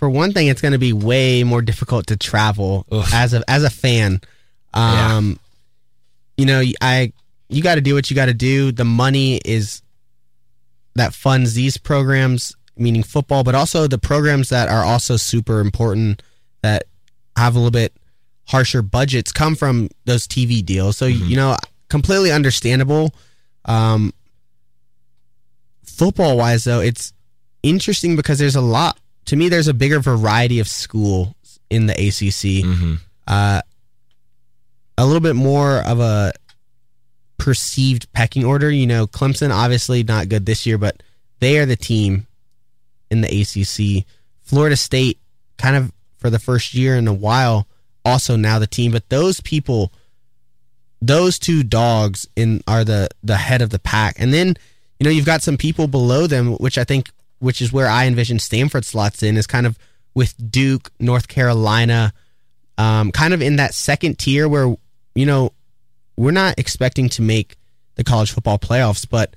for 0.00 0.08
one 0.08 0.32
thing, 0.32 0.46
it's 0.46 0.62
going 0.62 0.72
to 0.72 0.78
be 0.78 0.94
way 0.94 1.44
more 1.44 1.60
difficult 1.60 2.06
to 2.06 2.16
travel 2.16 2.86
Oof. 2.90 3.12
as 3.12 3.34
a 3.34 3.44
as 3.46 3.64
a 3.64 3.68
fan. 3.68 4.22
Um, 4.72 4.82
yeah. 4.88 5.34
you 6.38 6.46
know, 6.46 6.62
I 6.80 7.12
you 7.50 7.62
got 7.62 7.74
to 7.74 7.82
do 7.82 7.94
what 7.94 8.08
you 8.08 8.16
got 8.16 8.26
to 8.26 8.34
do. 8.34 8.72
The 8.72 8.86
money 8.86 9.42
is 9.44 9.82
that 10.94 11.12
funds 11.12 11.52
these 11.52 11.76
programs, 11.76 12.56
meaning 12.78 13.02
football, 13.02 13.44
but 13.44 13.54
also 13.54 13.86
the 13.86 13.98
programs 13.98 14.48
that 14.48 14.70
are 14.70 14.82
also 14.82 15.18
super 15.18 15.60
important 15.60 16.22
that 16.62 16.84
have 17.36 17.54
a 17.54 17.58
little 17.58 17.70
bit 17.70 17.92
harsher 18.46 18.80
budgets 18.80 19.32
come 19.32 19.54
from 19.54 19.90
those 20.06 20.26
TV 20.26 20.64
deals. 20.64 20.96
So 20.96 21.10
mm-hmm. 21.10 21.26
you 21.26 21.36
know, 21.36 21.58
completely 21.90 22.32
understandable. 22.32 23.14
Um, 23.66 24.14
football 25.84 26.38
wise, 26.38 26.64
though, 26.64 26.80
it's 26.80 27.12
interesting 27.62 28.16
because 28.16 28.38
there's 28.38 28.56
a 28.56 28.62
lot. 28.62 28.98
To 29.30 29.36
me, 29.36 29.48
there's 29.48 29.68
a 29.68 29.74
bigger 29.74 30.00
variety 30.00 30.58
of 30.58 30.66
school 30.66 31.36
in 31.70 31.86
the 31.86 31.92
ACC. 31.92 32.66
Mm-hmm. 32.66 32.94
Uh, 33.28 33.60
a 34.98 35.06
little 35.06 35.20
bit 35.20 35.36
more 35.36 35.76
of 35.86 36.00
a 36.00 36.32
perceived 37.38 38.12
pecking 38.12 38.44
order. 38.44 38.68
You 38.72 38.88
know, 38.88 39.06
Clemson 39.06 39.54
obviously 39.54 40.02
not 40.02 40.28
good 40.28 40.46
this 40.46 40.66
year, 40.66 40.78
but 40.78 41.00
they 41.38 41.60
are 41.60 41.64
the 41.64 41.76
team 41.76 42.26
in 43.08 43.20
the 43.20 43.28
ACC. 43.28 44.04
Florida 44.42 44.76
State 44.76 45.20
kind 45.58 45.76
of 45.76 45.92
for 46.18 46.28
the 46.28 46.40
first 46.40 46.74
year 46.74 46.96
in 46.96 47.06
a 47.06 47.14
while, 47.14 47.68
also 48.04 48.34
now 48.34 48.58
the 48.58 48.66
team. 48.66 48.90
But 48.90 49.10
those 49.10 49.40
people, 49.40 49.92
those 51.00 51.38
two 51.38 51.62
dogs 51.62 52.26
in 52.34 52.64
are 52.66 52.82
the 52.82 53.10
the 53.22 53.36
head 53.36 53.62
of 53.62 53.70
the 53.70 53.78
pack, 53.78 54.16
and 54.18 54.34
then 54.34 54.56
you 54.98 55.04
know 55.04 55.10
you've 55.10 55.24
got 55.24 55.40
some 55.40 55.56
people 55.56 55.86
below 55.86 56.26
them, 56.26 56.56
which 56.56 56.78
I 56.78 56.82
think, 56.82 57.12
which 57.40 57.60
is 57.60 57.72
where 57.72 57.88
I 57.88 58.06
envision 58.06 58.38
Stanford 58.38 58.84
slots 58.84 59.22
in, 59.22 59.36
is 59.36 59.46
kind 59.46 59.66
of 59.66 59.78
with 60.14 60.34
Duke, 60.50 60.90
North 61.00 61.28
Carolina, 61.28 62.12
um, 62.78 63.12
kind 63.12 63.34
of 63.34 63.42
in 63.42 63.56
that 63.56 63.74
second 63.74 64.18
tier 64.18 64.48
where 64.48 64.74
you 65.14 65.26
know 65.26 65.52
we're 66.16 66.30
not 66.30 66.58
expecting 66.58 67.08
to 67.10 67.22
make 67.22 67.56
the 67.96 68.04
college 68.04 68.30
football 68.30 68.58
playoffs, 68.58 69.06
but 69.08 69.34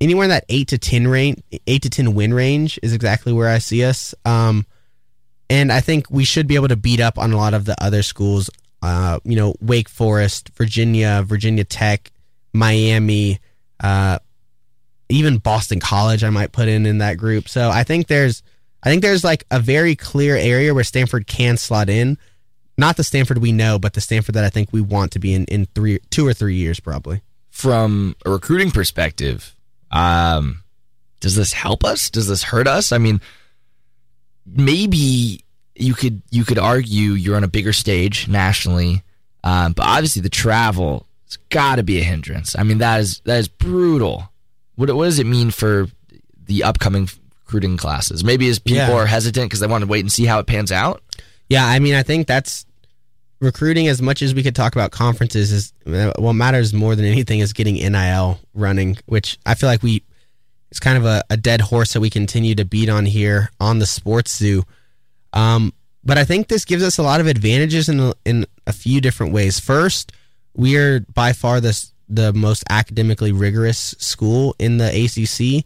anywhere 0.00 0.24
in 0.24 0.30
that 0.30 0.44
eight 0.48 0.68
to 0.68 0.78
ten 0.78 1.08
range, 1.08 1.42
eight 1.66 1.82
to 1.82 1.90
ten 1.90 2.14
win 2.14 2.34
range 2.34 2.78
is 2.82 2.92
exactly 2.92 3.32
where 3.32 3.48
I 3.48 3.58
see 3.58 3.84
us. 3.84 4.14
Um, 4.24 4.66
and 5.50 5.72
I 5.72 5.80
think 5.80 6.10
we 6.10 6.24
should 6.24 6.46
be 6.46 6.54
able 6.54 6.68
to 6.68 6.76
beat 6.76 7.00
up 7.00 7.18
on 7.18 7.32
a 7.32 7.36
lot 7.36 7.54
of 7.54 7.64
the 7.64 7.80
other 7.82 8.02
schools. 8.02 8.50
Uh, 8.82 9.18
you 9.24 9.36
know, 9.36 9.54
Wake 9.60 9.88
Forest, 9.88 10.50
Virginia, 10.56 11.22
Virginia 11.24 11.64
Tech, 11.64 12.10
Miami, 12.52 13.40
uh, 13.82 14.18
even 15.14 15.38
Boston 15.38 15.80
College. 15.80 16.24
I 16.24 16.30
might 16.30 16.52
put 16.52 16.68
in 16.68 16.86
in 16.86 16.98
that 16.98 17.16
group. 17.16 17.48
So 17.48 17.70
I 17.70 17.84
think 17.84 18.08
there's, 18.08 18.42
I 18.82 18.90
think 18.90 19.02
there's 19.02 19.24
like 19.24 19.44
a 19.50 19.60
very 19.60 19.94
clear 19.94 20.36
area 20.36 20.74
where 20.74 20.84
Stanford 20.84 21.26
can 21.26 21.56
slot 21.56 21.88
in. 21.88 22.18
Not 22.76 22.96
the 22.96 23.04
Stanford 23.04 23.38
we 23.38 23.52
know, 23.52 23.78
but 23.78 23.92
the 23.92 24.00
Stanford 24.00 24.34
that 24.34 24.44
I 24.44 24.48
think 24.50 24.72
we 24.72 24.80
want 24.80 25.12
to 25.12 25.20
be 25.20 25.32
in 25.32 25.44
in 25.44 25.66
three, 25.74 26.00
two 26.10 26.26
or 26.26 26.34
three 26.34 26.56
years, 26.56 26.80
probably. 26.80 27.22
From 27.50 28.16
a 28.26 28.30
recruiting 28.30 28.72
perspective, 28.72 29.54
um, 29.92 30.64
does 31.20 31.36
this 31.36 31.52
help 31.52 31.84
us? 31.84 32.10
Does 32.10 32.26
this 32.26 32.42
hurt 32.42 32.66
us? 32.66 32.90
I 32.90 32.98
mean, 32.98 33.20
maybe 34.44 35.44
you 35.76 35.94
could 35.94 36.22
you 36.30 36.44
could 36.44 36.58
argue 36.58 37.12
you're 37.12 37.36
on 37.36 37.44
a 37.44 37.48
bigger 37.48 37.72
stage 37.72 38.26
nationally, 38.26 39.02
um, 39.44 39.72
but 39.72 39.86
obviously 39.86 40.22
the 40.22 40.28
travel 40.28 41.06
has 41.26 41.36
got 41.50 41.76
to 41.76 41.84
be 41.84 42.00
a 42.00 42.02
hindrance. 42.02 42.56
I 42.58 42.64
mean 42.64 42.78
that 42.78 43.00
is 43.00 43.20
that 43.24 43.38
is 43.38 43.48
brutal. 43.48 44.28
What 44.76 44.94
what 44.94 45.04
does 45.04 45.18
it 45.18 45.26
mean 45.26 45.50
for 45.50 45.86
the 46.46 46.64
upcoming 46.64 47.08
recruiting 47.44 47.76
classes? 47.76 48.24
Maybe 48.24 48.48
as 48.48 48.58
people 48.58 48.88
yeah. 48.88 48.92
are 48.92 49.06
hesitant 49.06 49.46
because 49.46 49.60
they 49.60 49.66
want 49.66 49.82
to 49.82 49.88
wait 49.88 50.00
and 50.00 50.12
see 50.12 50.24
how 50.24 50.38
it 50.38 50.46
pans 50.46 50.72
out. 50.72 51.02
Yeah, 51.48 51.66
I 51.66 51.78
mean 51.78 51.94
I 51.94 52.02
think 52.02 52.26
that's 52.26 52.66
recruiting 53.40 53.88
as 53.88 54.00
much 54.00 54.22
as 54.22 54.34
we 54.34 54.42
could 54.42 54.56
talk 54.56 54.74
about 54.74 54.90
conferences 54.90 55.52
is 55.52 55.72
what 56.16 56.32
matters 56.32 56.72
more 56.72 56.96
than 56.96 57.04
anything 57.04 57.40
is 57.40 57.52
getting 57.52 57.74
NIL 57.74 58.40
running, 58.54 58.96
which 59.06 59.38
I 59.44 59.54
feel 59.54 59.68
like 59.68 59.82
we 59.82 60.02
it's 60.70 60.80
kind 60.80 60.98
of 60.98 61.04
a, 61.04 61.22
a 61.30 61.36
dead 61.36 61.60
horse 61.60 61.92
that 61.92 62.00
we 62.00 62.10
continue 62.10 62.56
to 62.56 62.64
beat 62.64 62.88
on 62.88 63.06
here 63.06 63.50
on 63.60 63.78
the 63.78 63.86
sports 63.86 64.36
zoo. 64.36 64.64
Um, 65.32 65.72
but 66.02 66.18
I 66.18 66.24
think 66.24 66.48
this 66.48 66.64
gives 66.64 66.82
us 66.82 66.98
a 66.98 67.02
lot 67.02 67.20
of 67.20 67.26
advantages 67.26 67.88
in 67.88 68.12
in 68.24 68.46
a 68.66 68.72
few 68.72 69.00
different 69.00 69.32
ways. 69.32 69.60
First, 69.60 70.12
we 70.54 70.76
are 70.76 71.00
by 71.00 71.32
far 71.32 71.60
the 71.60 71.72
the 72.14 72.32
most 72.32 72.64
academically 72.70 73.32
rigorous 73.32 73.94
school 73.98 74.54
in 74.58 74.78
the 74.78 74.86
ACC. 74.86 75.64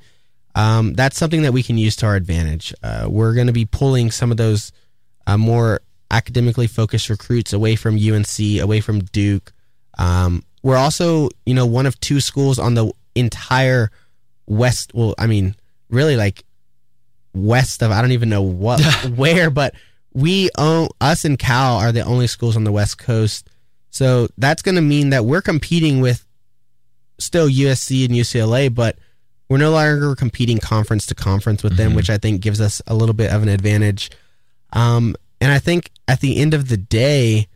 Um, 0.55 0.95
that's 0.95 1.17
something 1.17 1.43
that 1.43 1.53
we 1.53 1.63
can 1.63 1.79
use 1.79 1.97
to 1.97 2.07
our 2.07 2.17
advantage. 2.17 2.75
Uh, 2.83 3.07
we're 3.09 3.35
going 3.35 3.47
to 3.47 3.53
be 3.53 3.65
pulling 3.65 4.11
some 4.11 4.31
of 4.31 4.37
those 4.37 4.73
uh, 5.27 5.37
more 5.37 5.81
academically 6.11 6.67
focused 6.67 7.11
recruits 7.11 7.53
away 7.53 7.77
from 7.77 7.97
UNC, 7.97 8.61
away 8.61 8.81
from 8.81 9.01
Duke. 9.01 9.53
Um, 9.99 10.43
we're 10.63 10.77
also, 10.77 11.29
you 11.45 11.55
know, 11.55 11.67
one 11.67 11.87
of 11.87 12.01
two 12.01 12.21
schools 12.21 12.59
on 12.59 12.75
the 12.75 12.93
entire 13.15 13.91
west. 14.47 14.93
Well, 14.95 15.15
I 15.19 15.27
mean, 15.27 15.55
really 15.91 16.17
like 16.17 16.45
west 17.35 17.83
of 17.83 17.91
I 17.91 18.01
don't 18.01 18.13
even 18.13 18.29
know 18.29 18.43
what 18.43 18.81
where, 19.17 19.51
but 19.51 19.75
we 20.13 20.51
own 20.59 20.89
us 21.01 21.25
and 21.25 21.39
Cal 21.39 21.77
are 21.77 21.93
the 21.93 22.03
only 22.03 22.27
schools 22.27 22.57
on 22.57 22.65
the 22.65 22.73
West 22.73 22.99
Coast. 22.99 23.49
So 23.91 24.29
that's 24.37 24.63
going 24.63 24.75
to 24.75 24.81
mean 24.81 25.11
that 25.11 25.25
we're 25.25 25.43
competing 25.43 26.01
with 26.01 26.25
still 27.19 27.49
USC 27.49 28.05
and 28.05 28.15
UCLA, 28.15 28.75
but 28.75 28.97
we're 29.49 29.59
no 29.59 29.71
longer 29.71 30.15
competing 30.15 30.59
conference 30.59 31.07
to 31.07 31.15
conference 31.15 31.63
with 31.63 31.77
them, 31.77 31.89
mm-hmm. 31.89 31.97
which 31.97 32.11
I 32.11 32.19
think 32.19 32.41
gives 32.41 32.61
us 32.61 32.83
a 32.87 32.95
little 32.95 33.15
bit 33.15 33.33
of 33.33 33.43
an 33.43 33.49
advantage. 33.49 34.11
Um, 34.73 35.17
and 35.41 35.51
I 35.51 35.59
think 35.59 35.91
at 36.07 36.21
the 36.21 36.37
end 36.37 36.55
of 36.55 36.69
the 36.69 36.77
day, 36.77 37.49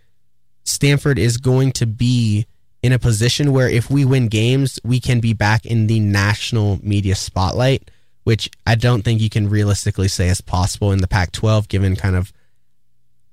Stanford 0.65 1.19
is 1.19 1.37
going 1.37 1.73
to 1.73 1.87
be 1.87 2.47
in 2.83 2.93
a 2.93 2.99
position 2.99 3.53
where 3.53 3.69
if 3.69 3.91
we 3.91 4.05
win 4.05 4.29
games, 4.29 4.79
we 4.85 5.01
can 5.01 5.21
be 5.21 5.33
back 5.33 5.67
in 5.67 5.87
the 5.87 6.01
national 6.01 6.81
media 6.83 7.15
spotlight, 7.15 7.91
which 8.25 8.51
I 8.67 8.75
don't 8.75 9.03
think 9.03 9.21
you 9.21 9.31
can 9.31 9.49
realistically 9.49 10.09
say 10.09 10.29
is 10.29 10.41
possible 10.41 10.93
in 10.93 11.01
the 11.01 11.09
Pac 11.09 11.33
12, 11.33 11.69
given 11.69 11.97
kind 11.97 12.17
of 12.17 12.33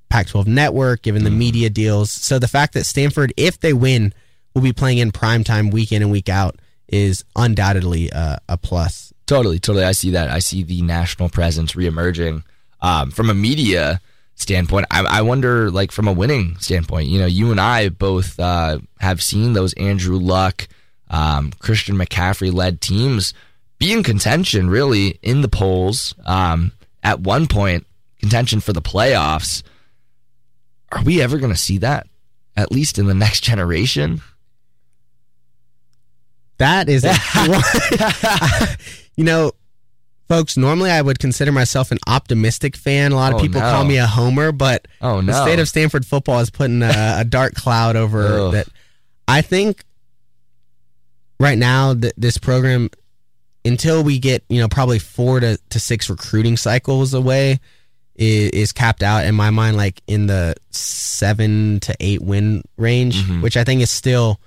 Pac 0.09 0.27
12 0.27 0.47
network, 0.47 1.01
given 1.01 1.23
the 1.23 1.29
mm. 1.29 1.37
media 1.37 1.69
deals. 1.69 2.11
So 2.11 2.39
the 2.39 2.47
fact 2.47 2.73
that 2.73 2.85
Stanford, 2.85 3.33
if 3.37 3.59
they 3.59 3.73
win, 3.73 4.13
will 4.59 4.65
be 4.65 4.73
playing 4.73 4.97
in 4.97 5.11
primetime 5.11 5.71
week 5.71 5.91
in 5.91 6.01
and 6.01 6.11
week 6.11 6.29
out 6.29 6.59
is 6.87 7.23
undoubtedly 7.35 8.11
uh, 8.11 8.37
a 8.47 8.57
plus. 8.57 9.13
Totally, 9.25 9.59
totally. 9.59 9.85
I 9.85 9.93
see 9.93 10.11
that. 10.11 10.29
I 10.29 10.39
see 10.39 10.63
the 10.63 10.81
national 10.81 11.29
presence 11.29 11.73
reemerging. 11.73 12.43
Um, 12.81 13.11
from 13.11 13.29
a 13.29 13.33
media 13.33 13.99
standpoint. 14.35 14.87
I, 14.89 15.01
I, 15.01 15.21
wonder, 15.21 15.69
like 15.69 15.91
from 15.91 16.07
a 16.07 16.13
winning 16.13 16.57
standpoint, 16.59 17.09
you 17.09 17.19
know, 17.19 17.25
you 17.25 17.51
and 17.51 17.59
I 17.59 17.89
both 17.89 18.39
uh, 18.39 18.79
have 18.99 19.21
seen 19.21 19.51
those 19.51 19.73
Andrew 19.73 20.17
Luck, 20.17 20.67
um, 21.09 21.51
Christian 21.59 21.97
McCaffrey 21.97 22.53
led 22.53 22.79
teams 22.79 23.33
be 23.79 23.91
in 23.91 24.01
contention, 24.01 24.69
really 24.69 25.19
in 25.21 25.41
the 25.41 25.49
polls. 25.49 26.15
Um, 26.25 26.71
at 27.03 27.19
one 27.19 27.47
point, 27.47 27.85
contention 28.19 28.61
for 28.61 28.71
the 28.71 28.81
playoffs. 28.81 29.61
are 30.91 31.03
we 31.03 31.21
ever 31.21 31.37
going 31.37 31.53
to 31.53 31.59
see 31.59 31.77
that? 31.79 32.07
At 32.55 32.71
least 32.71 32.97
in 32.97 33.07
the 33.07 33.13
next 33.13 33.41
generation. 33.41 34.21
That 36.59 36.87
is, 36.89 37.03
a, 37.05 37.13
you 39.17 39.23
know, 39.23 39.51
folks. 40.27 40.57
Normally, 40.57 40.91
I 40.91 41.01
would 41.01 41.17
consider 41.19 41.51
myself 41.51 41.91
an 41.91 41.97
optimistic 42.07 42.75
fan. 42.75 43.11
A 43.11 43.15
lot 43.15 43.33
of 43.33 43.39
Oh, 43.39 43.41
people 43.41 43.61
no. 43.61 43.71
call 43.71 43.83
me 43.85 43.97
a 43.97 44.05
homer, 44.05 44.51
but 44.51 44.87
Oh 45.01 45.21
no! 45.21 45.31
the 45.33 45.41
state 45.41 45.59
of 45.59 45.67
Stanford 45.69 46.05
football 46.05 46.39
is 46.39 46.49
putting 46.49 46.81
a, 46.83 47.15
a 47.19 47.25
dark 47.25 47.55
cloud 47.55 47.95
over 47.95 48.27
Ugh. 48.39 48.53
that. 48.53 48.67
I 49.27 49.41
think 49.41 49.83
right 51.39 51.57
now 51.57 51.93
that 51.93 52.13
this 52.17 52.37
program, 52.37 52.89
until 53.65 54.03
we 54.03 54.19
get 54.19 54.43
you 54.49 54.59
know 54.59 54.67
probably 54.67 54.99
four 54.99 55.39
to, 55.39 55.57
to 55.69 55.79
six 55.79 56.09
recruiting 56.09 56.57
cycles 56.57 57.13
away, 57.13 57.59
is, 58.15 58.49
is 58.51 58.71
capped 58.73 59.01
out 59.03 59.25
in 59.25 59.33
my 59.35 59.49
mind 59.49 59.77
like 59.77 60.01
in 60.07 60.27
the 60.27 60.55
seven 60.71 61.79
to 61.81 61.95
eight 62.01 62.21
win 62.21 62.63
range, 62.77 63.23
Mhm. 63.23 63.41
which 63.41 63.55
I 63.55 63.63
think 63.63 63.81
is 63.81 63.91
still 63.91 64.39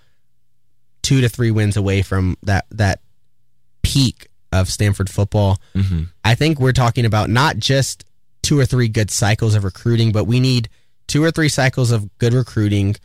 two 1.02 1.20
to 1.20 1.28
three 1.28 1.50
wins 1.50 1.76
away 1.76 2.02
from 2.02 2.36
that 2.42 2.66
that 2.70 3.00
peak 3.82 4.28
of 4.52 4.68
Stanford 4.70 5.08
football. 5.10 5.60
Mhm. 5.74 6.08
I 6.24 6.34
think 6.34 6.60
we're 6.60 6.72
talking 6.72 7.04
about 7.04 7.30
not 7.30 7.56
just 7.58 8.04
two 8.42 8.58
or 8.58 8.66
three 8.66 8.88
good 8.88 9.10
cycles 9.10 9.54
of 9.54 9.64
recruiting, 9.64 10.12
but 10.12 10.24
we 10.24 10.40
need 10.40 10.68
two 11.06 11.22
or 11.24 11.30
three 11.30 11.48
cycles 11.48 11.90
of 11.90 12.08
good 12.18 12.34
recruiting, 12.34 12.96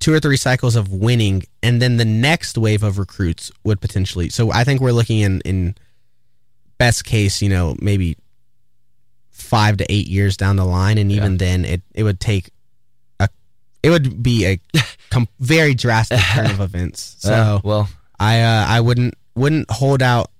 two 0.00 0.12
or 0.12 0.20
three 0.20 0.36
cycles 0.36 0.76
of 0.76 0.90
winning, 0.92 1.42
and 1.62 1.82
then 1.82 1.96
the 1.96 2.04
next 2.04 2.56
wave 2.56 2.82
of 2.82 2.98
recruits 2.98 3.50
would 3.64 3.80
potentially. 3.80 4.28
So 4.28 4.52
I 4.52 4.64
think 4.64 4.80
we're 4.80 4.92
looking 4.92 5.18
in 5.18 5.40
in 5.42 5.74
best 6.78 7.04
case, 7.04 7.42
you 7.42 7.48
know, 7.48 7.76
maybe 7.80 8.16
five 9.30 9.76
to 9.78 9.92
eight 9.92 10.08
years 10.08 10.36
down 10.36 10.56
the 10.56 10.64
line, 10.64 10.98
and 10.98 11.10
even 11.10 11.36
then, 11.38 11.64
it 11.64 11.82
it 11.94 12.02
would 12.04 12.20
take 12.20 12.50
it 13.82 13.90
would 13.90 14.22
be 14.22 14.46
a 14.46 14.60
com- 15.10 15.28
very 15.40 15.74
drastic 15.74 16.18
turn 16.20 16.46
of 16.50 16.60
events. 16.68 17.16
So 17.20 17.32
Uh, 17.32 17.60
well, 17.64 17.88
I 18.18 18.40
uh, 18.40 18.64
I 18.68 18.80
wouldn't 18.80 19.14
wouldn't 19.34 19.70
hold 19.70 20.02
out 20.02 20.30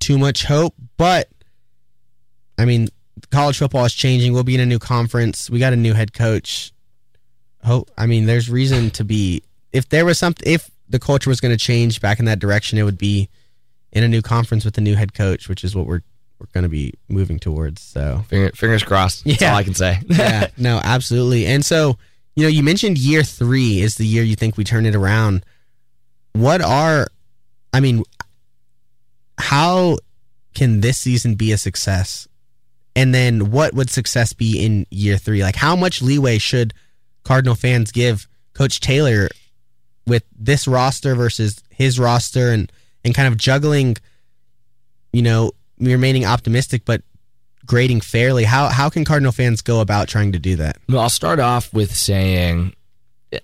too 0.00 0.18
much 0.18 0.44
hope, 0.44 0.74
but 0.96 1.28
I 2.58 2.64
mean, 2.64 2.88
college 3.30 3.58
football 3.58 3.84
is 3.84 3.94
changing. 3.94 4.32
We'll 4.32 4.44
be 4.44 4.54
in 4.54 4.60
a 4.60 4.66
new 4.66 4.78
conference. 4.78 5.48
We 5.50 5.58
got 5.58 5.72
a 5.72 5.76
new 5.76 5.92
head 5.94 6.12
coach. 6.12 6.72
Hope 7.64 7.90
I 7.96 8.06
mean, 8.06 8.26
there's 8.26 8.50
reason 8.50 8.90
to 8.90 9.04
be. 9.04 9.42
If 9.72 9.88
there 9.88 10.04
was 10.04 10.18
something, 10.18 10.50
if 10.50 10.70
the 10.88 10.98
culture 10.98 11.30
was 11.30 11.40
going 11.40 11.52
to 11.56 11.58
change 11.58 12.00
back 12.00 12.18
in 12.20 12.26
that 12.26 12.38
direction, 12.38 12.78
it 12.78 12.82
would 12.82 12.98
be 12.98 13.28
in 13.92 14.04
a 14.04 14.08
new 14.08 14.22
conference 14.22 14.64
with 14.64 14.76
a 14.78 14.80
new 14.80 14.94
head 14.94 15.14
coach, 15.14 15.48
which 15.48 15.64
is 15.64 15.74
what 15.74 15.86
we're 15.86 16.02
we're 16.38 16.46
going 16.52 16.64
to 16.64 16.68
be 16.68 16.92
moving 17.08 17.38
towards. 17.38 17.80
So 17.80 18.24
finger, 18.28 18.50
fingers 18.54 18.82
crossed. 18.82 19.24
That's 19.24 19.40
Yeah. 19.40 19.52
all 19.52 19.56
I 19.58 19.62
can 19.64 19.74
say. 19.74 20.00
yeah, 20.08 20.48
no, 20.58 20.80
absolutely. 20.82 21.46
And 21.46 21.64
so, 21.64 21.96
you 22.36 22.42
know, 22.42 22.48
you 22.48 22.62
mentioned 22.62 22.98
year 22.98 23.22
three 23.22 23.80
is 23.80 23.96
the 23.96 24.06
year 24.06 24.22
you 24.22 24.36
think 24.36 24.56
we 24.56 24.64
turn 24.64 24.86
it 24.86 24.94
around. 24.94 25.44
What 26.32 26.60
are, 26.60 27.06
I 27.72 27.80
mean, 27.80 28.02
how 29.38 29.98
can 30.54 30.80
this 30.80 30.98
season 30.98 31.34
be 31.34 31.52
a 31.52 31.58
success? 31.58 32.26
And 32.96 33.14
then 33.14 33.50
what 33.50 33.74
would 33.74 33.90
success 33.90 34.32
be 34.32 34.64
in 34.64 34.86
year 34.90 35.16
three? 35.16 35.42
Like, 35.42 35.56
how 35.56 35.76
much 35.76 36.02
leeway 36.02 36.38
should 36.38 36.74
Cardinal 37.24 37.54
fans 37.54 37.90
give 37.92 38.28
Coach 38.52 38.80
Taylor 38.80 39.28
with 40.06 40.24
this 40.38 40.68
roster 40.68 41.14
versus 41.14 41.62
his 41.70 41.98
roster 41.98 42.50
and, 42.50 42.70
and 43.04 43.14
kind 43.14 43.28
of 43.28 43.36
juggling, 43.36 43.96
you 45.12 45.22
know, 45.22 45.52
remaining 45.78 46.24
optimistic, 46.24 46.84
but 46.84 47.02
grading 47.66 48.00
fairly. 48.02 48.44
How 48.44 48.68
how 48.68 48.88
can 48.90 49.04
Cardinal 49.04 49.32
fans 49.32 49.62
go 49.62 49.80
about 49.80 50.08
trying 50.08 50.32
to 50.32 50.38
do 50.38 50.56
that? 50.56 50.76
Well, 50.88 51.00
I'll 51.00 51.08
start 51.10 51.40
off 51.40 51.72
with 51.72 51.94
saying 51.94 52.74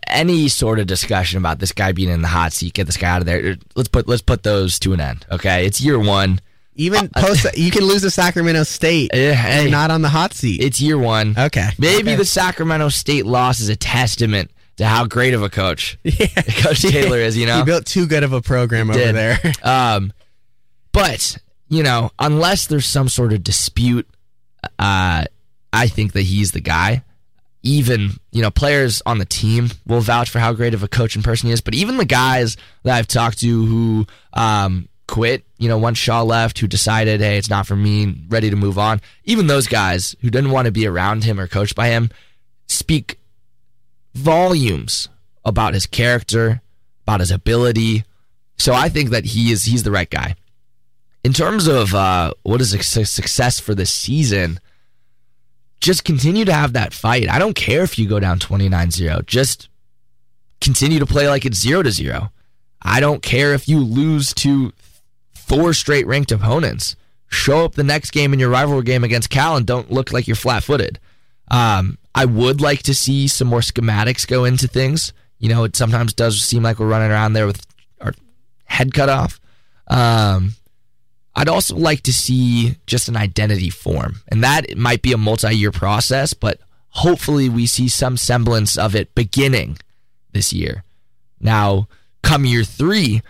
any 0.06 0.48
sort 0.48 0.78
of 0.78 0.86
discussion 0.86 1.38
about 1.38 1.58
this 1.58 1.72
guy 1.72 1.92
being 1.92 2.10
in 2.10 2.22
the 2.22 2.28
hot 2.28 2.52
seat, 2.52 2.74
get 2.74 2.86
this 2.86 2.96
guy 2.96 3.08
out 3.08 3.20
of 3.22 3.26
there. 3.26 3.56
Let's 3.74 3.88
put 3.88 4.06
let's 4.08 4.22
put 4.22 4.42
those 4.42 4.78
to 4.80 4.92
an 4.92 5.00
end. 5.00 5.26
Okay, 5.30 5.66
it's 5.66 5.80
year 5.80 5.98
one. 5.98 6.40
Even 6.76 7.08
post, 7.08 7.46
you 7.58 7.70
can 7.70 7.82
lose 7.84 8.02
to 8.02 8.10
Sacramento 8.10 8.62
State 8.62 9.10
Eh, 9.12 9.34
hey, 9.34 9.62
and 9.62 9.70
not 9.70 9.90
on 9.90 10.02
the 10.02 10.08
hot 10.08 10.32
seat. 10.32 10.62
it's 10.62 10.80
year 10.80 10.96
one. 10.96 11.34
okay, 11.36 11.68
Maybe 11.78 12.10
Okay. 12.10 12.14
the 12.16 12.24
Sacramento 12.24 12.88
State 12.90 13.26
loss 13.26 13.60
is 13.60 13.68
a 13.68 13.76
testament 13.76 14.50
to 14.76 14.86
how 14.86 15.04
great 15.04 15.34
of 15.34 15.42
a 15.42 15.50
coach 15.50 15.98
yeah. 16.04 16.26
Coach 16.28 16.80
Taylor 16.82 17.18
is. 17.18 17.36
You 17.36 17.46
know, 17.46 17.58
he 17.58 17.64
built 17.64 17.84
too 17.84 18.06
good 18.06 18.22
of 18.22 18.32
a 18.32 18.40
program 18.40 18.88
over 18.88 18.98
Did. 18.98 19.14
there. 19.14 19.38
Um, 19.62 20.12
but 20.92 21.36
you 21.70 21.82
know, 21.82 22.10
unless 22.18 22.66
there's 22.66 22.84
some 22.84 23.08
sort 23.08 23.32
of 23.32 23.42
dispute, 23.42 24.06
uh, 24.78 25.24
I 25.72 25.86
think 25.86 26.12
that 26.12 26.22
he's 26.22 26.52
the 26.52 26.60
guy. 26.60 27.04
Even 27.62 28.10
you 28.32 28.42
know, 28.42 28.50
players 28.50 29.02
on 29.06 29.18
the 29.18 29.24
team 29.24 29.68
will 29.86 30.00
vouch 30.00 30.30
for 30.30 30.38
how 30.38 30.52
great 30.52 30.74
of 30.74 30.82
a 30.82 30.88
coach 30.88 31.14
and 31.14 31.24
person 31.24 31.46
he 31.46 31.52
is. 31.52 31.60
But 31.60 31.74
even 31.74 31.96
the 31.96 32.04
guys 32.04 32.56
that 32.82 32.96
I've 32.96 33.06
talked 33.06 33.38
to 33.40 33.66
who 33.66 34.06
um, 34.32 34.88
quit, 35.06 35.44
you 35.58 35.68
know, 35.68 35.78
once 35.78 35.98
Shaw 35.98 36.22
left, 36.22 36.58
who 36.58 36.66
decided, 36.66 37.20
hey, 37.20 37.36
it's 37.36 37.50
not 37.50 37.66
for 37.66 37.76
me, 37.76 38.24
ready 38.28 38.50
to 38.50 38.56
move 38.56 38.78
on. 38.78 39.00
Even 39.24 39.46
those 39.46 39.66
guys 39.66 40.16
who 40.20 40.30
didn't 40.30 40.50
want 40.50 40.66
to 40.66 40.72
be 40.72 40.86
around 40.86 41.24
him 41.24 41.38
or 41.38 41.46
coached 41.46 41.74
by 41.74 41.88
him 41.88 42.10
speak 42.66 43.18
volumes 44.14 45.08
about 45.44 45.74
his 45.74 45.86
character, 45.86 46.62
about 47.02 47.20
his 47.20 47.30
ability. 47.30 48.04
So 48.56 48.72
I 48.72 48.88
think 48.88 49.10
that 49.10 49.24
he 49.24 49.52
is 49.52 49.64
he's 49.64 49.82
the 49.82 49.90
right 49.90 50.08
guy. 50.08 50.36
In 51.22 51.32
terms 51.32 51.66
of 51.66 51.94
uh, 51.94 52.32
what 52.42 52.60
is 52.60 52.72
a 52.72 52.82
success 52.82 53.60
for 53.60 53.74
this 53.74 53.90
season, 53.90 54.58
just 55.80 56.04
continue 56.04 56.44
to 56.44 56.52
have 56.52 56.72
that 56.72 56.92
fight. 56.92 57.28
I 57.28 57.38
don't 57.38 57.54
care 57.54 57.82
if 57.82 57.98
you 57.98 58.08
go 58.08 58.20
down 58.20 58.38
29-0. 58.38 59.26
Just 59.26 59.68
continue 60.60 60.98
to 60.98 61.06
play 61.06 61.28
like 61.28 61.44
it's 61.44 61.58
0 61.58 61.82
to 61.82 61.90
0. 61.90 62.30
I 62.82 63.00
don't 63.00 63.22
care 63.22 63.52
if 63.52 63.68
you 63.68 63.80
lose 63.80 64.32
to 64.34 64.72
four 65.32 65.74
straight 65.74 66.06
ranked 66.06 66.32
opponents. 66.32 66.96
Show 67.28 67.64
up 67.64 67.74
the 67.74 67.84
next 67.84 68.10
game 68.10 68.32
in 68.32 68.40
your 68.40 68.50
rivalry 68.50 68.82
game 68.82 69.04
against 69.04 69.30
Cal 69.30 69.56
and 69.56 69.66
don't 69.66 69.90
look 69.90 70.12
like 70.12 70.26
you're 70.26 70.36
flat-footed. 70.36 70.98
Um, 71.50 71.98
I 72.14 72.24
would 72.24 72.60
like 72.60 72.82
to 72.84 72.94
see 72.94 73.28
some 73.28 73.48
more 73.48 73.60
schematics 73.60 74.26
go 74.26 74.44
into 74.44 74.68
things. 74.68 75.12
You 75.38 75.48
know, 75.48 75.64
it 75.64 75.76
sometimes 75.76 76.12
does 76.12 76.42
seem 76.42 76.62
like 76.62 76.78
we're 76.78 76.88
running 76.88 77.10
around 77.10 77.32
there 77.32 77.46
with 77.46 77.64
our 78.00 78.14
head 78.64 78.92
cut 78.92 79.08
off. 79.08 79.40
Um, 79.86 80.54
I'd 81.40 81.48
also 81.48 81.74
like 81.74 82.02
to 82.02 82.12
see 82.12 82.76
just 82.86 83.08
an 83.08 83.16
identity 83.16 83.70
form, 83.70 84.16
and 84.28 84.44
that 84.44 84.76
might 84.76 85.00
be 85.00 85.14
a 85.14 85.16
multi-year 85.16 85.72
process, 85.72 86.34
but 86.34 86.60
hopefully 86.90 87.48
we 87.48 87.64
see 87.64 87.88
some 87.88 88.18
semblance 88.18 88.76
of 88.76 88.94
it 88.94 89.14
beginning 89.14 89.78
this 90.32 90.52
year. 90.52 90.84
Now, 91.40 91.88
come 92.22 92.44
year 92.44 92.62
three, 92.62 93.22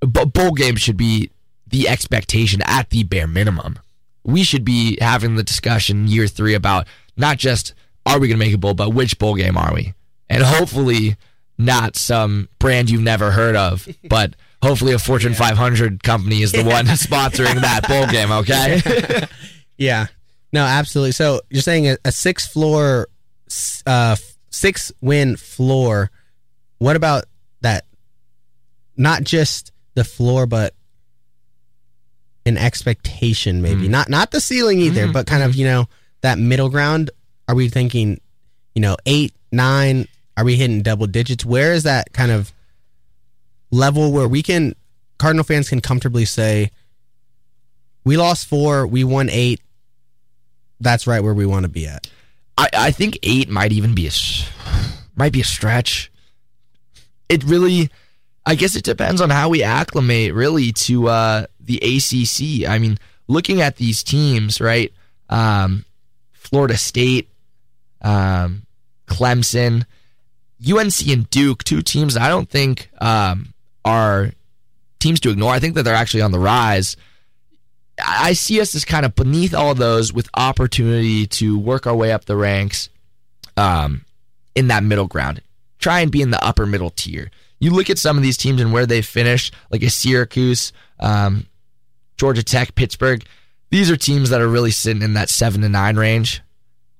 bowl 0.00 0.52
games 0.52 0.80
should 0.80 0.96
be 0.96 1.30
the 1.66 1.90
expectation 1.90 2.62
at 2.64 2.88
the 2.88 3.02
bare 3.02 3.26
minimum. 3.26 3.78
We 4.24 4.44
should 4.44 4.64
be 4.64 4.96
having 5.02 5.36
the 5.36 5.42
discussion 5.42 6.08
year 6.08 6.28
three 6.28 6.54
about 6.54 6.86
not 7.18 7.36
just 7.36 7.74
are 8.06 8.18
we 8.18 8.28
going 8.28 8.40
to 8.40 8.46
make 8.46 8.54
a 8.54 8.58
bowl, 8.58 8.72
but 8.72 8.94
which 8.94 9.18
bowl 9.18 9.34
game 9.34 9.58
are 9.58 9.74
we? 9.74 9.92
And 10.30 10.42
hopefully 10.42 11.16
not 11.58 11.96
some 11.96 12.48
brand 12.58 12.88
you've 12.88 13.02
never 13.02 13.30
heard 13.30 13.56
of, 13.56 13.86
but 14.08 14.36
hopefully 14.62 14.92
a 14.92 14.98
Fortune 14.98 15.34
500 15.34 16.02
company 16.02 16.42
is 16.42 16.52
the 16.52 16.62
one 16.64 16.86
sponsoring 16.86 17.60
that 17.60 17.86
bowl 17.88 18.06
game, 18.06 18.30
okay? 18.32 19.26
Yeah, 19.76 20.06
no, 20.52 20.64
absolutely. 20.64 21.12
So 21.12 21.40
you're 21.50 21.62
saying 21.62 21.88
a, 21.88 21.96
a 22.04 22.12
six 22.12 22.46
floor, 22.46 23.08
uh, 23.86 24.16
six 24.50 24.92
win 25.00 25.36
floor. 25.36 26.10
What 26.78 26.96
about 26.96 27.24
that? 27.62 27.84
Not 28.96 29.24
just 29.24 29.72
the 29.94 30.04
floor, 30.04 30.46
but 30.46 30.74
an 32.44 32.56
expectation, 32.58 33.62
maybe 33.62 33.86
Mm. 33.86 33.90
not 33.90 34.08
not 34.08 34.30
the 34.32 34.40
ceiling 34.40 34.80
either, 34.80 35.06
Mhm, 35.08 35.12
but 35.12 35.26
kind 35.26 35.42
of 35.42 35.54
you 35.54 35.64
know 35.64 35.88
that 36.22 36.38
middle 36.38 36.68
ground. 36.68 37.10
Are 37.48 37.54
we 37.54 37.68
thinking, 37.68 38.20
you 38.74 38.82
know, 38.82 38.96
eight, 39.06 39.32
nine? 39.52 40.06
Are 40.36 40.44
we 40.44 40.56
hitting 40.56 40.82
double 40.82 41.06
digits? 41.06 41.44
Where 41.44 41.72
is 41.72 41.82
that 41.84 42.12
kind 42.12 42.30
of 42.30 42.52
level 43.72 44.12
where 44.12 44.28
we 44.28 44.42
can 44.42 44.74
Cardinal 45.18 45.44
fans 45.44 45.68
can 45.68 45.80
comfortably 45.80 46.24
say, 46.24 46.70
we 48.04 48.16
lost 48.16 48.46
four, 48.46 48.86
we 48.86 49.04
won 49.04 49.28
eight. 49.30 49.60
That's 50.80 51.06
right 51.06 51.22
where 51.22 51.34
we 51.34 51.46
want 51.46 51.62
to 51.62 51.68
be 51.68 51.86
at. 51.86 52.10
I, 52.58 52.68
I 52.72 52.90
think 52.90 53.18
eight 53.22 53.48
might 53.48 53.70
even 53.72 53.94
be 53.94 54.08
a 54.08 54.10
might 55.14 55.32
be 55.32 55.40
a 55.40 55.44
stretch. 55.44 56.10
It 57.28 57.44
really, 57.44 57.88
I 58.44 58.56
guess 58.56 58.74
it 58.74 58.82
depends 58.82 59.20
on 59.20 59.30
how 59.30 59.48
we 59.48 59.62
acclimate 59.62 60.34
really 60.34 60.72
to 60.72 61.08
uh, 61.08 61.46
the 61.60 61.76
ACC. 61.76 62.68
I 62.68 62.78
mean, 62.78 62.98
looking 63.28 63.60
at 63.60 63.76
these 63.76 64.02
teams, 64.02 64.60
right? 64.60 64.92
Um, 65.28 65.84
Florida 66.32 66.76
State, 66.76 67.30
um, 68.00 68.62
Clemson, 69.06 69.84
UNC, 70.68 71.08
and 71.08 71.30
Duke, 71.30 71.62
two 71.62 71.80
teams 71.80 72.16
I 72.16 72.28
don't 72.28 72.50
think 72.50 72.90
um, 73.00 73.54
are 73.84 74.30
teams 75.00 75.20
to 75.20 75.30
ignore. 75.30 75.52
I 75.52 75.58
think 75.58 75.74
that 75.74 75.82
they're 75.84 75.94
actually 75.94 76.22
on 76.22 76.32
the 76.32 76.38
rise. 76.38 76.96
I 78.04 78.32
see 78.32 78.60
us 78.60 78.74
as 78.74 78.84
kind 78.84 79.04
of 79.04 79.14
beneath 79.14 79.54
all 79.54 79.74
those 79.74 80.12
with 80.12 80.28
opportunity 80.34 81.26
to 81.26 81.58
work 81.58 81.86
our 81.86 81.94
way 81.94 82.12
up 82.12 82.24
the 82.24 82.36
ranks. 82.36 82.88
um, 83.56 84.04
in 84.54 84.68
that 84.68 84.82
middle 84.82 85.06
ground. 85.06 85.40
Try 85.78 86.00
and 86.00 86.10
be 86.12 86.22
in 86.22 86.30
the 86.30 86.42
upper 86.44 86.66
middle 86.66 86.90
tier. 86.90 87.30
You 87.58 87.70
look 87.70 87.90
at 87.90 87.98
some 87.98 88.16
of 88.16 88.22
these 88.22 88.36
teams 88.36 88.60
and 88.60 88.72
where 88.72 88.86
they 88.86 89.02
finish, 89.02 89.50
like 89.70 89.82
a 89.82 89.90
Syracuse, 89.90 90.72
um, 91.00 91.46
Georgia 92.16 92.42
Tech, 92.42 92.74
Pittsburgh. 92.74 93.24
These 93.70 93.90
are 93.90 93.96
teams 93.96 94.30
that 94.30 94.40
are 94.40 94.48
really 94.48 94.70
sitting 94.70 95.02
in 95.02 95.14
that 95.14 95.28
seven 95.30 95.60
to 95.62 95.68
nine 95.68 95.96
range. 95.96 96.42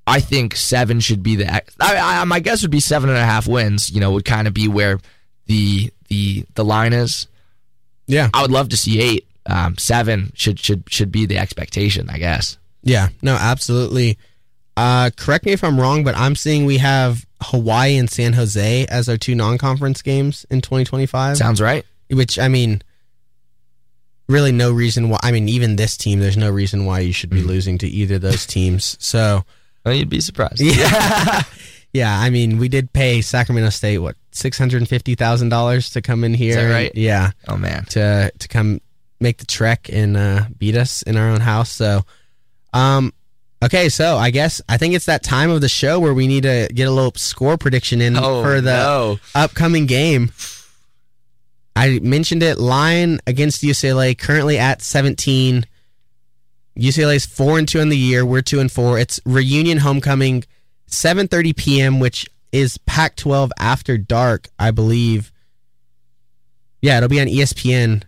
I 0.07 0.21
think 0.21 0.57
seven 0.57 1.01
should 1.01 1.23
be 1.23 1.37
the. 1.37 1.53
I, 1.55 1.63
I, 1.81 2.25
my 2.25 2.41
guess 2.41 2.63
would 2.63 2.71
be 2.71 2.81
seven 2.81 3.09
and 3.11 3.19
a 3.19 3.25
half 3.25 3.47
wins. 3.47 3.91
You 3.91 4.01
know, 4.01 4.13
would 4.13 4.25
kind 4.25 4.49
of 4.49 4.55
be 4.55 4.69
where 4.69 4.99
the 5.47 5.93
the 6.13 6.45
the 6.55 6.65
line 6.65 6.93
is. 6.93 7.27
Yeah, 8.07 8.29
I 8.35 8.43
would 8.43 8.51
love 8.51 8.69
to 8.71 8.77
see 8.77 9.01
eight. 9.01 9.27
Um, 9.47 9.79
seven 9.79 10.33
should 10.35 10.59
should 10.59 10.85
should 10.89 11.11
be 11.11 11.25
the 11.27 11.39
expectation. 11.39 12.11
I 12.11 12.19
guess. 12.19 12.59
Yeah, 12.83 13.09
no, 13.23 13.35
absolutely. 13.35 14.19
Uh, 14.77 15.11
correct 15.17 15.47
me 15.47 15.53
if 15.53 15.63
I'm 15.65 15.81
wrong, 15.81 16.05
but 16.05 16.17
I'm 16.17 16.35
seeing 16.35 16.65
we 16.65 16.79
have 16.79 17.25
Hawaii 17.41 17.97
and 17.97 18.11
San 18.11 18.33
Jose 18.33 18.87
as 18.87 19.09
our 19.09 19.17
two 19.17 19.35
non-conference 19.35 20.03
games 20.03 20.47
in 20.51 20.63
2025. 20.63 21.37
Sounds 21.37 21.61
right. 21.61 21.85
Which 22.11 22.39
I 22.39 22.49
mean, 22.49 22.83
really, 24.29 24.53
no 24.53 24.73
reason 24.73 25.09
why. 25.09 25.21
I 25.23 25.31
mean, 25.31 25.49
even 25.49 25.77
this 25.77 25.97
team, 25.97 26.21
there's 26.21 26.37
no 26.37 26.51
reason 26.51 26.85
why 26.85 27.01
you 27.01 27.13
should 27.13 27.31
be 27.31 27.43
mm. 27.43 27.47
losing 27.47 27.79
to 27.79 27.87
either 27.87 28.19
those 28.19 28.47
teams. 28.47 28.97
So, 29.01 29.45
well, 29.85 29.95
you'd 29.95 30.09
be 30.09 30.21
surprised. 30.21 30.61
Yeah, 30.61 31.43
yeah. 31.93 32.19
I 32.19 32.31
mean, 32.31 32.59
we 32.59 32.69
did 32.69 32.93
pay 32.93 33.23
Sacramento 33.23 33.71
State 33.71 33.99
what 33.99 34.17
six 34.33 34.59
hundred 34.59 34.79
and 34.79 34.89
fifty 34.89 35.15
thousand 35.15 35.49
dollars 35.49 35.91
to 35.91 36.03
come 36.03 36.25
in 36.25 36.35
here. 36.35 36.71
right? 36.71 36.91
And, 36.91 36.99
yeah. 36.99 37.31
Oh 37.49 37.57
man. 37.57 37.85
To 37.91 38.33
to 38.37 38.49
come 38.49 38.81
make 39.21 39.39
the 39.39 39.47
trek 39.47 39.89
and 39.93 40.17
uh, 40.17 40.45
beat 40.59 40.77
us 40.77 41.03
in 41.03 41.17
our 41.17 41.29
own 41.29 41.41
house. 41.41 41.71
So. 41.71 42.03
Um, 42.75 43.13
okay, 43.63 43.91
so 43.91 44.17
I 44.17 44.31
guess 44.31 44.63
I 44.67 44.79
think 44.79 44.95
it's 44.95 45.05
that 45.05 45.23
time 45.23 45.51
of 45.51 45.61
the 45.61 45.69
show 45.69 46.01
where 46.01 46.15
we 46.15 46.27
need 46.27 46.45
to 46.45 46.69
get 46.73 46.89
a 46.89 46.91
little 46.91 47.13
score 47.17 47.59
prediction 47.59 48.01
in 48.01 48.17
oh, 48.17 48.43
for 48.43 48.63
the 48.63 48.73
no. 48.73 49.19
upcoming 49.35 49.85
game. 49.85 50.33
I 51.75 51.99
mentioned 52.01 52.43
it. 52.43 52.59
Line 52.59 53.21
against 53.27 53.63
UCLA 53.63 54.17
currently 54.17 54.59
at 54.59 54.83
17. 54.83 55.67
UCLA 56.79 57.17
is 57.17 57.27
four 57.27 57.59
and 57.59 57.69
two 57.69 57.81
in 57.81 57.89
the 57.89 57.97
year. 57.97 58.25
We're 58.25 58.43
two 58.43 58.61
and 58.61 58.71
four. 58.71 58.99
It's 58.99 59.21
reunion 59.25 59.79
homecoming, 59.79 60.45
7:30 60.89 61.57
p.m., 61.57 62.01
which 62.01 62.29
is 62.53 62.79
Pac-12 62.79 63.51
after 63.59 63.99
dark, 63.99 64.49
I 64.59 64.71
believe. 64.71 65.33
Yeah, 66.81 66.99
it'll 66.99 67.09
be 67.09 67.21
on 67.21 67.27
ESPN. 67.27 68.03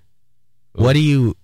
Ooh. 0.78 0.82
What 0.82 0.92
do 0.92 1.00
you, 1.00 1.36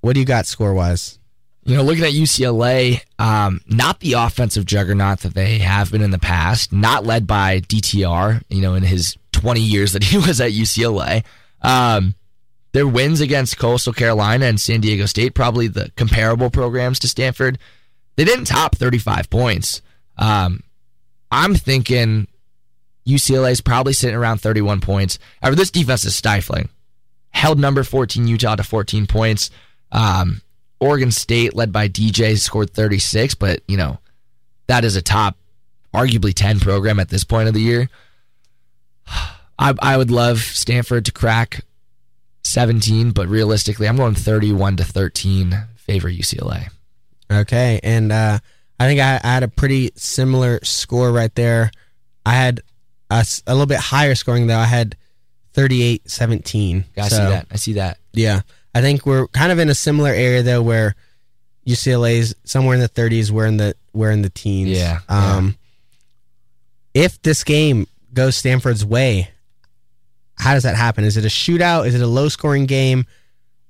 what 0.00 0.14
do 0.14 0.20
you 0.20 0.26
got 0.26 0.46
score 0.46 0.72
wise? 0.72 1.18
You 1.64 1.76
know, 1.76 1.82
looking 1.82 2.04
at 2.04 2.12
UCLA, 2.12 3.02
um, 3.18 3.60
not 3.66 4.00
the 4.00 4.14
offensive 4.14 4.64
juggernaut 4.64 5.20
that 5.20 5.34
they 5.34 5.58
have 5.58 5.92
been 5.92 6.02
in 6.02 6.10
the 6.10 6.18
past, 6.18 6.72
not 6.72 7.04
led 7.04 7.26
by 7.26 7.60
DTR, 7.60 8.42
you 8.48 8.62
know, 8.62 8.74
in 8.74 8.82
his 8.82 9.16
20 9.32 9.60
years 9.60 9.92
that 9.92 10.04
he 10.04 10.16
was 10.26 10.40
at 10.40 10.52
UCLA. 10.52 11.24
Um, 11.60 12.14
their 12.72 12.86
wins 12.86 13.20
against 13.20 13.58
Coastal 13.58 13.92
Carolina 13.92 14.46
and 14.46 14.60
San 14.60 14.80
Diego 14.80 15.06
State, 15.06 15.34
probably 15.34 15.68
the 15.68 15.90
comparable 15.96 16.50
programs 16.50 16.98
to 17.00 17.08
Stanford, 17.08 17.58
they 18.16 18.24
didn't 18.24 18.44
top 18.46 18.76
35 18.76 19.28
points. 19.28 19.82
Um, 20.16 20.62
I'm 21.30 21.54
thinking 21.54 22.26
UCLA 23.06 23.52
is 23.52 23.60
probably 23.60 23.92
sitting 23.92 24.16
around 24.16 24.38
31 24.38 24.80
points. 24.80 25.18
However, 25.40 25.56
this 25.56 25.70
defense 25.70 26.04
is 26.04 26.14
stifling. 26.14 26.68
Held 27.30 27.58
number 27.58 27.84
14 27.84 28.26
Utah 28.26 28.56
to 28.56 28.62
14 28.62 29.06
points. 29.06 29.50
Um, 29.92 30.42
Oregon 30.80 31.10
State, 31.10 31.54
led 31.54 31.72
by 31.72 31.88
DJ, 31.88 32.38
scored 32.38 32.70
36, 32.70 33.34
but, 33.34 33.60
you 33.68 33.76
know, 33.76 33.98
that 34.66 34.84
is 34.84 34.96
a 34.96 35.02
top, 35.02 35.36
arguably 35.94 36.32
10 36.34 36.60
program 36.60 36.98
at 36.98 37.08
this 37.08 37.24
point 37.24 37.48
of 37.48 37.54
the 37.54 37.60
year. 37.60 37.88
I, 39.58 39.74
I 39.80 39.96
would 39.96 40.10
love 40.10 40.38
Stanford 40.38 41.04
to 41.04 41.12
crack 41.12 41.64
17, 42.44 43.10
but 43.10 43.28
realistically, 43.28 43.86
I'm 43.86 43.96
going 43.96 44.14
31 44.14 44.76
to 44.76 44.84
13 44.84 45.66
favor 45.76 46.08
UCLA. 46.08 46.68
Okay, 47.30 47.78
and 47.82 48.10
uh, 48.10 48.38
I 48.80 48.86
think 48.86 48.98
I, 48.98 49.20
I, 49.22 49.34
had 49.34 49.42
a 49.42 49.48
pretty 49.48 49.90
similar 49.94 50.58
score 50.62 51.12
right 51.12 51.32
there. 51.34 51.70
I 52.24 52.32
had 52.32 52.62
a, 53.10 53.26
a 53.46 53.52
little 53.52 53.66
bit 53.66 53.78
higher 53.78 54.14
scoring 54.14 54.46
though. 54.46 54.58
I 54.58 54.64
had 54.64 54.96
38-17. 55.54 56.84
I 56.96 57.08
so, 57.08 57.16
see 57.16 57.22
that. 57.22 57.46
I 57.50 57.56
see 57.56 57.72
that. 57.74 57.98
Yeah. 58.14 58.40
I 58.74 58.80
think 58.80 59.04
we're 59.04 59.26
kind 59.28 59.52
of 59.52 59.58
in 59.58 59.68
a 59.68 59.74
similar 59.74 60.10
area 60.10 60.42
though, 60.42 60.62
where 60.62 60.94
UCLA's 61.66 62.34
somewhere 62.44 62.74
in 62.74 62.80
the 62.80 62.88
30s. 62.88 63.30
We're 63.30 63.46
in 63.46 63.58
the 63.58 63.74
we're 63.92 64.12
in 64.12 64.22
the 64.22 64.30
teens. 64.30 64.70
Yeah. 64.70 65.00
Um, 65.10 65.56
yeah. 66.94 67.04
If 67.04 67.20
this 67.20 67.44
game 67.44 67.86
goes 68.14 68.34
Stanford's 68.34 68.84
way, 68.84 69.28
how 70.38 70.54
does 70.54 70.62
that 70.62 70.76
happen? 70.76 71.04
Is 71.04 71.18
it 71.18 71.26
a 71.26 71.28
shootout? 71.28 71.86
Is 71.86 71.94
it 71.94 72.00
a 72.00 72.06
low 72.06 72.30
scoring 72.30 72.64
game? 72.64 73.04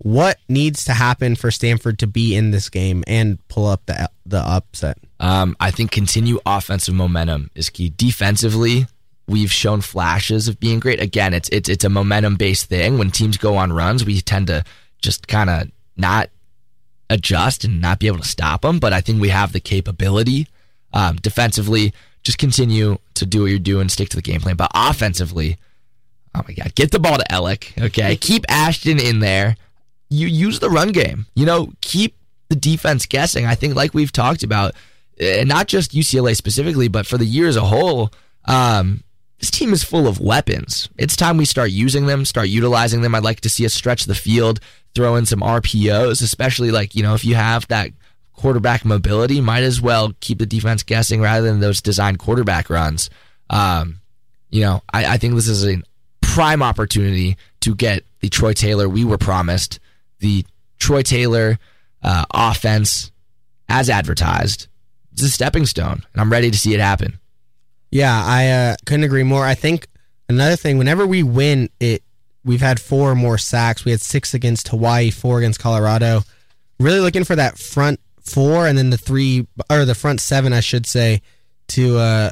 What 0.02 0.38
needs 0.48 0.86
to 0.86 0.94
happen 0.94 1.36
for 1.36 1.50
Stanford 1.50 1.98
to 1.98 2.06
be 2.06 2.34
in 2.34 2.52
this 2.52 2.70
game 2.70 3.04
and 3.06 3.38
pull 3.48 3.66
up 3.66 3.84
the 3.84 4.10
the 4.24 4.38
upset? 4.38 4.96
Um, 5.18 5.54
I 5.60 5.70
think 5.70 5.90
continue 5.90 6.40
offensive 6.46 6.94
momentum 6.94 7.50
is 7.54 7.68
key. 7.68 7.92
Defensively, 7.94 8.86
we've 9.28 9.52
shown 9.52 9.82
flashes 9.82 10.48
of 10.48 10.58
being 10.58 10.80
great. 10.80 11.02
Again, 11.02 11.34
it's 11.34 11.50
it's 11.50 11.68
it's 11.68 11.84
a 11.84 11.90
momentum 11.90 12.36
based 12.36 12.64
thing. 12.64 12.96
When 12.96 13.10
teams 13.10 13.36
go 13.36 13.58
on 13.58 13.74
runs, 13.74 14.02
we 14.02 14.22
tend 14.22 14.46
to 14.46 14.64
just 15.02 15.28
kind 15.28 15.50
of 15.50 15.70
not 15.98 16.30
adjust 17.10 17.64
and 17.64 17.82
not 17.82 17.98
be 17.98 18.06
able 18.06 18.20
to 18.20 18.28
stop 18.28 18.62
them. 18.62 18.78
But 18.78 18.94
I 18.94 19.02
think 19.02 19.20
we 19.20 19.28
have 19.28 19.52
the 19.52 19.60
capability 19.60 20.48
um, 20.94 21.16
defensively. 21.16 21.92
Just 22.22 22.38
continue 22.38 22.96
to 23.14 23.26
do 23.26 23.42
what 23.42 23.50
you're 23.50 23.58
doing, 23.58 23.90
stick 23.90 24.08
to 24.10 24.16
the 24.16 24.22
game 24.22 24.40
plan. 24.40 24.56
But 24.56 24.70
offensively, 24.74 25.58
oh 26.34 26.42
my 26.48 26.54
god, 26.54 26.74
get 26.74 26.90
the 26.90 26.98
ball 26.98 27.18
to 27.18 27.24
Elic. 27.30 27.82
Okay, 27.82 28.16
keep 28.16 28.46
Ashton 28.48 28.98
in 28.98 29.20
there. 29.20 29.56
You 30.10 30.26
use 30.26 30.58
the 30.58 30.70
run 30.70 30.92
game. 30.92 31.26
You 31.34 31.46
know, 31.46 31.72
keep 31.80 32.16
the 32.48 32.56
defense 32.56 33.06
guessing. 33.06 33.46
I 33.46 33.54
think, 33.54 33.74
like 33.74 33.94
we've 33.94 34.12
talked 34.12 34.42
about, 34.42 34.74
and 35.18 35.48
not 35.48 35.68
just 35.68 35.92
UCLA 35.92 36.36
specifically, 36.36 36.88
but 36.88 37.06
for 37.06 37.16
the 37.16 37.24
year 37.24 37.46
as 37.46 37.56
a 37.56 37.64
whole. 37.64 38.10
Um, 38.44 39.04
this 39.38 39.50
team 39.50 39.72
is 39.72 39.82
full 39.82 40.06
of 40.06 40.20
weapons. 40.20 40.88
It's 40.98 41.16
time 41.16 41.38
we 41.38 41.46
start 41.46 41.70
using 41.70 42.06
them, 42.06 42.26
start 42.26 42.48
utilizing 42.48 43.00
them. 43.00 43.14
I'd 43.14 43.22
like 43.22 43.40
to 43.40 43.50
see 43.50 43.64
us 43.64 43.72
stretch 43.72 44.04
the 44.04 44.14
field, 44.14 44.60
throw 44.94 45.16
in 45.16 45.24
some 45.24 45.40
RPOs, 45.40 46.22
especially 46.22 46.70
like, 46.70 46.94
you 46.94 47.02
know, 47.02 47.14
if 47.14 47.24
you 47.24 47.36
have 47.36 47.66
that 47.68 47.90
quarterback 48.34 48.84
mobility, 48.84 49.40
might 49.40 49.62
as 49.62 49.80
well 49.80 50.12
keep 50.20 50.38
the 50.38 50.46
defense 50.46 50.82
guessing 50.82 51.22
rather 51.22 51.46
than 51.46 51.60
those 51.60 51.80
designed 51.80 52.18
quarterback 52.18 52.68
runs. 52.68 53.08
Um, 53.48 54.00
you 54.50 54.60
know, 54.60 54.82
I, 54.92 55.14
I 55.14 55.16
think 55.16 55.34
this 55.34 55.48
is 55.48 55.66
a 55.66 55.82
prime 56.20 56.62
opportunity 56.62 57.36
to 57.60 57.74
get 57.74 58.04
the 58.20 58.28
Troy 58.28 58.52
Taylor 58.52 58.88
we 58.88 59.04
were 59.04 59.18
promised, 59.18 59.80
the 60.20 60.44
Troy 60.78 61.02
Taylor 61.02 61.58
uh, 62.02 62.24
offense 62.32 63.10
as 63.68 63.90
advertised. 63.90 64.68
It's 65.12 65.22
a 65.22 65.28
stepping 65.28 65.66
stone, 65.66 66.04
and 66.12 66.20
I'm 66.20 66.30
ready 66.30 66.50
to 66.50 66.58
see 66.58 66.72
it 66.72 66.80
happen. 66.80 67.18
Yeah, 67.90 68.22
I 68.24 68.48
uh, 68.48 68.76
couldn't 68.86 69.04
agree 69.04 69.24
more. 69.24 69.44
I 69.44 69.54
think 69.54 69.88
another 70.28 70.56
thing, 70.56 70.78
whenever 70.78 71.06
we 71.06 71.22
win, 71.22 71.68
it 71.80 72.02
we've 72.44 72.60
had 72.60 72.80
four 72.80 73.14
more 73.14 73.36
sacks. 73.36 73.84
We 73.84 73.90
had 73.90 74.00
six 74.00 74.32
against 74.32 74.68
Hawaii, 74.68 75.10
four 75.10 75.38
against 75.38 75.60
Colorado. 75.60 76.22
Really 76.78 77.00
looking 77.00 77.24
for 77.24 77.36
that 77.36 77.58
front 77.58 78.00
four 78.22 78.66
and 78.66 78.78
then 78.78 78.90
the 78.90 78.96
three 78.96 79.46
or 79.68 79.84
the 79.84 79.94
front 79.94 80.20
seven, 80.20 80.52
I 80.52 80.60
should 80.60 80.86
say, 80.86 81.20
to 81.68 81.98
uh, 81.98 82.30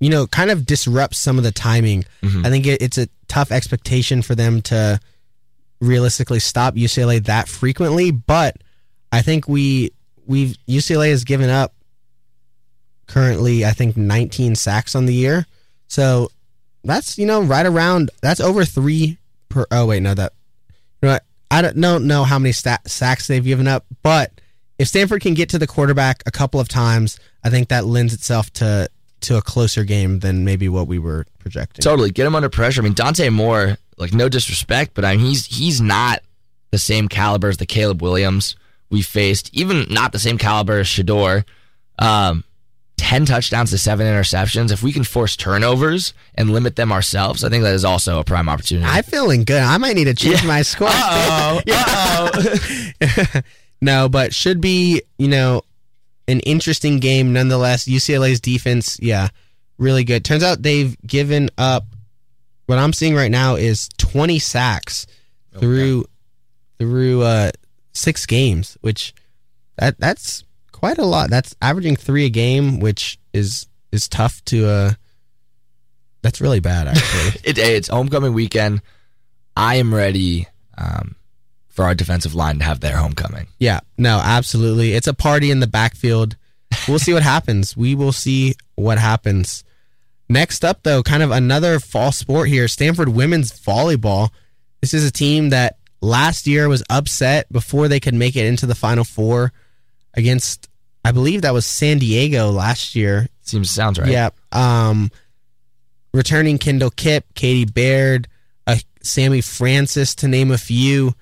you 0.00 0.10
know, 0.10 0.26
kind 0.26 0.50
of 0.50 0.66
disrupt 0.66 1.14
some 1.14 1.38
of 1.38 1.44
the 1.44 1.52
timing. 1.52 2.04
Mm-hmm. 2.22 2.46
I 2.46 2.50
think 2.50 2.66
it, 2.66 2.82
it's 2.82 2.98
a 2.98 3.08
tough 3.28 3.50
expectation 3.50 4.22
for 4.22 4.34
them 4.34 4.62
to 4.62 5.00
realistically 5.80 6.40
stop 6.40 6.74
UCLA 6.74 7.24
that 7.24 7.48
frequently, 7.48 8.10
but 8.10 8.56
I 9.12 9.22
think 9.22 9.48
we 9.48 9.92
we've 10.26 10.56
UCLA 10.68 11.10
has 11.10 11.24
given 11.24 11.50
up 11.50 11.74
currently 13.06 13.64
I 13.64 13.70
think 13.70 13.96
19 13.96 14.54
sacks 14.54 14.94
on 14.94 15.06
the 15.06 15.14
year. 15.14 15.46
So 15.86 16.30
that's 16.84 17.18
you 17.18 17.26
know 17.26 17.42
right 17.42 17.66
around 17.66 18.10
that's 18.22 18.40
over 18.40 18.64
three 18.64 19.18
per. 19.48 19.66
Oh 19.70 19.86
wait, 19.86 20.02
no 20.02 20.14
that 20.14 20.32
you 21.02 21.08
know 21.08 21.18
I 21.50 21.62
don't, 21.62 21.80
don't 21.80 22.06
know 22.06 22.24
how 22.24 22.38
many 22.38 22.52
sacks 22.52 23.26
they've 23.26 23.44
given 23.44 23.66
up, 23.66 23.86
but 24.02 24.32
if 24.78 24.88
Stanford 24.88 25.22
can 25.22 25.34
get 25.34 25.48
to 25.50 25.58
the 25.58 25.66
quarterback 25.66 26.22
a 26.26 26.30
couple 26.30 26.60
of 26.60 26.68
times, 26.68 27.18
I 27.42 27.50
think 27.50 27.68
that 27.68 27.84
lends 27.84 28.14
itself 28.14 28.52
to 28.54 28.88
to 29.20 29.36
a 29.36 29.42
closer 29.42 29.82
game 29.84 30.20
than 30.20 30.44
maybe 30.44 30.68
what 30.68 30.86
we 30.86 30.98
were 30.98 31.26
projecting. 31.38 31.82
Totally, 31.82 32.10
get 32.10 32.26
him 32.26 32.34
under 32.34 32.48
pressure. 32.48 32.80
I 32.80 32.84
mean, 32.84 32.92
Dante 32.92 33.28
Moore, 33.30 33.76
like 33.98 34.14
no 34.14 34.28
disrespect, 34.28 34.92
but 34.94 35.04
I 35.04 35.16
mean 35.16 35.26
he's 35.26 35.46
he's 35.46 35.80
not 35.80 36.22
the 36.70 36.78
same 36.78 37.08
caliber 37.08 37.48
as 37.48 37.56
the 37.56 37.66
Caleb 37.66 38.02
Williams 38.02 38.56
we 38.90 39.02
faced, 39.02 39.50
even 39.52 39.86
not 39.90 40.12
the 40.12 40.18
same 40.18 40.38
caliber 40.38 40.78
as 40.78 40.86
Shedeur. 40.86 41.44
Um, 41.98 42.44
10 42.98 43.26
touchdowns 43.26 43.70
to 43.70 43.78
seven 43.78 44.06
interceptions. 44.06 44.72
If 44.72 44.82
we 44.82 44.92
can 44.92 45.04
force 45.04 45.36
turnovers 45.36 46.12
and 46.34 46.50
limit 46.50 46.76
them 46.76 46.92
ourselves, 46.92 47.44
I 47.44 47.48
think 47.48 47.62
that 47.62 47.74
is 47.74 47.84
also 47.84 48.18
a 48.18 48.24
prime 48.24 48.48
opportunity. 48.48 48.86
I'm 48.86 49.04
feeling 49.04 49.44
good. 49.44 49.62
I 49.62 49.78
might 49.78 49.94
need 49.94 50.04
to 50.04 50.14
change 50.14 50.42
yeah. 50.42 50.48
my 50.48 50.62
score. 50.62 50.88
oh. 50.92 51.60
no, 53.80 54.08
but 54.08 54.34
should 54.34 54.60
be, 54.60 55.02
you 55.16 55.28
know, 55.28 55.62
an 56.26 56.40
interesting 56.40 56.98
game 56.98 57.32
nonetheless. 57.32 57.84
UCLA's 57.84 58.40
defense, 58.40 58.98
yeah, 59.00 59.28
really 59.78 60.04
good. 60.04 60.24
Turns 60.24 60.42
out 60.42 60.62
they've 60.62 61.00
given 61.02 61.50
up. 61.56 61.86
What 62.68 62.78
I'm 62.78 62.92
seeing 62.92 63.14
right 63.14 63.30
now 63.30 63.54
is 63.54 63.88
20 63.96 64.38
sacks 64.38 65.06
okay. 65.56 65.60
through 65.64 66.04
through 66.78 67.22
uh, 67.22 67.50
six 67.94 68.26
games, 68.26 68.76
which 68.82 69.14
that 69.78 69.98
that's 69.98 70.44
quite 70.70 70.98
a 70.98 71.06
lot. 71.06 71.30
That's 71.30 71.56
averaging 71.62 71.96
three 71.96 72.26
a 72.26 72.28
game, 72.28 72.78
which 72.78 73.18
is 73.32 73.66
is 73.90 74.06
tough 74.06 74.44
to. 74.46 74.68
Uh, 74.68 74.92
that's 76.20 76.42
really 76.42 76.60
bad, 76.60 76.88
actually. 76.88 77.40
it, 77.42 77.56
it's 77.56 77.88
homecoming 77.88 78.34
weekend. 78.34 78.82
I 79.56 79.76
am 79.76 79.94
ready 79.94 80.46
um, 80.76 81.16
for 81.68 81.86
our 81.86 81.94
defensive 81.94 82.34
line 82.34 82.58
to 82.58 82.64
have 82.66 82.80
their 82.80 82.98
homecoming. 82.98 83.46
Yeah, 83.58 83.80
no, 83.96 84.20
absolutely. 84.22 84.92
It's 84.92 85.06
a 85.06 85.14
party 85.14 85.50
in 85.50 85.60
the 85.60 85.66
backfield. 85.66 86.36
We'll 86.86 86.98
see 86.98 87.14
what 87.14 87.22
happens. 87.22 87.78
We 87.78 87.94
will 87.94 88.12
see 88.12 88.56
what 88.74 88.98
happens. 88.98 89.64
Next 90.28 90.64
up, 90.64 90.82
though, 90.82 91.02
kind 91.02 91.22
of 91.22 91.30
another 91.30 91.80
fall 91.80 92.12
sport 92.12 92.48
here 92.48 92.68
Stanford 92.68 93.08
women's 93.08 93.52
volleyball. 93.52 94.30
This 94.80 94.92
is 94.92 95.06
a 95.06 95.10
team 95.10 95.50
that 95.50 95.78
last 96.00 96.46
year 96.46 96.68
was 96.68 96.82
upset 96.90 97.50
before 97.52 97.88
they 97.88 98.00
could 98.00 98.14
make 98.14 98.36
it 98.36 98.44
into 98.44 98.66
the 98.66 98.74
Final 98.74 99.04
Four 99.04 99.52
against, 100.14 100.68
I 101.04 101.12
believe 101.12 101.42
that 101.42 101.54
was 101.54 101.66
San 101.66 101.98
Diego 101.98 102.50
last 102.50 102.94
year. 102.94 103.28
Seems 103.42 103.70
sounds 103.70 103.98
right. 103.98 104.10
Yeah. 104.10 104.30
Um, 104.52 105.10
returning 106.12 106.58
Kendall 106.58 106.90
Kipp, 106.90 107.24
Caitie 107.34 107.64
Baird, 107.64 108.28
uh, 108.66 108.76
Sami 109.02 109.40
Francis, 109.40 110.14
to 110.16 110.28
name 110.28 110.50
a 110.50 110.58
few. 110.58 111.14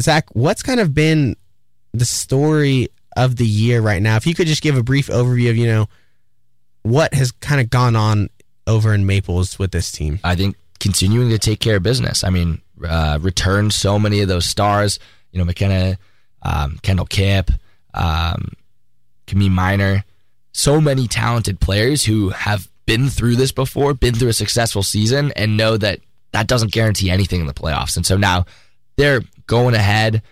Zach, 0.00 0.26
what's 0.34 0.62
kind 0.62 0.80
of 0.80 0.94
been 0.94 1.36
the 1.92 2.04
story 2.04 2.88
of 3.16 3.36
the 3.36 3.46
year 3.46 3.80
right 3.80 4.00
now? 4.00 4.16
If 4.16 4.26
you 4.26 4.34
could 4.34 4.46
just 4.46 4.62
give 4.62 4.76
a 4.76 4.82
brief 4.82 5.08
overview 5.08 5.50
of, 5.50 5.56
you 5.56 5.66
know, 5.66 5.88
what 6.84 7.12
has 7.14 7.32
kind 7.32 7.60
of 7.60 7.68
gone 7.68 7.96
on 7.96 8.30
over 8.66 8.94
in 8.94 9.06
Maples 9.06 9.58
with 9.58 9.72
this 9.72 9.90
team. 9.90 10.20
I 10.22 10.36
think 10.36 10.56
continuing 10.78 11.30
to 11.30 11.38
take 11.38 11.60
care 11.60 11.76
of 11.76 11.82
business. 11.82 12.22
I 12.24 12.30
mean, 12.30 12.60
uh, 12.86 13.18
so 13.70 13.98
many 13.98 14.20
of 14.20 14.28
those 14.28 14.46
stars. 14.46 14.98
You 15.32 15.38
know, 15.38 15.44
McKenna, 15.44 15.98
um, 16.42 16.78
Kendall 16.82 17.06
Kipp, 17.06 17.50
um, 17.92 18.52
Camille 19.26 19.50
Miner, 19.50 20.04
so 20.52 20.80
many 20.80 21.08
talented 21.08 21.58
players 21.58 22.04
who 22.04 22.28
have 22.28 22.68
been 22.86 23.08
through 23.08 23.36
this 23.36 23.50
before, 23.50 23.94
been 23.94 24.14
through 24.14 24.28
a 24.28 24.34
successful 24.34 24.82
season, 24.82 25.32
and 25.34 25.56
know 25.56 25.76
that 25.76 26.00
that 26.32 26.46
doesn't 26.46 26.72
guarantee 26.72 27.10
anything 27.10 27.40
in 27.40 27.46
the 27.46 27.54
playoffs. 27.54 27.96
And 27.96 28.06
so 28.06 28.16
now 28.16 28.44
they're 28.96 29.22
going 29.46 29.74
ahead, 29.74 30.22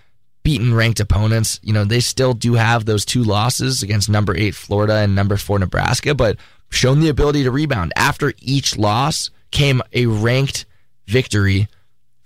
beating 0.42 0.74
ranked 0.74 1.00
opponents. 1.00 1.60
You 1.62 1.72
know, 1.72 1.84
they 1.84 2.00
still 2.00 2.34
do 2.34 2.54
have 2.54 2.84
those 2.84 3.04
two 3.04 3.22
losses 3.22 3.82
against 3.82 4.08
number 4.08 4.36
eight 4.36 4.54
Florida 4.54 4.96
and 4.96 5.14
number 5.14 5.36
four 5.36 5.58
Nebraska, 5.58 6.14
but 6.14 6.36
shown 6.70 7.00
the 7.00 7.08
ability 7.08 7.44
to 7.44 7.50
rebound. 7.50 7.92
After 7.96 8.32
each 8.40 8.76
loss 8.76 9.30
came 9.50 9.82
a 9.92 10.06
ranked 10.06 10.64
victory, 11.06 11.68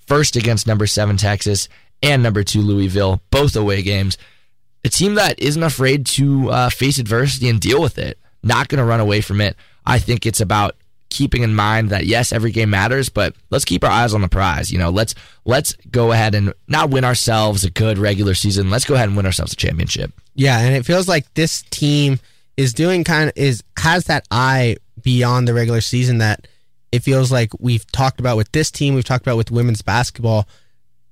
first 0.07 0.37
against 0.37 0.67
number 0.67 0.87
seven 0.87 1.17
Texas 1.17 1.69
and 2.03 2.23
number 2.23 2.45
two 2.45 2.61
Louisville, 2.61 3.21
both 3.31 3.57
away 3.57 3.83
games. 3.83 4.17
A 4.85 4.89
team 4.89 5.15
that 5.15 5.41
isn't 5.41 5.63
afraid 5.63 6.07
to 6.07 6.51
uh, 6.51 6.71
face 6.71 6.99
adversity 6.99 7.49
and 7.49 7.61
deal 7.61 7.83
with 7.83 7.99
it, 7.99 8.19
not 8.43 8.69
going 8.69 8.79
to 8.79 8.85
run 8.85 9.01
away 9.01 9.21
from 9.21 9.41
it. 9.41 9.57
I 9.85 9.99
think 9.99 10.27
it's 10.27 10.41
about 10.41 10.77
keeping 11.11 11.43
in 11.43 11.55
mind 11.55 11.91
that 11.91 12.07
yes, 12.07 12.33
every 12.33 12.51
game 12.51 12.71
matters, 12.71 13.09
but 13.09 13.35
let's 13.51 13.65
keep 13.65 13.85
our 13.85 13.91
eyes 13.91 14.15
on 14.15 14.21
the 14.21 14.29
prize. 14.29 14.71
You 14.71 14.79
know, 14.79 14.91
let's 14.91 15.15
let's 15.45 15.75
go 15.91 16.13
ahead 16.13 16.35
and 16.35 16.53
not 16.69 16.91
win 16.91 17.05
ourselves 17.05 17.65
a 17.65 17.71
good 17.71 17.99
regular 17.99 18.35
season. 18.35 18.71
Let's 18.71 18.85
go 18.85 18.95
ahead 18.95 19.09
and 19.09 19.17
win 19.17 19.27
ourselves 19.27 19.53
a 19.53 19.57
championship. 19.57 20.13
Yeah, 20.35 20.59
and 20.61 20.75
it 20.75 20.85
feels 20.85 21.09
like 21.09 21.33
this 21.35 21.63
team 21.71 22.19
is 22.57 22.73
doing 22.73 23.05
kind 23.05 23.29
of 23.29 23.37
is 23.37 23.63
has 23.79 24.05
that 24.05 24.27
eye 24.31 24.77
beyond 25.03 25.47
the 25.47 25.55
regular 25.55 25.81
season 25.81 26.19
that 26.19 26.49
it 26.93 27.03
feels 27.03 27.31
like 27.31 27.51
we've 27.59 27.91
talked 27.93 28.21
about 28.21 28.37
with 28.37 28.51
this 28.53 28.71
team, 28.71 28.95
we've 28.95 29.05
talked 29.05 29.27
about 29.27 29.37
with 29.37 29.51
women's 29.51 29.83
basketball. 29.83 30.49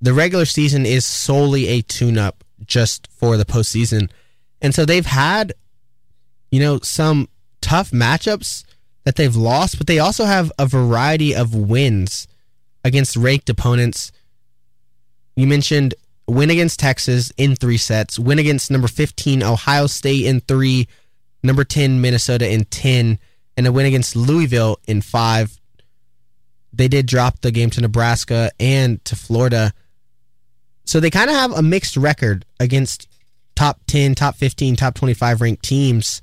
The 0.00 0.14
regular 0.14 0.44
season 0.44 0.86
is 0.86 1.04
solely 1.04 1.68
a 1.68 1.82
tune 1.82 2.18
up 2.18 2.44
just 2.64 3.08
for 3.10 3.36
the 3.36 3.44
postseason. 3.44 4.10
And 4.62 4.74
so 4.74 4.84
they've 4.84 5.04
had, 5.04 5.52
you 6.50 6.60
know, 6.60 6.78
some 6.80 7.28
tough 7.60 7.90
matchups 7.90 8.64
that 9.04 9.16
they've 9.16 9.36
lost, 9.36 9.78
but 9.78 9.86
they 9.86 9.98
also 9.98 10.24
have 10.24 10.50
a 10.58 10.66
variety 10.66 11.34
of 11.34 11.54
wins 11.54 12.26
against 12.84 13.16
ranked 13.16 13.48
opponents. 13.48 14.12
You 15.36 15.46
mentioned 15.46 15.94
win 16.26 16.50
against 16.50 16.80
Texas 16.80 17.32
in 17.36 17.54
three 17.56 17.76
sets, 17.76 18.18
win 18.18 18.38
against 18.38 18.70
number 18.70 18.88
15 18.88 19.42
Ohio 19.42 19.86
State 19.86 20.26
in 20.26 20.40
three, 20.40 20.88
number 21.42 21.64
10 21.64 22.00
Minnesota 22.00 22.50
in 22.50 22.64
10, 22.64 23.18
and 23.56 23.66
a 23.66 23.72
win 23.72 23.86
against 23.86 24.16
Louisville 24.16 24.78
in 24.86 25.02
five. 25.02 25.58
They 26.72 26.88
did 26.88 27.06
drop 27.06 27.40
the 27.40 27.52
game 27.52 27.70
to 27.70 27.80
Nebraska 27.80 28.50
and 28.58 29.04
to 29.04 29.14
Florida. 29.14 29.72
So 30.84 30.98
they 30.98 31.10
kind 31.10 31.30
of 31.30 31.36
have 31.36 31.52
a 31.52 31.62
mixed 31.62 31.96
record 31.96 32.44
against 32.58 33.08
top 33.54 33.80
10, 33.86 34.14
top 34.14 34.36
15, 34.36 34.76
top 34.76 34.94
25 34.94 35.40
ranked 35.40 35.62
teams. 35.62 36.20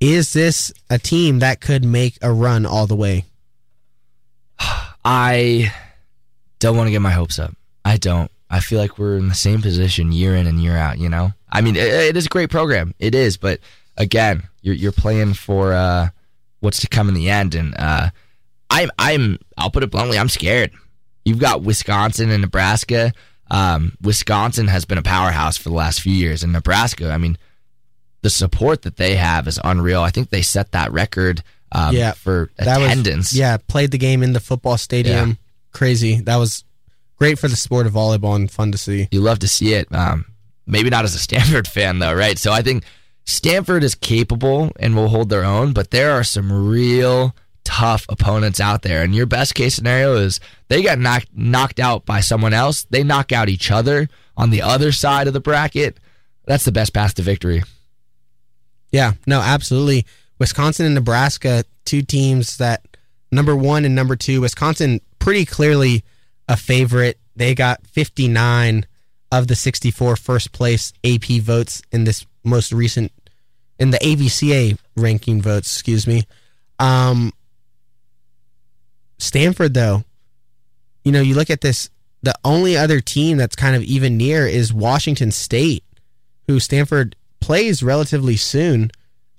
Is 0.00 0.32
this 0.32 0.72
a 0.88 0.98
team 0.98 1.40
that 1.40 1.60
could 1.60 1.84
make 1.84 2.18
a 2.22 2.32
run 2.32 2.66
all 2.66 2.86
the 2.86 2.96
way? 2.96 3.24
I 5.04 5.72
don't 6.58 6.76
want 6.76 6.86
to 6.86 6.92
get 6.92 7.00
my 7.00 7.10
hopes 7.10 7.38
up. 7.38 7.54
I 7.84 7.96
don't. 7.96 8.30
I 8.50 8.60
feel 8.60 8.78
like 8.78 8.98
we're 8.98 9.16
in 9.16 9.28
the 9.28 9.34
same 9.34 9.60
position 9.60 10.12
year 10.12 10.34
in 10.34 10.46
and 10.46 10.60
year 10.60 10.76
out, 10.76 10.98
you 10.98 11.08
know? 11.08 11.32
I 11.50 11.60
mean, 11.60 11.76
it, 11.76 11.82
it 11.82 12.16
is 12.16 12.26
a 12.26 12.30
great 12.30 12.50
program. 12.50 12.94
It 12.98 13.14
is, 13.14 13.36
but 13.36 13.60
again, 13.96 14.44
you're 14.62 14.74
you're 14.74 14.92
playing 14.92 15.34
for 15.34 15.72
uh, 15.72 16.08
what's 16.60 16.80
to 16.80 16.88
come 16.88 17.08
in 17.08 17.14
the 17.14 17.30
end 17.30 17.54
and 17.54 17.74
uh, 17.78 18.10
I'm 18.70 18.90
I'm 18.98 19.38
I'll 19.56 19.70
put 19.70 19.82
it 19.82 19.90
bluntly, 19.90 20.18
I'm 20.18 20.28
scared. 20.28 20.72
You've 21.24 21.38
got 21.38 21.62
Wisconsin 21.62 22.30
and 22.30 22.42
Nebraska. 22.42 23.12
Um, 23.50 23.96
Wisconsin 24.00 24.68
has 24.68 24.84
been 24.84 24.98
a 24.98 25.02
powerhouse 25.02 25.56
for 25.56 25.68
the 25.70 25.74
last 25.74 26.00
few 26.00 26.12
years, 26.12 26.42
and 26.42 26.52
Nebraska, 26.52 27.10
I 27.10 27.18
mean, 27.18 27.38
the 28.22 28.30
support 28.30 28.82
that 28.82 28.96
they 28.96 29.16
have 29.16 29.46
is 29.46 29.60
unreal. 29.62 30.02
I 30.02 30.10
think 30.10 30.30
they 30.30 30.42
set 30.42 30.72
that 30.72 30.92
record 30.92 31.42
um, 31.72 31.94
yeah, 31.94 32.12
for 32.12 32.50
attendance. 32.58 33.32
Was, 33.32 33.38
yeah, 33.38 33.56
played 33.56 33.90
the 33.90 33.98
game 33.98 34.22
in 34.22 34.32
the 34.32 34.40
football 34.40 34.78
stadium. 34.78 35.28
Yeah. 35.28 35.34
Crazy. 35.72 36.20
That 36.20 36.36
was 36.36 36.64
great 37.16 37.38
for 37.38 37.48
the 37.48 37.56
sport 37.56 37.86
of 37.86 37.92
volleyball 37.92 38.36
and 38.36 38.50
fun 38.50 38.72
to 38.72 38.78
see. 38.78 39.08
You 39.10 39.20
love 39.20 39.40
to 39.40 39.48
see 39.48 39.74
it. 39.74 39.92
Um, 39.94 40.24
maybe 40.66 40.90
not 40.90 41.04
as 41.04 41.14
a 41.14 41.18
Stanford 41.18 41.68
fan 41.68 41.98
though, 41.98 42.14
right? 42.14 42.38
So 42.38 42.52
I 42.52 42.62
think 42.62 42.84
Stanford 43.24 43.84
is 43.84 43.94
capable 43.94 44.72
and 44.80 44.96
will 44.96 45.08
hold 45.08 45.28
their 45.28 45.44
own, 45.44 45.72
but 45.72 45.90
there 45.90 46.12
are 46.12 46.24
some 46.24 46.68
real 46.68 47.34
tough 47.64 48.06
opponents 48.08 48.60
out 48.60 48.80
there. 48.80 49.02
And 49.02 49.14
your 49.14 49.26
best 49.26 49.54
case 49.54 49.74
scenario 49.74 50.16
is 50.16 50.40
they 50.68 50.80
get 50.80 50.98
knocked 50.98 51.28
knocked 51.34 51.78
out 51.78 52.06
by 52.06 52.20
someone 52.20 52.54
else. 52.54 52.84
They 52.88 53.02
knock 53.02 53.30
out 53.30 53.50
each 53.50 53.70
other 53.70 54.08
on 54.36 54.50
the 54.50 54.62
other 54.62 54.90
side 54.90 55.26
of 55.26 55.34
the 55.34 55.40
bracket. 55.40 55.98
That's 56.46 56.64
the 56.64 56.72
best 56.72 56.94
path 56.94 57.14
to 57.16 57.22
victory. 57.22 57.62
Yeah, 58.90 59.12
no, 59.26 59.40
absolutely. 59.40 60.06
Wisconsin 60.38 60.86
and 60.86 60.94
Nebraska, 60.94 61.64
two 61.84 62.02
teams 62.02 62.56
that 62.58 62.84
number 63.30 63.54
one 63.56 63.84
and 63.84 63.94
number 63.94 64.16
two. 64.16 64.40
Wisconsin 64.40 65.00
pretty 65.18 65.44
clearly 65.44 66.04
a 66.48 66.56
favorite. 66.56 67.18
They 67.36 67.54
got 67.54 67.86
59 67.86 68.86
of 69.30 69.46
the 69.46 69.54
64 69.54 70.16
first 70.16 70.52
place 70.52 70.92
AP 71.04 71.42
votes 71.42 71.82
in 71.92 72.04
this 72.04 72.26
most 72.44 72.72
recent 72.72 73.12
in 73.78 73.90
the 73.90 73.98
AVCA 73.98 74.78
ranking 74.96 75.40
votes. 75.40 75.74
Excuse 75.74 76.06
me. 76.06 76.24
Um, 76.78 77.32
Stanford, 79.18 79.74
though, 79.74 80.04
you 81.04 81.12
know, 81.12 81.20
you 81.20 81.34
look 81.34 81.50
at 81.50 81.60
this, 81.60 81.90
the 82.22 82.34
only 82.44 82.76
other 82.76 83.00
team 83.00 83.36
that's 83.36 83.56
kind 83.56 83.76
of 83.76 83.82
even 83.82 84.16
near 84.16 84.46
is 84.46 84.72
Washington 84.72 85.30
State, 85.30 85.84
who 86.46 86.58
Stanford 86.58 87.14
plays 87.40 87.82
relatively 87.82 88.36
soon 88.36 88.90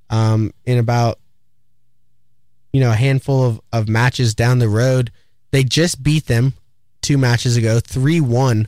um, 0.09 0.51
in 0.65 0.77
about, 0.77 1.19
you 2.73 2.79
know, 2.79 2.91
a 2.91 2.95
handful 2.95 3.43
of, 3.43 3.61
of 3.71 3.89
matches 3.89 4.33
down 4.33 4.59
the 4.59 4.69
road. 4.69 5.11
They 5.51 5.63
just 5.63 6.03
beat 6.03 6.25
them 6.27 6.53
two 7.01 7.17
matches 7.17 7.57
ago, 7.57 7.79
3 7.79 8.21
1. 8.21 8.67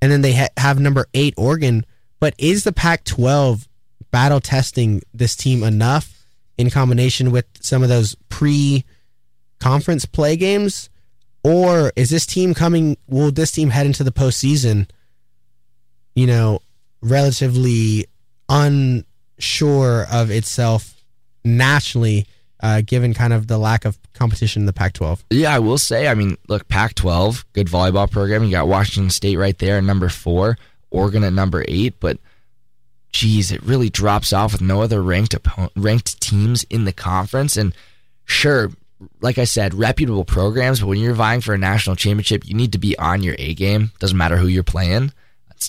And 0.00 0.12
then 0.12 0.22
they 0.22 0.32
ha- 0.32 0.48
have 0.56 0.78
number 0.78 1.06
eight, 1.14 1.34
Oregon. 1.36 1.84
But 2.20 2.34
is 2.38 2.64
the 2.64 2.72
Pac 2.72 3.04
12 3.04 3.68
battle 4.10 4.40
testing 4.40 5.02
this 5.12 5.36
team 5.36 5.62
enough 5.62 6.24
in 6.56 6.70
combination 6.70 7.30
with 7.30 7.46
some 7.60 7.82
of 7.82 7.88
those 7.88 8.16
pre 8.28 8.84
conference 9.58 10.04
play 10.04 10.36
games? 10.36 10.90
Or 11.44 11.92
is 11.96 12.10
this 12.10 12.26
team 12.26 12.54
coming? 12.54 12.96
Will 13.08 13.30
this 13.30 13.52
team 13.52 13.70
head 13.70 13.86
into 13.86 14.04
the 14.04 14.12
postseason, 14.12 14.88
you 16.14 16.26
know, 16.26 16.60
relatively 17.00 18.06
unsure 18.48 20.06
of 20.10 20.30
itself 20.30 21.02
nationally, 21.44 22.26
uh, 22.60 22.82
given 22.84 23.14
kind 23.14 23.32
of 23.32 23.46
the 23.46 23.58
lack 23.58 23.84
of 23.84 23.98
competition 24.14 24.62
in 24.62 24.66
the 24.66 24.72
Pac 24.72 24.94
12? 24.94 25.24
Yeah, 25.30 25.54
I 25.54 25.58
will 25.58 25.78
say, 25.78 26.08
I 26.08 26.14
mean, 26.14 26.36
look, 26.48 26.68
Pac 26.68 26.94
12, 26.94 27.44
good 27.52 27.68
volleyball 27.68 28.10
program. 28.10 28.44
You 28.44 28.50
got 28.50 28.68
Washington 28.68 29.10
State 29.10 29.36
right 29.36 29.56
there 29.58 29.78
at 29.78 29.84
number 29.84 30.08
four, 30.08 30.58
Oregon 30.90 31.24
at 31.24 31.32
number 31.32 31.64
eight, 31.68 32.00
but 32.00 32.18
geez, 33.12 33.50
it 33.50 33.62
really 33.62 33.90
drops 33.90 34.32
off 34.32 34.52
with 34.52 34.60
no 34.60 34.82
other 34.82 35.02
ranked 35.02 35.34
ranked 35.76 36.20
teams 36.20 36.64
in 36.64 36.84
the 36.84 36.92
conference. 36.92 37.56
And 37.56 37.74
sure, 38.24 38.70
like 39.20 39.38
I 39.38 39.44
said, 39.44 39.74
reputable 39.74 40.24
programs, 40.24 40.80
but 40.80 40.86
when 40.86 40.98
you're 40.98 41.14
vying 41.14 41.40
for 41.40 41.54
a 41.54 41.58
national 41.58 41.96
championship, 41.96 42.46
you 42.46 42.54
need 42.54 42.72
to 42.72 42.78
be 42.78 42.98
on 42.98 43.22
your 43.22 43.36
A 43.38 43.54
game. 43.54 43.92
Doesn't 43.98 44.16
matter 44.16 44.36
who 44.36 44.46
you're 44.46 44.62
playing. 44.62 45.12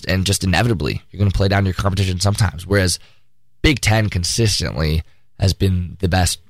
And 0.06 0.24
just 0.24 0.44
inevitably, 0.44 1.02
you're 1.10 1.18
going 1.18 1.30
to 1.30 1.36
play 1.36 1.48
down 1.48 1.64
your 1.64 1.74
competition 1.74 2.20
sometimes. 2.20 2.66
Whereas 2.66 2.98
Big 3.62 3.80
Ten 3.80 4.08
consistently 4.08 5.02
has 5.38 5.54
been 5.54 5.96
the 6.00 6.08
best 6.08 6.40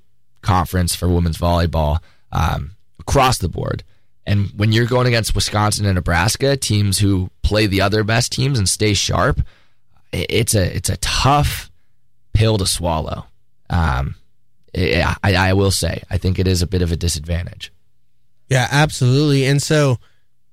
conference 0.43 0.95
for 0.95 1.09
women's 1.09 1.39
volleyball 1.39 1.99
um, 2.33 2.77
across 2.99 3.39
the 3.39 3.49
board. 3.49 3.83
And 4.27 4.51
when 4.57 4.73
you're 4.73 4.87
going 4.87 5.07
against 5.07 5.35
Wisconsin 5.35 5.87
and 5.87 5.95
Nebraska, 5.95 6.57
teams 6.57 6.99
who 6.99 7.31
play 7.43 7.67
the 7.67 7.81
other 7.81 8.05
best 8.05 8.33
teams 8.33 8.59
and 8.59 8.69
stay 8.69 8.95
sharp, 8.95 9.41
it's 10.13 10.55
a 10.55 10.77
it's 10.77 10.89
a 10.89 10.97
tough 10.99 11.71
pill 12.33 12.59
to 12.59 12.67
swallow. 12.67 13.27
Um, 13.69 14.17
I, 14.75 15.17
I 15.23 15.53
will 15.53 15.71
say, 15.71 16.03
I 16.11 16.19
think 16.19 16.39
it 16.39 16.47
is 16.47 16.63
a 16.63 16.67
bit 16.67 16.83
of 16.83 16.93
a 16.93 16.97
disadvantage. 16.97 17.73
Yeah, 18.49 18.69
absolutely. 18.71 19.45
And 19.47 19.63
so, 19.63 19.99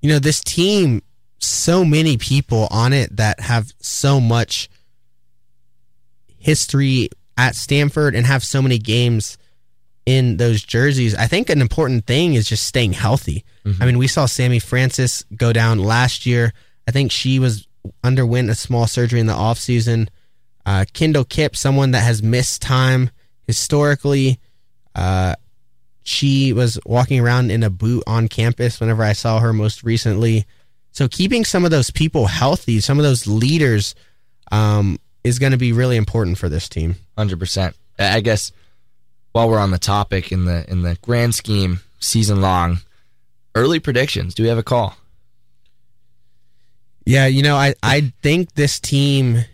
you 0.02 0.10
know, 0.10 0.20
this 0.20 0.44
team, 0.44 1.02
so 1.40 1.86
many 1.86 2.18
people 2.18 2.68
on 2.72 2.94
it 2.94 3.16
that 3.18 3.40
have 3.40 3.72
so 3.80 4.20
much 4.20 4.70
history 6.38 7.10
at 7.38 7.56
Stanford 7.56 8.16
and 8.16 8.26
have 8.26 8.44
so 8.44 8.62
many 8.62 8.78
games 8.78 9.38
in 10.06 10.38
those 10.38 10.64
jerseys. 10.64 11.14
I 11.16 11.28
think 11.28 11.50
an 11.50 11.62
important 11.62 12.06
thing 12.06 12.34
is 12.34 12.48
just 12.48 12.64
staying 12.64 12.94
healthy. 12.94 13.44
Mm-hmm. 13.66 13.84
I 13.84 13.86
mean, 13.86 13.98
we 13.98 14.08
saw 14.08 14.26
Sami 14.26 14.60
Francis 14.60 15.26
go 15.36 15.52
down 15.52 15.80
last 15.80 16.26
year. 16.26 16.54
I 16.88 16.92
think 16.92 17.12
she 17.12 17.40
was 17.40 17.68
underwent 18.04 18.50
a 18.50 18.56
small 18.56 18.88
surgery 18.88 19.20
in 19.20 19.28
the 19.28 19.34
offseason. 19.34 20.08
Uh, 20.66 20.86
Kendall 20.94 21.26
Kipp, 21.26 21.56
someone 21.56 21.92
that 21.92 22.04
has 22.04 22.24
missed 22.24 22.62
time 22.62 23.10
historically. 23.46 24.40
Uh, 24.96 25.36
she 26.04 26.54
was 26.54 26.80
walking 26.86 27.20
around 27.20 27.52
in 27.52 27.64
a 27.64 27.70
boot 27.70 28.04
on 28.08 28.30
campus 28.30 28.80
whenever 28.80 29.04
I 29.04 29.14
saw 29.14 29.40
her 29.40 29.52
most 29.52 29.84
recently. 29.84 30.46
So 30.98 31.08
keeping 31.08 31.46
some 31.46 31.64
of 31.64 31.70
those 31.70 31.92
people 31.92 32.26
healthy, 32.26 32.80
some 32.80 32.98
of 32.98 33.04
those 33.04 33.28
leaders, 33.28 33.94
um, 34.52 34.98
is 35.24 35.38
going 35.38 35.52
to 35.52 35.58
be 35.60 35.72
really 35.72 35.96
important 35.96 36.40
for 36.40 36.50
this 36.50 36.68
team. 36.68 36.96
Hundred 37.16 37.38
percent. 37.38 37.76
I 38.00 38.20
guess 38.20 38.52
while 39.32 39.48
we're 39.48 39.60
on 39.60 39.70
the 39.70 39.78
topic 39.78 40.32
in 40.32 40.46
the 40.46 40.68
in 40.68 40.82
the 40.82 40.98
grand 41.04 41.36
scheme, 41.36 41.82
season 42.00 42.42
long, 42.42 42.80
early 43.54 43.80
predictions. 43.80 44.34
Do 44.34 44.42
we 44.42 44.50
have 44.50 44.58
a 44.58 44.64
call? 44.64 44.98
Yeah, 47.06 47.28
you 47.28 47.44
know, 47.44 47.56
I 47.56 47.76
I 47.84 48.12
think 48.24 48.56
this 48.56 48.80
team. 48.80 49.46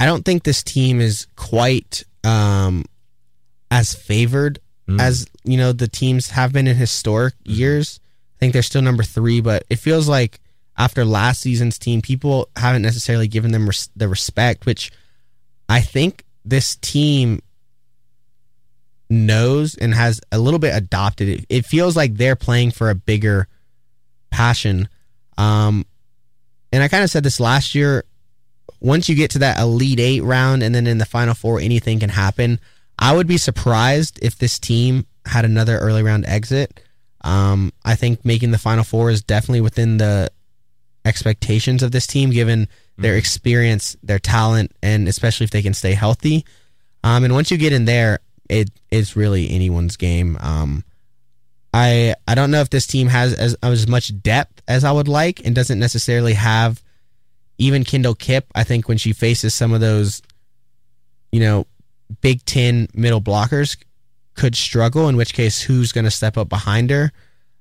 I 0.00 0.06
don't 0.06 0.24
think 0.24 0.42
this 0.42 0.64
team 0.64 1.00
is 1.00 1.28
quite 1.36 2.02
um, 2.24 2.86
as 3.70 3.94
favored 3.94 4.58
mm. 4.88 5.00
as 5.00 5.28
you 5.44 5.58
know 5.58 5.70
the 5.70 5.86
teams 5.86 6.30
have 6.30 6.52
been 6.52 6.66
in 6.66 6.74
historic 6.74 7.34
mm. 7.34 7.56
years. 7.56 8.00
Think 8.44 8.52
they're 8.52 8.62
still 8.62 8.82
number 8.82 9.02
three, 9.02 9.40
but 9.40 9.64
it 9.70 9.76
feels 9.76 10.06
like 10.06 10.38
after 10.76 11.02
last 11.02 11.40
season's 11.40 11.78
team, 11.78 12.02
people 12.02 12.50
haven't 12.54 12.82
necessarily 12.82 13.26
given 13.26 13.52
them 13.52 13.64
res- 13.64 13.88
the 13.96 14.06
respect, 14.06 14.66
which 14.66 14.92
I 15.66 15.80
think 15.80 16.26
this 16.44 16.76
team 16.76 17.40
knows 19.08 19.76
and 19.76 19.94
has 19.94 20.20
a 20.30 20.38
little 20.38 20.58
bit 20.58 20.76
adopted. 20.76 21.26
It, 21.30 21.46
it 21.48 21.64
feels 21.64 21.96
like 21.96 22.16
they're 22.16 22.36
playing 22.36 22.72
for 22.72 22.90
a 22.90 22.94
bigger 22.94 23.48
passion. 24.28 24.90
Um, 25.38 25.86
and 26.70 26.82
I 26.82 26.88
kind 26.88 27.02
of 27.02 27.08
said 27.08 27.22
this 27.22 27.40
last 27.40 27.74
year. 27.74 28.04
Once 28.78 29.08
you 29.08 29.14
get 29.14 29.30
to 29.30 29.38
that 29.38 29.58
Elite 29.58 30.00
Eight 30.00 30.20
round 30.22 30.62
and 30.62 30.74
then 30.74 30.86
in 30.86 30.98
the 30.98 31.06
Final 31.06 31.32
Four, 31.32 31.60
anything 31.60 31.98
can 31.98 32.10
happen. 32.10 32.60
I 32.98 33.16
would 33.16 33.26
be 33.26 33.38
surprised 33.38 34.18
if 34.20 34.36
this 34.36 34.58
team 34.58 35.06
had 35.24 35.46
another 35.46 35.78
early 35.78 36.02
round 36.02 36.26
exit. 36.26 36.83
Um, 37.24 37.72
I 37.84 37.96
think 37.96 38.24
making 38.24 38.50
the 38.50 38.58
Final 38.58 38.84
Four 38.84 39.10
is 39.10 39.22
definitely 39.22 39.62
within 39.62 39.96
the 39.96 40.30
expectations 41.04 41.82
of 41.82 41.90
this 41.90 42.06
team, 42.06 42.30
given 42.30 42.68
their 42.96 43.12
mm-hmm. 43.12 43.18
experience, 43.18 43.96
their 44.02 44.18
talent, 44.18 44.72
and 44.82 45.08
especially 45.08 45.44
if 45.44 45.50
they 45.50 45.62
can 45.62 45.74
stay 45.74 45.94
healthy. 45.94 46.44
Um, 47.02 47.24
and 47.24 47.32
once 47.34 47.50
you 47.50 47.56
get 47.56 47.72
in 47.72 47.86
there, 47.86 48.20
it 48.48 48.70
it's 48.90 49.16
really 49.16 49.50
anyone's 49.50 49.96
game. 49.96 50.36
Um, 50.40 50.84
I 51.72 52.14
I 52.28 52.34
don't 52.34 52.50
know 52.50 52.60
if 52.60 52.70
this 52.70 52.86
team 52.86 53.08
has 53.08 53.34
as 53.34 53.54
as 53.62 53.88
much 53.88 54.22
depth 54.22 54.62
as 54.68 54.84
I 54.84 54.92
would 54.92 55.08
like, 55.08 55.44
and 55.44 55.54
doesn't 55.54 55.78
necessarily 55.78 56.34
have 56.34 56.82
even 57.58 57.84
Kendall 57.84 58.14
Kipp. 58.14 58.46
I 58.54 58.64
think 58.64 58.86
when 58.86 58.98
she 58.98 59.12
faces 59.12 59.54
some 59.54 59.72
of 59.72 59.80
those, 59.80 60.22
you 61.32 61.40
know, 61.40 61.66
Big 62.20 62.44
Ten 62.44 62.88
middle 62.94 63.20
blockers, 63.20 63.76
could 64.34 64.56
struggle. 64.56 65.08
In 65.08 65.16
which 65.16 65.34
case, 65.34 65.60
who's 65.60 65.92
going 65.92 66.04
to 66.04 66.10
step 66.10 66.36
up 66.36 66.48
behind 66.48 66.90
her? 66.90 67.12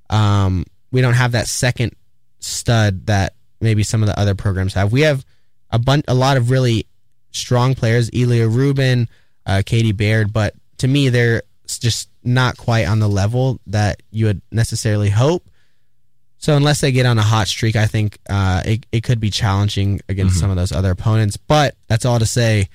Um, 0.09 0.65
we 0.91 1.01
don't 1.01 1.13
have 1.13 1.31
that 1.31 1.47
second 1.47 1.95
stud 2.39 3.07
that 3.07 3.33
maybe 3.61 3.83
some 3.83 4.03
of 4.03 4.07
the 4.07 4.19
other 4.19 4.35
programs 4.35 4.73
have. 4.73 4.91
We 4.91 5.01
have 5.01 5.25
a 5.69 5.79
bunch, 5.79 6.05
a 6.07 6.13
lot 6.13 6.37
of 6.37 6.49
really 6.49 6.85
strong 7.31 7.73
players, 7.73 8.09
Elia 8.13 8.47
Rubin, 8.47 9.09
uh, 9.45 9.63
Caitie 9.65 9.91
Baird, 9.91 10.31
but 10.31 10.53
to 10.77 10.87
me, 10.87 11.09
they're 11.09 11.43
just 11.67 12.09
not 12.23 12.57
quite 12.57 12.87
on 12.87 12.99
the 12.99 13.09
level 13.09 13.59
that 13.67 14.01
you 14.11 14.25
would 14.25 14.41
necessarily 14.51 15.09
hope. 15.09 15.49
So 16.37 16.57
unless 16.57 16.81
they 16.81 16.91
get 16.91 17.05
on 17.05 17.17
a 17.17 17.23
hot 17.23 17.47
streak, 17.47 17.75
I 17.75 17.87
think 17.87 18.17
uh, 18.29 18.61
it 18.65 18.85
it 18.91 19.03
could 19.03 19.21
be 19.21 19.29
challenging 19.29 20.01
against 20.09 20.33
mm-hmm. 20.33 20.41
some 20.41 20.49
of 20.49 20.57
those 20.57 20.73
other 20.73 20.91
opponents. 20.91 21.37
But 21.37 21.75
that's 21.87 22.05
all 22.05 22.19
to 22.19 22.25
say. 22.25 22.67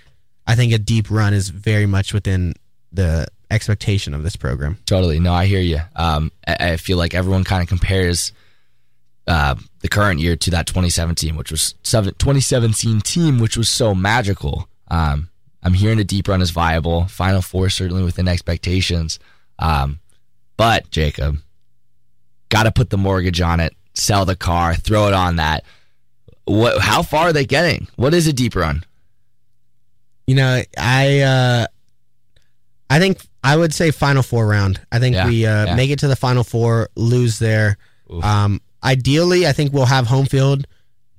I 0.47 0.55
think 0.55 0.73
a 0.73 0.79
deep 0.79 1.11
run 1.11 1.35
is 1.35 1.51
very 1.51 1.85
much 1.85 2.15
within 2.15 2.55
the 2.91 3.27
expectation 3.51 4.15
of 4.15 4.23
this 4.23 4.37
program. 4.37 4.79
Totally. 4.87 5.21
No, 5.21 5.33
I 5.33 5.47
hear 5.47 5.61
you. 5.61 5.81
Um, 5.97 6.33
I, 6.47 6.73
I, 6.73 6.77
feel 6.77 6.99
like 6.99 7.15
everyone 7.15 7.45
kind 7.45 7.63
of 7.63 7.69
compares 7.69 8.33
uh, 9.27 9.55
the 9.81 9.89
current 9.89 10.21
year 10.21 10.37
to 10.37 10.51
that 10.51 10.67
2017, 10.67 11.37
which 11.37 11.51
was 11.51 11.73
2017 11.83 13.01
team, 13.01 13.39
which 13.39 13.57
was 13.57 13.69
so 13.69 13.95
magical. 13.95 14.69
Um, 14.89 15.31
I'm 15.63 15.75
hearing 15.75 15.99
a 15.99 16.05
deep 16.05 16.29
run 16.29 16.43
is 16.43 16.51
viable. 16.51 17.07
Final 17.07 17.43
four 17.43 17.69
certainly 17.69 18.03
within 18.03 18.29
expectations. 18.29 19.19
Um, 19.59 20.01
but 20.57 20.91
Jacob, 20.91 21.39
got 22.49 22.65
to 22.65 22.73
put 22.73 22.91
the 22.91 22.99
mortgage 22.99 23.41
on 23.41 23.61
it, 23.61 23.75
sell 23.95 24.25
the 24.25 24.37
car, 24.37 24.75
throw 24.75 25.09
it 25.09 25.15
on 25.15 25.37
that. 25.37 25.65
What? 26.45 26.81
How 26.81 27.03
far 27.03 27.29
are 27.29 27.33
they 27.33 27.45
getting? 27.45 27.89
What 27.97 28.15
is 28.15 28.27
a 28.27 28.33
deep 28.33 28.57
run? 28.57 28.85
You 30.27 30.35
know, 30.35 30.63
I 30.77 31.21
uh, 31.21 31.67
I 32.91 32.99
think 32.99 33.21
I 33.45 33.57
would 33.57 33.75
say 33.75 33.91
final 33.91 34.23
four 34.23 34.47
round. 34.47 34.81
I 34.91 34.99
think 34.99 35.15
yeah, 35.15 35.27
we 35.27 35.47
uh, 35.47 35.67
yeah. 35.67 35.75
make 35.75 35.91
it 35.91 35.99
to 36.01 36.09
the 36.09 36.17
final 36.17 36.45
four, 36.45 36.89
lose 36.97 37.39
there. 37.39 37.77
Um, 38.23 38.61
ideally, 38.83 39.47
I 39.47 39.53
think 39.53 39.73
we'll 39.73 39.87
have 39.87 40.07
home 40.07 40.27
field 40.27 40.67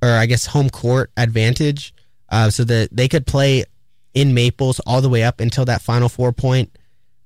or 0.01 0.09
I 0.09 0.25
guess 0.25 0.45
home 0.45 0.69
court 0.69 1.11
advantage, 1.17 1.93
uh, 2.29 2.49
so 2.49 2.63
that 2.63 2.89
they 2.91 3.07
could 3.07 3.27
play 3.27 3.65
in 4.13 4.33
Maples 4.33 4.79
all 4.81 5.01
the 5.01 5.09
way 5.09 5.23
up 5.23 5.39
until 5.39 5.65
that 5.65 5.81
final 5.81 6.09
four 6.09 6.31
point. 6.31 6.75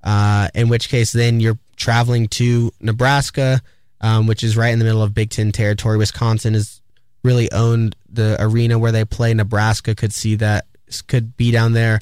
Uh, 0.03 0.49
in 0.53 0.67
which 0.67 0.89
case, 0.89 1.13
then 1.13 1.39
you're 1.39 1.57
traveling 1.77 2.27
to 2.27 2.71
Nebraska, 2.81 3.61
um, 4.01 4.27
which 4.27 4.43
is 4.43 4.57
right 4.57 4.73
in 4.73 4.79
the 4.79 4.85
middle 4.85 5.01
of 5.01 5.13
Big 5.13 5.29
Ten 5.29 5.51
territory. 5.51 5.97
Wisconsin 5.97 6.55
has 6.55 6.81
really 7.23 7.49
owned 7.51 7.95
the 8.09 8.35
arena 8.39 8.77
where 8.77 8.91
they 8.91 9.05
play. 9.05 9.33
Nebraska 9.33 9.95
could 9.95 10.13
see 10.13 10.35
that 10.35 10.65
could 11.07 11.37
be 11.37 11.51
down 11.51 11.71
there, 11.73 11.99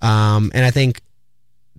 um, 0.00 0.52
and 0.54 0.64
I 0.64 0.70
think 0.70 1.00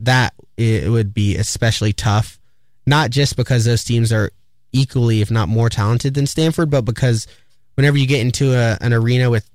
that 0.01 0.33
it 0.57 0.89
would 0.89 1.13
be 1.13 1.37
especially 1.37 1.93
tough, 1.93 2.39
not 2.85 3.09
just 3.09 3.35
because 3.35 3.65
those 3.65 3.83
teams 3.83 4.11
are 4.11 4.31
equally, 4.71 5.21
if 5.21 5.31
not 5.31 5.49
more 5.49 5.69
talented 5.69 6.13
than 6.13 6.27
Stanford, 6.27 6.69
but 6.69 6.81
because 6.81 7.27
whenever 7.75 7.97
you 7.97 8.07
get 8.07 8.21
into 8.21 8.53
a, 8.53 8.77
an 8.81 8.93
arena 8.93 9.29
with 9.29 9.49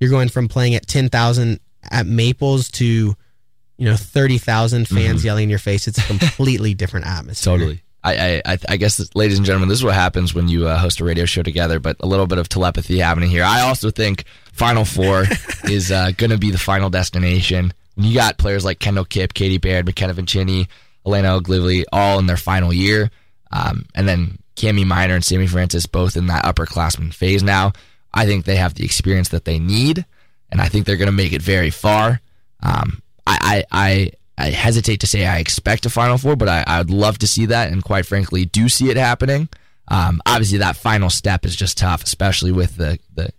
you're 0.00 0.10
going 0.10 0.28
from 0.28 0.48
playing 0.48 0.74
at 0.74 0.86
10,000 0.86 1.60
at 1.90 2.06
Maples 2.06 2.70
to 2.72 3.14
you 3.76 3.84
know 3.84 3.96
30,000 3.96 4.86
fans 4.86 5.18
mm-hmm. 5.18 5.26
yelling 5.26 5.44
in 5.44 5.50
your 5.50 5.58
face 5.58 5.88
it's 5.88 5.98
a 5.98 6.02
completely 6.02 6.74
different 6.82 7.06
atmosphere 7.06 7.52
totally 7.52 7.80
I, 8.06 8.42
I, 8.44 8.58
I 8.68 8.76
guess, 8.76 9.14
ladies 9.14 9.38
and 9.38 9.46
gentlemen, 9.46 9.70
this 9.70 9.78
is 9.78 9.84
what 9.84 9.94
happens 9.94 10.34
when 10.34 10.46
you 10.46 10.68
uh, 10.68 10.76
host 10.76 11.00
a 11.00 11.04
radio 11.04 11.24
show 11.24 11.42
together. 11.42 11.80
But 11.80 11.96
a 12.00 12.06
little 12.06 12.26
bit 12.26 12.36
of 12.36 12.50
telepathy 12.50 12.98
happening 12.98 13.30
here. 13.30 13.44
I 13.44 13.62
also 13.62 13.90
think 13.90 14.24
Final 14.52 14.84
Four 14.84 15.24
is 15.64 15.90
uh, 15.90 16.10
going 16.18 16.28
to 16.28 16.36
be 16.36 16.50
the 16.50 16.58
final 16.58 16.90
destination. 16.90 17.72
When 17.94 18.06
you 18.06 18.14
got 18.14 18.38
players 18.38 18.64
like 18.64 18.78
Kendall 18.78 19.04
Kipp, 19.04 19.34
Caitie 19.34 19.58
Baird, 19.58 19.86
McKenna 19.86 20.14
Vicini, 20.14 20.68
Elena 21.06 21.40
Oglivie, 21.40 21.84
all 21.92 22.18
in 22.18 22.26
their 22.26 22.36
final 22.36 22.72
year, 22.72 23.10
um, 23.52 23.86
and 23.94 24.08
then 24.08 24.38
Kami 24.60 24.84
Miner 24.84 25.14
and 25.14 25.24
Sami 25.24 25.46
Francis 25.46 25.86
both 25.86 26.16
in 26.16 26.26
that 26.26 26.44
upperclassman 26.44 27.12
phase 27.14 27.42
now. 27.42 27.72
I 28.12 28.26
think 28.26 28.44
they 28.44 28.56
have 28.56 28.74
the 28.74 28.84
experience 28.84 29.30
that 29.30 29.44
they 29.44 29.58
need 29.58 30.04
and 30.54 30.60
I 30.60 30.68
think 30.68 30.86
they're 30.86 30.96
going 30.96 31.06
to 31.06 31.12
make 31.12 31.32
it 31.32 31.42
very 31.42 31.70
far. 31.70 32.20
Um, 32.62 33.02
I, 33.26 33.64
I, 33.72 34.10
I, 34.38 34.46
I, 34.46 34.50
hesitate 34.50 35.00
to 35.00 35.06
say 35.06 35.26
I 35.26 35.38
expect 35.38 35.84
a 35.84 35.90
Final 35.90 36.16
Four, 36.16 36.36
but 36.36 36.48
I, 36.48 36.62
I 36.64 36.78
would 36.78 36.90
love 36.90 37.18
to 37.18 37.26
see 37.26 37.46
that, 37.46 37.72
and 37.72 37.82
quite 37.82 38.06
frankly, 38.06 38.44
do 38.44 38.68
see 38.68 38.88
it 38.88 38.96
happening. 38.96 39.48
Um, 39.88 40.22
obviously, 40.24 40.58
that 40.58 40.76
final 40.76 41.10
step 41.10 41.44
is 41.44 41.56
just 41.56 41.76
tough, 41.76 42.04
especially 42.04 42.52
with 42.52 42.76
the 42.76 42.98
the 43.14 43.30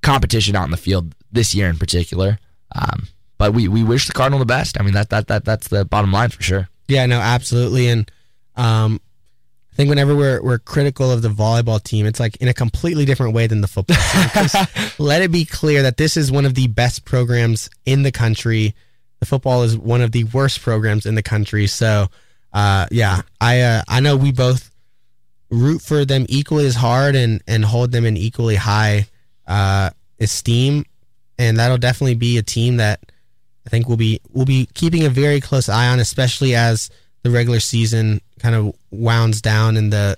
competition 0.00 0.54
out 0.54 0.64
in 0.64 0.70
the 0.70 0.76
field 0.76 1.14
this 1.32 1.54
year 1.54 1.68
in 1.68 1.76
particular. 1.76 2.38
Um, 2.72 3.08
but 3.40 3.54
we, 3.54 3.68
we 3.68 3.82
wish 3.82 4.06
the 4.06 4.12
Cardinal 4.12 4.38
the 4.38 4.44
best. 4.44 4.78
I 4.78 4.82
mean 4.82 4.92
that 4.92 5.08
that 5.08 5.28
that 5.28 5.46
that's 5.46 5.68
the 5.68 5.86
bottom 5.86 6.12
line 6.12 6.28
for 6.28 6.42
sure. 6.42 6.68
Yeah, 6.88 7.06
no, 7.06 7.18
absolutely. 7.18 7.88
And 7.88 8.10
um, 8.54 9.00
I 9.72 9.76
think 9.76 9.88
whenever 9.88 10.14
we're 10.14 10.42
we're 10.42 10.58
critical 10.58 11.10
of 11.10 11.22
the 11.22 11.30
volleyball 11.30 11.82
team, 11.82 12.04
it's 12.04 12.20
like 12.20 12.36
in 12.36 12.48
a 12.48 12.52
completely 12.52 13.06
different 13.06 13.32
way 13.32 13.46
than 13.46 13.62
the 13.62 13.66
football 13.66 13.96
team. 13.96 14.66
let 14.98 15.22
it 15.22 15.32
be 15.32 15.46
clear 15.46 15.82
that 15.84 15.96
this 15.96 16.18
is 16.18 16.30
one 16.30 16.44
of 16.44 16.54
the 16.54 16.66
best 16.66 17.06
programs 17.06 17.70
in 17.86 18.02
the 18.02 18.12
country. 18.12 18.74
The 19.20 19.26
football 19.26 19.62
is 19.62 19.74
one 19.74 20.02
of 20.02 20.12
the 20.12 20.24
worst 20.24 20.60
programs 20.60 21.06
in 21.06 21.14
the 21.14 21.22
country. 21.22 21.66
So, 21.66 22.08
uh, 22.52 22.88
yeah, 22.90 23.22
I 23.40 23.62
uh, 23.62 23.82
I 23.88 24.00
know 24.00 24.18
we 24.18 24.32
both 24.32 24.70
root 25.48 25.80
for 25.80 26.04
them 26.04 26.26
equally 26.28 26.66
as 26.66 26.74
hard 26.74 27.16
and 27.16 27.42
and 27.46 27.64
hold 27.64 27.90
them 27.90 28.04
in 28.04 28.18
equally 28.18 28.56
high 28.56 29.06
uh, 29.46 29.88
esteem, 30.20 30.84
and 31.38 31.58
that'll 31.58 31.78
definitely 31.78 32.16
be 32.16 32.36
a 32.36 32.42
team 32.42 32.76
that 32.76 33.09
I 33.66 33.70
think 33.70 33.88
we'll 33.88 33.96
be 33.96 34.20
we'll 34.32 34.46
be 34.46 34.68
keeping 34.74 35.04
a 35.04 35.10
very 35.10 35.40
close 35.40 35.68
eye 35.68 35.88
on, 35.88 36.00
especially 36.00 36.54
as 36.54 36.90
the 37.22 37.30
regular 37.30 37.60
season 37.60 38.20
kind 38.38 38.54
of 38.54 38.74
wounds 38.90 39.42
down 39.42 39.76
in 39.76 39.90
the 39.90 40.16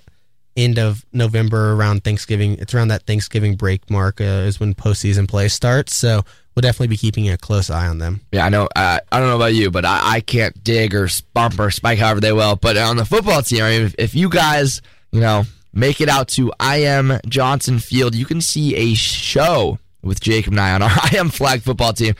end 0.55 0.77
of 0.77 1.05
November 1.11 1.73
around 1.73 2.03
Thanksgiving. 2.03 2.57
It's 2.59 2.73
around 2.73 2.89
that 2.89 3.03
Thanksgiving 3.03 3.55
break 3.55 3.89
mark 3.89 4.21
uh, 4.21 4.45
is 4.45 4.59
when 4.59 4.73
postseason 4.73 5.27
play 5.27 5.47
starts. 5.47 5.95
So 5.95 6.23
we'll 6.55 6.61
definitely 6.61 6.87
be 6.87 6.97
keeping 6.97 7.29
a 7.29 7.37
close 7.37 7.69
eye 7.69 7.87
on 7.87 7.97
them. 7.97 8.21
Yeah, 8.31 8.45
I 8.45 8.49
know. 8.49 8.67
Uh, 8.75 8.99
I 9.11 9.19
don't 9.19 9.29
know 9.29 9.35
about 9.35 9.53
you, 9.55 9.71
but 9.71 9.85
I, 9.85 10.15
I, 10.15 10.19
can't 10.21 10.63
dig 10.63 10.93
or 10.93 11.09
bump 11.33 11.59
or 11.59 11.71
spike 11.71 11.99
however 11.99 12.19
they 12.19 12.33
will. 12.33 12.55
But 12.55 12.77
on 12.77 12.97
the 12.97 13.05
football 13.05 13.41
team, 13.41 13.63
if, 13.63 13.95
if 13.97 14.15
you 14.15 14.29
guys, 14.29 14.81
you 15.11 15.19
know, 15.19 15.43
make 15.73 16.01
it 16.01 16.09
out 16.09 16.27
to 16.29 16.53
I 16.59 16.77
am 16.77 17.19
Johnson 17.27 17.79
Field, 17.79 18.15
you 18.15 18.25
can 18.25 18.41
see 18.41 18.75
a 18.75 18.93
show 18.93 19.79
with 20.03 20.19
Jacob 20.19 20.53
and 20.53 20.61
I 20.61 20.73
on 20.73 20.81
our 20.81 20.89
I 20.93 21.15
am 21.17 21.29
flag 21.29 21.61
football 21.61 21.93
team. 21.93 22.15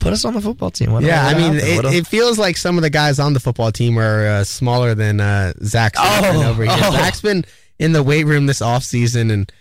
Put 0.00 0.12
us 0.12 0.24
on 0.24 0.34
the 0.34 0.40
football 0.40 0.72
team. 0.72 0.92
What 0.92 1.04
yeah, 1.04 1.24
I 1.24 1.34
mean, 1.34 1.54
it, 1.54 1.84
it, 1.84 2.06
feels 2.06 2.36
like 2.36 2.56
some 2.56 2.76
of 2.78 2.82
the 2.82 2.90
guys 2.90 3.20
on 3.20 3.32
the 3.32 3.38
football 3.38 3.70
team 3.70 3.96
are 3.96 4.26
uh, 4.26 4.44
smaller 4.44 4.94
than 4.94 5.20
uh, 5.20 5.52
Zach's 5.62 5.98
oh, 6.02 6.50
over 6.50 6.64
here. 6.64 6.72
Oh. 6.76 6.92
Zach's 6.92 7.20
been 7.20 7.44
in 7.78 7.92
the 7.92 8.02
weight 8.02 8.24
room 8.24 8.46
this 8.46 8.60
off 8.60 8.82
season, 8.82 9.30
and 9.30 9.52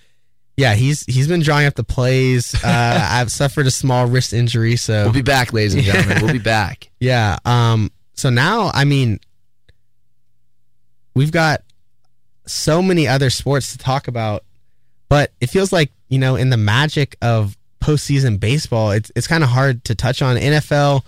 yeah, 0.56 0.74
he's 0.74 1.06
he's 1.06 1.28
been 1.28 1.42
drawing 1.42 1.68
up 1.68 1.76
the 1.76 1.84
plays. 1.84 2.56
Uh, 2.56 3.08
I've 3.12 3.32
suffered 3.32 3.68
a 3.68 3.72
small 3.72 4.08
wrist 4.08 4.34
injury, 4.34 4.76
so 4.76 5.04
we'll 5.04 5.14
be 5.14 5.22
back, 5.22 5.54
ladies 5.54 5.76
and 5.76 5.84
gentlemen. 5.84 6.24
we'll 6.24 6.34
be 6.34 6.40
back. 6.40 6.90
Yeah. 7.00 7.38
Um. 7.46 7.92
So 8.16 8.32
now, 8.32 8.72
I 8.74 8.86
mean, 8.86 9.20
we've 11.14 11.32
got 11.32 11.62
so 12.48 12.82
many 12.82 13.08
other 13.08 13.30
sports 13.30 13.74
to 13.74 13.78
talk 13.78 14.08
about, 14.08 14.44
but 15.10 15.32
it 15.40 15.52
feels 15.52 15.72
like 15.72 15.92
you 16.10 16.18
know, 16.18 16.36
in 16.36 16.50
the 16.50 16.58
magic 16.58 17.18
of 17.22 17.57
postseason 17.88 18.38
baseball, 18.38 18.92
it's 18.92 19.12
it's 19.16 19.28
kind 19.28 19.44
of 19.44 19.50
hard 19.50 19.84
to 19.86 19.96
touch 19.96 20.22
on. 20.22 20.36
NFL 20.36 21.06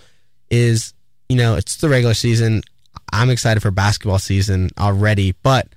is, 0.50 0.94
you 1.28 1.36
know, 1.36 1.56
it's 1.56 1.76
the 1.76 1.90
regular 1.90 2.14
season. 2.14 2.62
I'm 3.12 3.28
excited 3.28 3.60
for 3.60 3.70
basketball 3.70 4.18
season 4.18 4.70
already, 4.78 5.34
but 5.42 5.68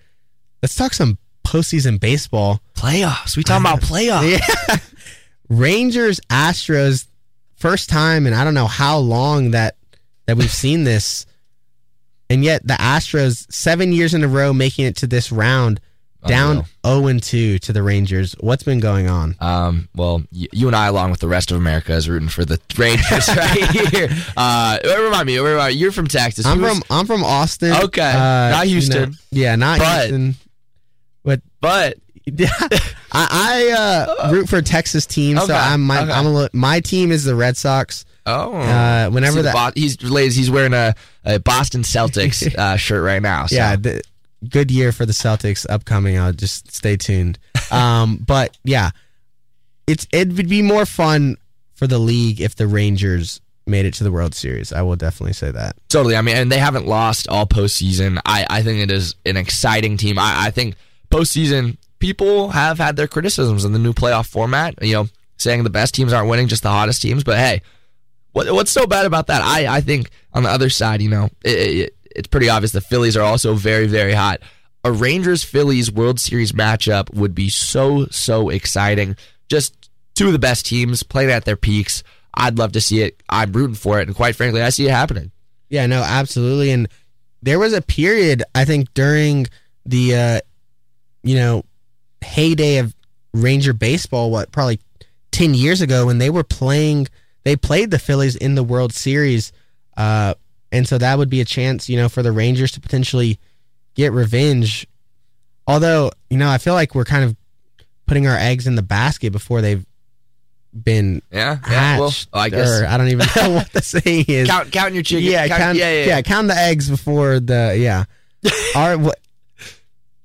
let's 0.62 0.76
talk 0.76 0.94
some 0.94 1.18
postseason 1.46 2.00
baseball. 2.00 2.62
Playoffs. 2.74 3.36
We 3.36 3.44
talking 3.44 3.66
about 3.66 3.82
playoffs. 3.82 4.40
Yeah. 4.70 4.78
Rangers 5.50 6.20
Astros 6.32 7.06
first 7.58 7.90
time 7.90 8.26
and 8.26 8.34
I 8.34 8.44
don't 8.44 8.54
know 8.54 8.66
how 8.66 8.98
long 8.98 9.52
that 9.52 9.76
that 10.26 10.38
we've 10.38 10.52
seen 10.52 10.86
this. 10.86 11.26
And 12.30 12.44
yet 12.44 12.66
the 12.66 12.76
Astros 12.76 13.52
7 13.52 13.92
years 13.92 14.14
in 14.14 14.24
a 14.24 14.28
row 14.28 14.54
making 14.54 14.86
it 14.86 14.96
to 14.98 15.08
this 15.08 15.32
round 15.32 15.82
down 16.28 16.66
0 16.86 17.08
and 17.08 17.22
2 17.22 17.60
to 17.60 17.74
the 17.74 17.84
Rangers. 17.84 18.36
What's 18.40 18.64
been 18.64 18.80
going 18.80 19.10
on? 19.10 19.36
Um, 19.40 19.90
well, 19.96 20.24
y- 20.32 20.48
you 20.52 20.68
and 20.68 20.76
I, 20.76 20.88
along 20.88 21.12
with 21.12 21.20
the 21.20 21.28
rest 21.28 21.52
of 21.52 21.58
America, 21.58 21.94
is 21.94 22.10
rooting 22.10 22.30
for 22.30 22.46
the 22.46 22.60
Rangers 22.78 23.28
right 23.30 23.70
here. 23.92 24.10
Uh, 24.36 24.80
remind 24.84 25.28
me, 25.28 25.38
remind 25.38 25.74
me, 25.74 25.80
you're 25.80 25.92
from 25.92 26.08
Texas. 26.08 26.46
I'm 26.46 26.60
from 26.60 26.82
I'm 26.90 27.06
from 27.06 27.24
Austin. 27.24 27.74
Okay, 27.74 28.02
uh, 28.02 28.50
not 28.52 28.66
Houston. 28.68 29.02
You 29.02 29.06
know, 29.08 29.14
yeah, 29.32 29.56
not 29.56 29.80
but, 29.80 30.08
Houston. 30.08 30.36
But 31.62 31.98
I, 32.40 32.84
I 33.12 33.72
uh, 33.72 34.32
root 34.32 34.50
for 34.50 34.58
a 34.58 34.62
Texas 34.62 35.06
teams. 35.06 35.40
Okay, 35.40 35.48
so 35.48 35.56
I'm 35.56 35.82
my 35.82 36.04
okay. 36.04 36.12
I'm 36.12 36.26
a, 36.28 36.50
my 36.54 36.80
team 36.80 37.12
is 37.12 37.24
the 37.24 37.36
Red 37.36 37.58
Sox. 37.58 38.06
Oh, 38.26 38.54
uh, 38.56 39.10
whenever 39.10 39.42
that 39.42 39.54
Bo- 39.54 39.80
he's 39.80 39.98
he's 40.00 40.50
wearing 40.50 40.74
a, 40.74 40.96
a 41.26 41.40
Boston 41.40 41.82
Celtics 41.82 42.54
uh, 42.56 42.78
shirt 42.78 43.04
right 43.04 43.22
now. 43.22 43.46
So. 43.48 43.56
Yeah, 43.56 43.76
the, 43.76 44.02
good 44.50 44.72
year 44.72 44.92
for 44.92 45.06
the 45.06 45.14
Celtics 45.14 45.66
upcoming. 45.70 46.18
I'll 46.18 46.34
just 46.34 46.74
stay 46.74 46.98
tuned. 46.98 47.40
Um, 47.72 48.18
but 48.18 48.56
yeah, 48.64 48.92
it's 49.88 50.06
it 50.14 50.34
would 50.34 50.48
be 50.48 50.62
more 50.62 50.86
fun 50.86 51.38
for 51.74 51.88
the 51.88 51.98
league 51.98 52.40
if 52.40 52.56
the 52.56 52.68
Rangers 52.68 53.42
made 53.66 53.86
it 53.86 53.94
to 53.96 54.04
the 54.04 54.12
World 54.12 54.36
Series. 54.36 54.72
I 54.72 54.82
will 54.82 54.96
definitely 54.96 55.34
say 55.34 55.50
that. 55.50 55.76
Totally. 55.90 56.16
I 56.16 56.22
mean, 56.22 56.36
and 56.38 56.52
they 56.52 56.60
haven't 56.60 56.86
lost 56.86 57.28
all 57.28 57.46
postseason. 57.46 58.20
I, 58.26 58.46
I 58.50 58.62
think 58.62 58.80
it 58.80 58.92
is 58.92 59.16
an 59.26 59.38
exciting 59.38 59.98
team. 59.98 60.20
I, 60.20 60.48
I 60.48 60.52
think 60.52 60.76
postseason 61.10 61.78
people 62.00 62.50
have 62.50 62.78
had 62.78 62.96
their 62.96 63.08
criticisms 63.08 63.66
in 63.66 63.74
the 63.74 63.80
new 63.80 63.94
playoff 63.94 64.28
format. 64.28 64.76
You 64.82 64.94
know, 64.94 65.08
saying 65.38 65.64
the 65.64 65.70
best 65.70 65.96
teams 65.96 66.14
aren't 66.14 66.30
winning, 66.30 66.48
just 66.48 66.64
the 66.64 66.70
hottest 66.70 67.02
teams. 67.02 67.24
But 67.24 67.38
hey, 67.38 67.62
what, 68.34 68.52
what's 68.54 68.72
so 68.72 68.86
bad 68.86 69.06
about 69.06 69.28
that? 69.28 69.42
I, 69.42 69.78
I 69.78 69.82
think 69.82 70.10
on 70.34 70.44
the 70.44 70.50
other 70.50 70.70
side, 70.70 71.02
you 71.02 71.10
know, 71.10 71.30
it, 71.44 71.50
it, 71.50 71.96
it's 72.16 72.28
pretty 72.28 72.50
obvious 72.50 72.72
the 72.72 72.82
Phillies 72.82 73.18
are 73.18 73.24
also 73.24 73.54
very, 73.54 73.88
very 73.88 74.14
hot. 74.14 74.42
A 74.84 74.92
Rangers 74.92 75.44
Phillies 75.44 75.92
World 75.92 76.20
Series 76.20 76.52
matchup 76.52 77.14
would 77.14 77.34
be 77.34 77.50
so, 77.50 78.06
so 78.08 78.50
exciting. 78.50 79.16
Just 79.50 79.90
two 80.14 80.28
of 80.28 80.34
the 80.34 80.40
best 80.40 80.66
teams 80.66 81.04
playing 81.04 81.32
at 81.32 81.46
their 81.46 81.56
peaks. 81.56 82.04
I'd 82.34 82.58
love 82.58 82.74
to 82.74 82.82
see 82.82 83.02
it. 83.02 83.22
I'm 83.30 83.52
rooting 83.54 83.76
for 83.76 84.00
it. 84.00 84.08
And 84.08 84.16
quite 84.16 84.36
frankly, 84.36 84.62
I 84.62 84.70
see 84.70 84.88
it 84.88 84.92
happening. 84.92 85.32
Yeah, 85.70 85.86
no, 85.86 86.02
absolutely. 86.04 86.72
And 86.72 86.88
there 87.42 87.60
was 87.60 87.74
a 87.74 87.82
period, 87.82 88.44
I 88.54 88.66
think, 88.66 88.94
during 88.94 89.48
the, 89.86 90.16
uh, 90.16 90.40
you 91.24 91.36
know, 91.36 91.64
heyday 92.22 92.78
of 92.78 92.96
Ranger 93.34 93.74
baseball, 93.74 94.32
what, 94.32 94.52
probably 94.52 94.80
10 95.32 95.54
years 95.54 95.82
ago 95.82 96.06
when 96.06 96.18
they 96.18 96.30
were 96.30 96.44
playing, 96.44 97.08
they 97.44 97.56
played 97.56 97.92
the 97.92 98.00
Phillies 98.00 98.36
in 98.36 98.56
the 98.56 98.64
World 98.64 98.94
Series. 98.94 99.52
Uh, 99.98 100.34
and 100.74 100.88
so 100.88 100.98
that 100.98 101.18
would 101.20 101.30
be 101.30 101.40
a 101.40 101.46
chance, 101.46 101.88
you 101.88 101.96
know, 101.96 102.10
for 102.10 102.24
the 102.24 102.32
Rangers 102.32 102.72
to 102.72 102.82
potentially 102.82 103.40
get 103.94 104.12
revenge. 104.12 104.88
Although, 105.68 106.12
you 106.32 106.38
know, 106.38 106.50
I 106.50 106.58
feel 106.58 106.74
like 106.74 106.96
we're 106.96 107.06
kind 107.06 107.24
of 107.24 107.38
putting 108.08 108.28
our 108.28 108.36
eggs 108.36 108.66
in 108.66 108.76
the 108.76 108.82
basket 108.82 109.32
before 109.32 109.62
they've 109.62 109.86
been 110.74 111.22
yeah, 111.32 111.60
yeah. 111.70 112.00
Well, 112.00 112.12
I 112.34 112.50
guess 112.50 112.82
I 112.82 112.98
don't 112.98 113.10
even 113.10 113.28
know 113.36 113.52
what 113.52 113.72
the 113.72 113.84
saying 113.84 114.26
is. 114.28 114.50
Count, 114.50 114.72
counting 114.72 114.96
your 114.96 115.04
chicken. 115.04 115.32
Yeah, 115.32 115.48
count, 115.48 115.62
count, 115.62 115.78
yeah, 115.78 115.92
yeah, 115.92 116.06
yeah, 116.06 116.22
count 116.24 116.48
the 116.48 116.58
eggs 116.58 116.90
before 116.90 117.40
the 117.40 117.76
yeah. 117.78 118.06
are 118.76 118.98
what 118.98 119.20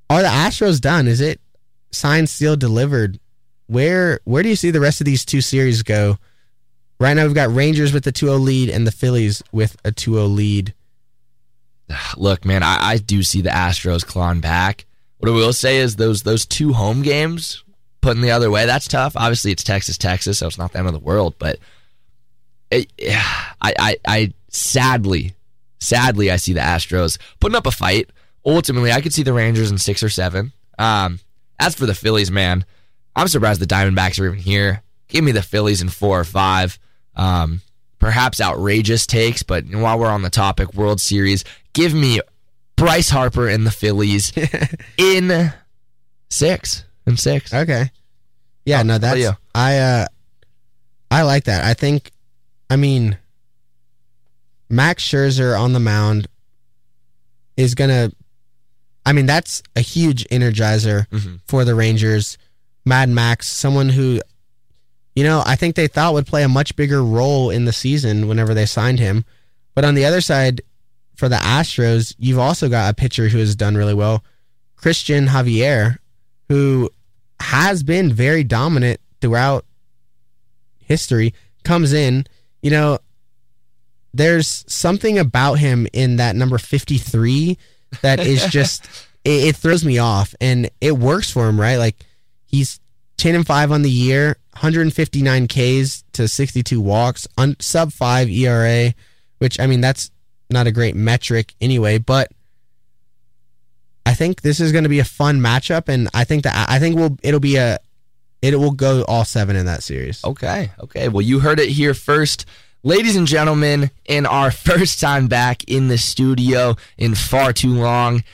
are 0.08 0.22
the 0.22 0.28
Astros 0.28 0.80
done? 0.80 1.06
Is 1.06 1.20
it 1.20 1.42
signed, 1.92 2.30
sealed, 2.30 2.60
delivered? 2.60 3.20
Where 3.66 4.20
where 4.24 4.42
do 4.42 4.48
you 4.48 4.56
see 4.56 4.70
the 4.70 4.80
rest 4.80 5.02
of 5.02 5.04
these 5.04 5.26
two 5.26 5.42
series 5.42 5.82
go? 5.82 6.16
Right 7.00 7.14
now, 7.14 7.24
we've 7.24 7.34
got 7.34 7.54
Rangers 7.54 7.92
with 7.92 8.04
the 8.04 8.12
2 8.12 8.26
0 8.26 8.38
lead 8.38 8.70
and 8.70 8.86
the 8.86 8.92
Phillies 8.92 9.42
with 9.52 9.76
a 9.84 9.92
2 9.92 10.14
0 10.14 10.24
lead. 10.26 10.74
Look, 12.16 12.44
man, 12.44 12.62
I, 12.62 12.76
I 12.80 12.96
do 12.98 13.22
see 13.22 13.40
the 13.40 13.50
Astros 13.50 14.04
clawing 14.04 14.40
back. 14.40 14.84
What 15.18 15.30
I 15.30 15.34
will 15.34 15.52
say 15.52 15.78
is 15.78 15.96
those 15.96 16.22
those 16.22 16.46
two 16.46 16.72
home 16.72 17.02
games 17.02 17.64
putting 18.00 18.22
the 18.22 18.30
other 18.30 18.50
way, 18.50 18.66
that's 18.66 18.88
tough. 18.88 19.16
Obviously, 19.16 19.52
it's 19.52 19.64
Texas, 19.64 19.98
Texas, 19.98 20.38
so 20.38 20.46
it's 20.46 20.58
not 20.58 20.72
the 20.72 20.78
end 20.78 20.86
of 20.86 20.92
the 20.92 20.98
world. 20.98 21.34
But 21.38 21.58
it, 22.70 22.90
I, 23.60 23.74
I, 23.78 23.96
I 24.06 24.32
sadly, 24.48 25.34
sadly, 25.80 26.30
I 26.30 26.36
see 26.36 26.52
the 26.52 26.60
Astros 26.60 27.18
putting 27.40 27.56
up 27.56 27.66
a 27.66 27.70
fight. 27.70 28.10
Ultimately, 28.44 28.92
I 28.92 29.00
could 29.00 29.12
see 29.12 29.22
the 29.22 29.32
Rangers 29.32 29.70
in 29.70 29.78
six 29.78 30.02
or 30.02 30.08
seven. 30.08 30.52
Um, 30.78 31.20
as 31.58 31.74
for 31.74 31.86
the 31.86 31.94
Phillies, 31.94 32.30
man, 32.30 32.64
I'm 33.16 33.28
surprised 33.28 33.60
the 33.60 33.66
Diamondbacks 33.66 34.20
are 34.20 34.26
even 34.26 34.38
here. 34.38 34.82
Give 35.08 35.24
me 35.24 35.32
the 35.32 35.42
Phillies 35.42 35.82
in 35.82 35.88
four 35.88 36.20
or 36.20 36.24
five. 36.24 36.78
Um, 37.18 37.60
perhaps 37.98 38.40
outrageous 38.40 39.06
takes, 39.06 39.42
but 39.42 39.64
while 39.66 39.98
we're 39.98 40.08
on 40.08 40.22
the 40.22 40.30
topic, 40.30 40.74
World 40.74 41.00
Series, 41.00 41.44
give 41.72 41.92
me 41.92 42.20
Bryce 42.76 43.10
Harper 43.10 43.48
and 43.48 43.66
the 43.66 43.70
Phillies 43.70 44.32
in 44.96 45.52
six. 46.30 46.84
In 47.06 47.16
six. 47.16 47.52
Okay. 47.52 47.90
Yeah, 48.64 48.80
oh, 48.80 48.84
no, 48.84 48.98
that's 48.98 49.36
I 49.54 49.78
uh 49.78 50.06
I 51.10 51.22
like 51.22 51.44
that. 51.44 51.64
I 51.64 51.74
think 51.74 52.12
I 52.70 52.76
mean 52.76 53.18
Max 54.68 55.02
Scherzer 55.02 55.58
on 55.58 55.72
the 55.72 55.80
mound 55.80 56.28
is 57.56 57.74
gonna 57.74 58.12
I 59.08 59.14
mean, 59.14 59.24
that's 59.24 59.62
a 59.74 59.80
huge 59.80 60.26
energizer 60.28 61.08
mm-hmm. 61.08 61.36
for 61.46 61.64
the 61.64 61.74
Rangers. 61.74 62.36
Mad 62.84 63.08
Max, 63.08 63.48
someone 63.48 63.88
who 63.88 64.20
you 65.18 65.24
know, 65.24 65.42
I 65.44 65.56
think 65.56 65.74
they 65.74 65.88
thought 65.88 66.14
would 66.14 66.28
play 66.28 66.44
a 66.44 66.48
much 66.48 66.76
bigger 66.76 67.02
role 67.02 67.50
in 67.50 67.64
the 67.64 67.72
season 67.72 68.28
whenever 68.28 68.54
they 68.54 68.66
signed 68.66 69.00
him. 69.00 69.24
But 69.74 69.84
on 69.84 69.96
the 69.96 70.04
other 70.04 70.20
side, 70.20 70.60
for 71.16 71.28
the 71.28 71.34
Astros, 71.34 72.14
you've 72.20 72.38
also 72.38 72.68
got 72.68 72.88
a 72.88 72.94
pitcher 72.94 73.26
who 73.26 73.38
has 73.38 73.56
done 73.56 73.76
really 73.76 73.94
well, 73.94 74.22
Cristian 74.80 75.26
Javier, 75.26 75.98
who 76.48 76.88
has 77.40 77.82
been 77.82 78.12
very 78.12 78.44
dominant 78.44 79.00
throughout 79.20 79.64
history. 80.78 81.34
comes 81.64 81.92
in, 81.92 82.24
you 82.62 82.70
know, 82.70 83.00
there's 84.14 84.64
something 84.68 85.18
about 85.18 85.54
him 85.54 85.88
in 85.92 86.18
that 86.18 86.36
number 86.36 86.58
53 86.58 87.58
that 88.02 88.20
is 88.20 88.46
just 88.50 88.86
it, 89.24 89.48
it 89.48 89.56
throws 89.56 89.84
me 89.84 89.98
off 89.98 90.32
and 90.40 90.70
it 90.80 90.96
works 90.96 91.28
for 91.28 91.48
him, 91.48 91.60
right? 91.60 91.78
Like 91.78 91.96
he's 92.46 92.78
10 93.16 93.34
and 93.34 93.44
5 93.44 93.72
on 93.72 93.82
the 93.82 93.90
year, 93.90 94.36
159 94.58 95.46
Ks 95.46 96.04
to 96.12 96.26
62 96.26 96.80
walks, 96.80 97.28
on 97.38 97.56
sub 97.60 97.92
5 97.92 98.28
ERA, 98.28 98.92
which 99.38 99.60
I 99.60 99.66
mean 99.66 99.80
that's 99.80 100.10
not 100.50 100.66
a 100.66 100.72
great 100.72 100.96
metric 100.96 101.54
anyway, 101.60 101.98
but 101.98 102.32
I 104.04 104.14
think 104.14 104.42
this 104.42 104.58
is 104.58 104.72
going 104.72 104.84
to 104.84 104.90
be 104.90 104.98
a 104.98 105.04
fun 105.04 105.38
matchup 105.38 105.88
and 105.88 106.08
I 106.12 106.24
think 106.24 106.42
that 106.42 106.68
I 106.68 106.78
think 106.78 106.96
we'll 106.96 107.16
it'll 107.22 107.40
be 107.40 107.56
a 107.56 107.78
it 108.42 108.58
will 108.58 108.72
go 108.72 109.04
all 109.04 109.24
7 109.24 109.54
in 109.54 109.66
that 109.66 109.82
series. 109.82 110.24
Okay. 110.24 110.70
Okay. 110.80 111.08
Well, 111.08 111.22
you 111.22 111.40
heard 111.40 111.60
it 111.60 111.68
here 111.68 111.94
first. 111.94 112.44
Ladies 112.82 113.16
and 113.16 113.26
gentlemen, 113.26 113.90
in 114.06 114.26
our 114.26 114.50
first 114.52 115.00
time 115.00 115.28
back 115.28 115.64
in 115.64 115.88
the 115.88 115.98
studio 115.98 116.76
in 116.96 117.14
far 117.14 117.52
too 117.52 117.74
long, 117.74 118.24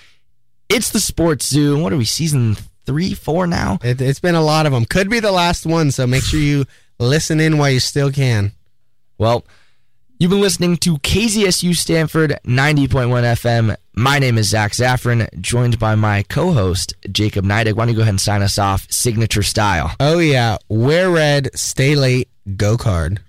it's 0.68 0.90
the 0.90 1.00
Sports 1.00 1.46
Zoo. 1.46 1.78
What 1.78 1.92
are 1.92 1.96
we, 1.96 2.04
season 2.04 2.56
three, 2.84 3.14
four 3.14 3.46
now? 3.46 3.78
It, 3.82 4.00
it's 4.00 4.20
been 4.20 4.34
a 4.34 4.42
lot 4.42 4.66
of 4.66 4.72
them. 4.72 4.84
Could 4.84 5.10
be 5.10 5.20
the 5.20 5.32
last 5.32 5.66
one, 5.66 5.90
so 5.90 6.06
make 6.06 6.22
sure 6.22 6.40
you 6.40 6.64
listen 6.98 7.40
in 7.40 7.58
while 7.58 7.70
you 7.70 7.80
still 7.80 8.10
can. 8.10 8.52
Well, 9.18 9.44
you've 10.18 10.30
been 10.30 10.40
listening 10.40 10.76
to 10.78 10.96
KZSU 10.98 11.76
Stanford 11.76 12.38
90.1 12.44 12.88
FM. 12.88 13.76
My 13.94 14.18
name 14.18 14.38
is 14.38 14.48
Zach 14.48 14.72
Zaffron, 14.72 15.28
joined 15.40 15.78
by 15.78 15.94
my 15.94 16.24
co 16.24 16.52
host, 16.52 16.94
Jacob 17.10 17.44
Neidig. 17.44 17.74
Why 17.74 17.84
don't 17.84 17.90
you 17.90 17.94
go 17.96 18.02
ahead 18.02 18.10
and 18.14 18.20
sign 18.20 18.42
us 18.42 18.58
off, 18.58 18.86
signature 18.90 19.42
style? 19.42 19.92
Oh, 20.00 20.18
yeah. 20.18 20.58
Wear 20.68 21.10
red, 21.10 21.50
stay 21.54 21.94
late, 21.94 22.28
go 22.56 22.76
card. 22.76 23.20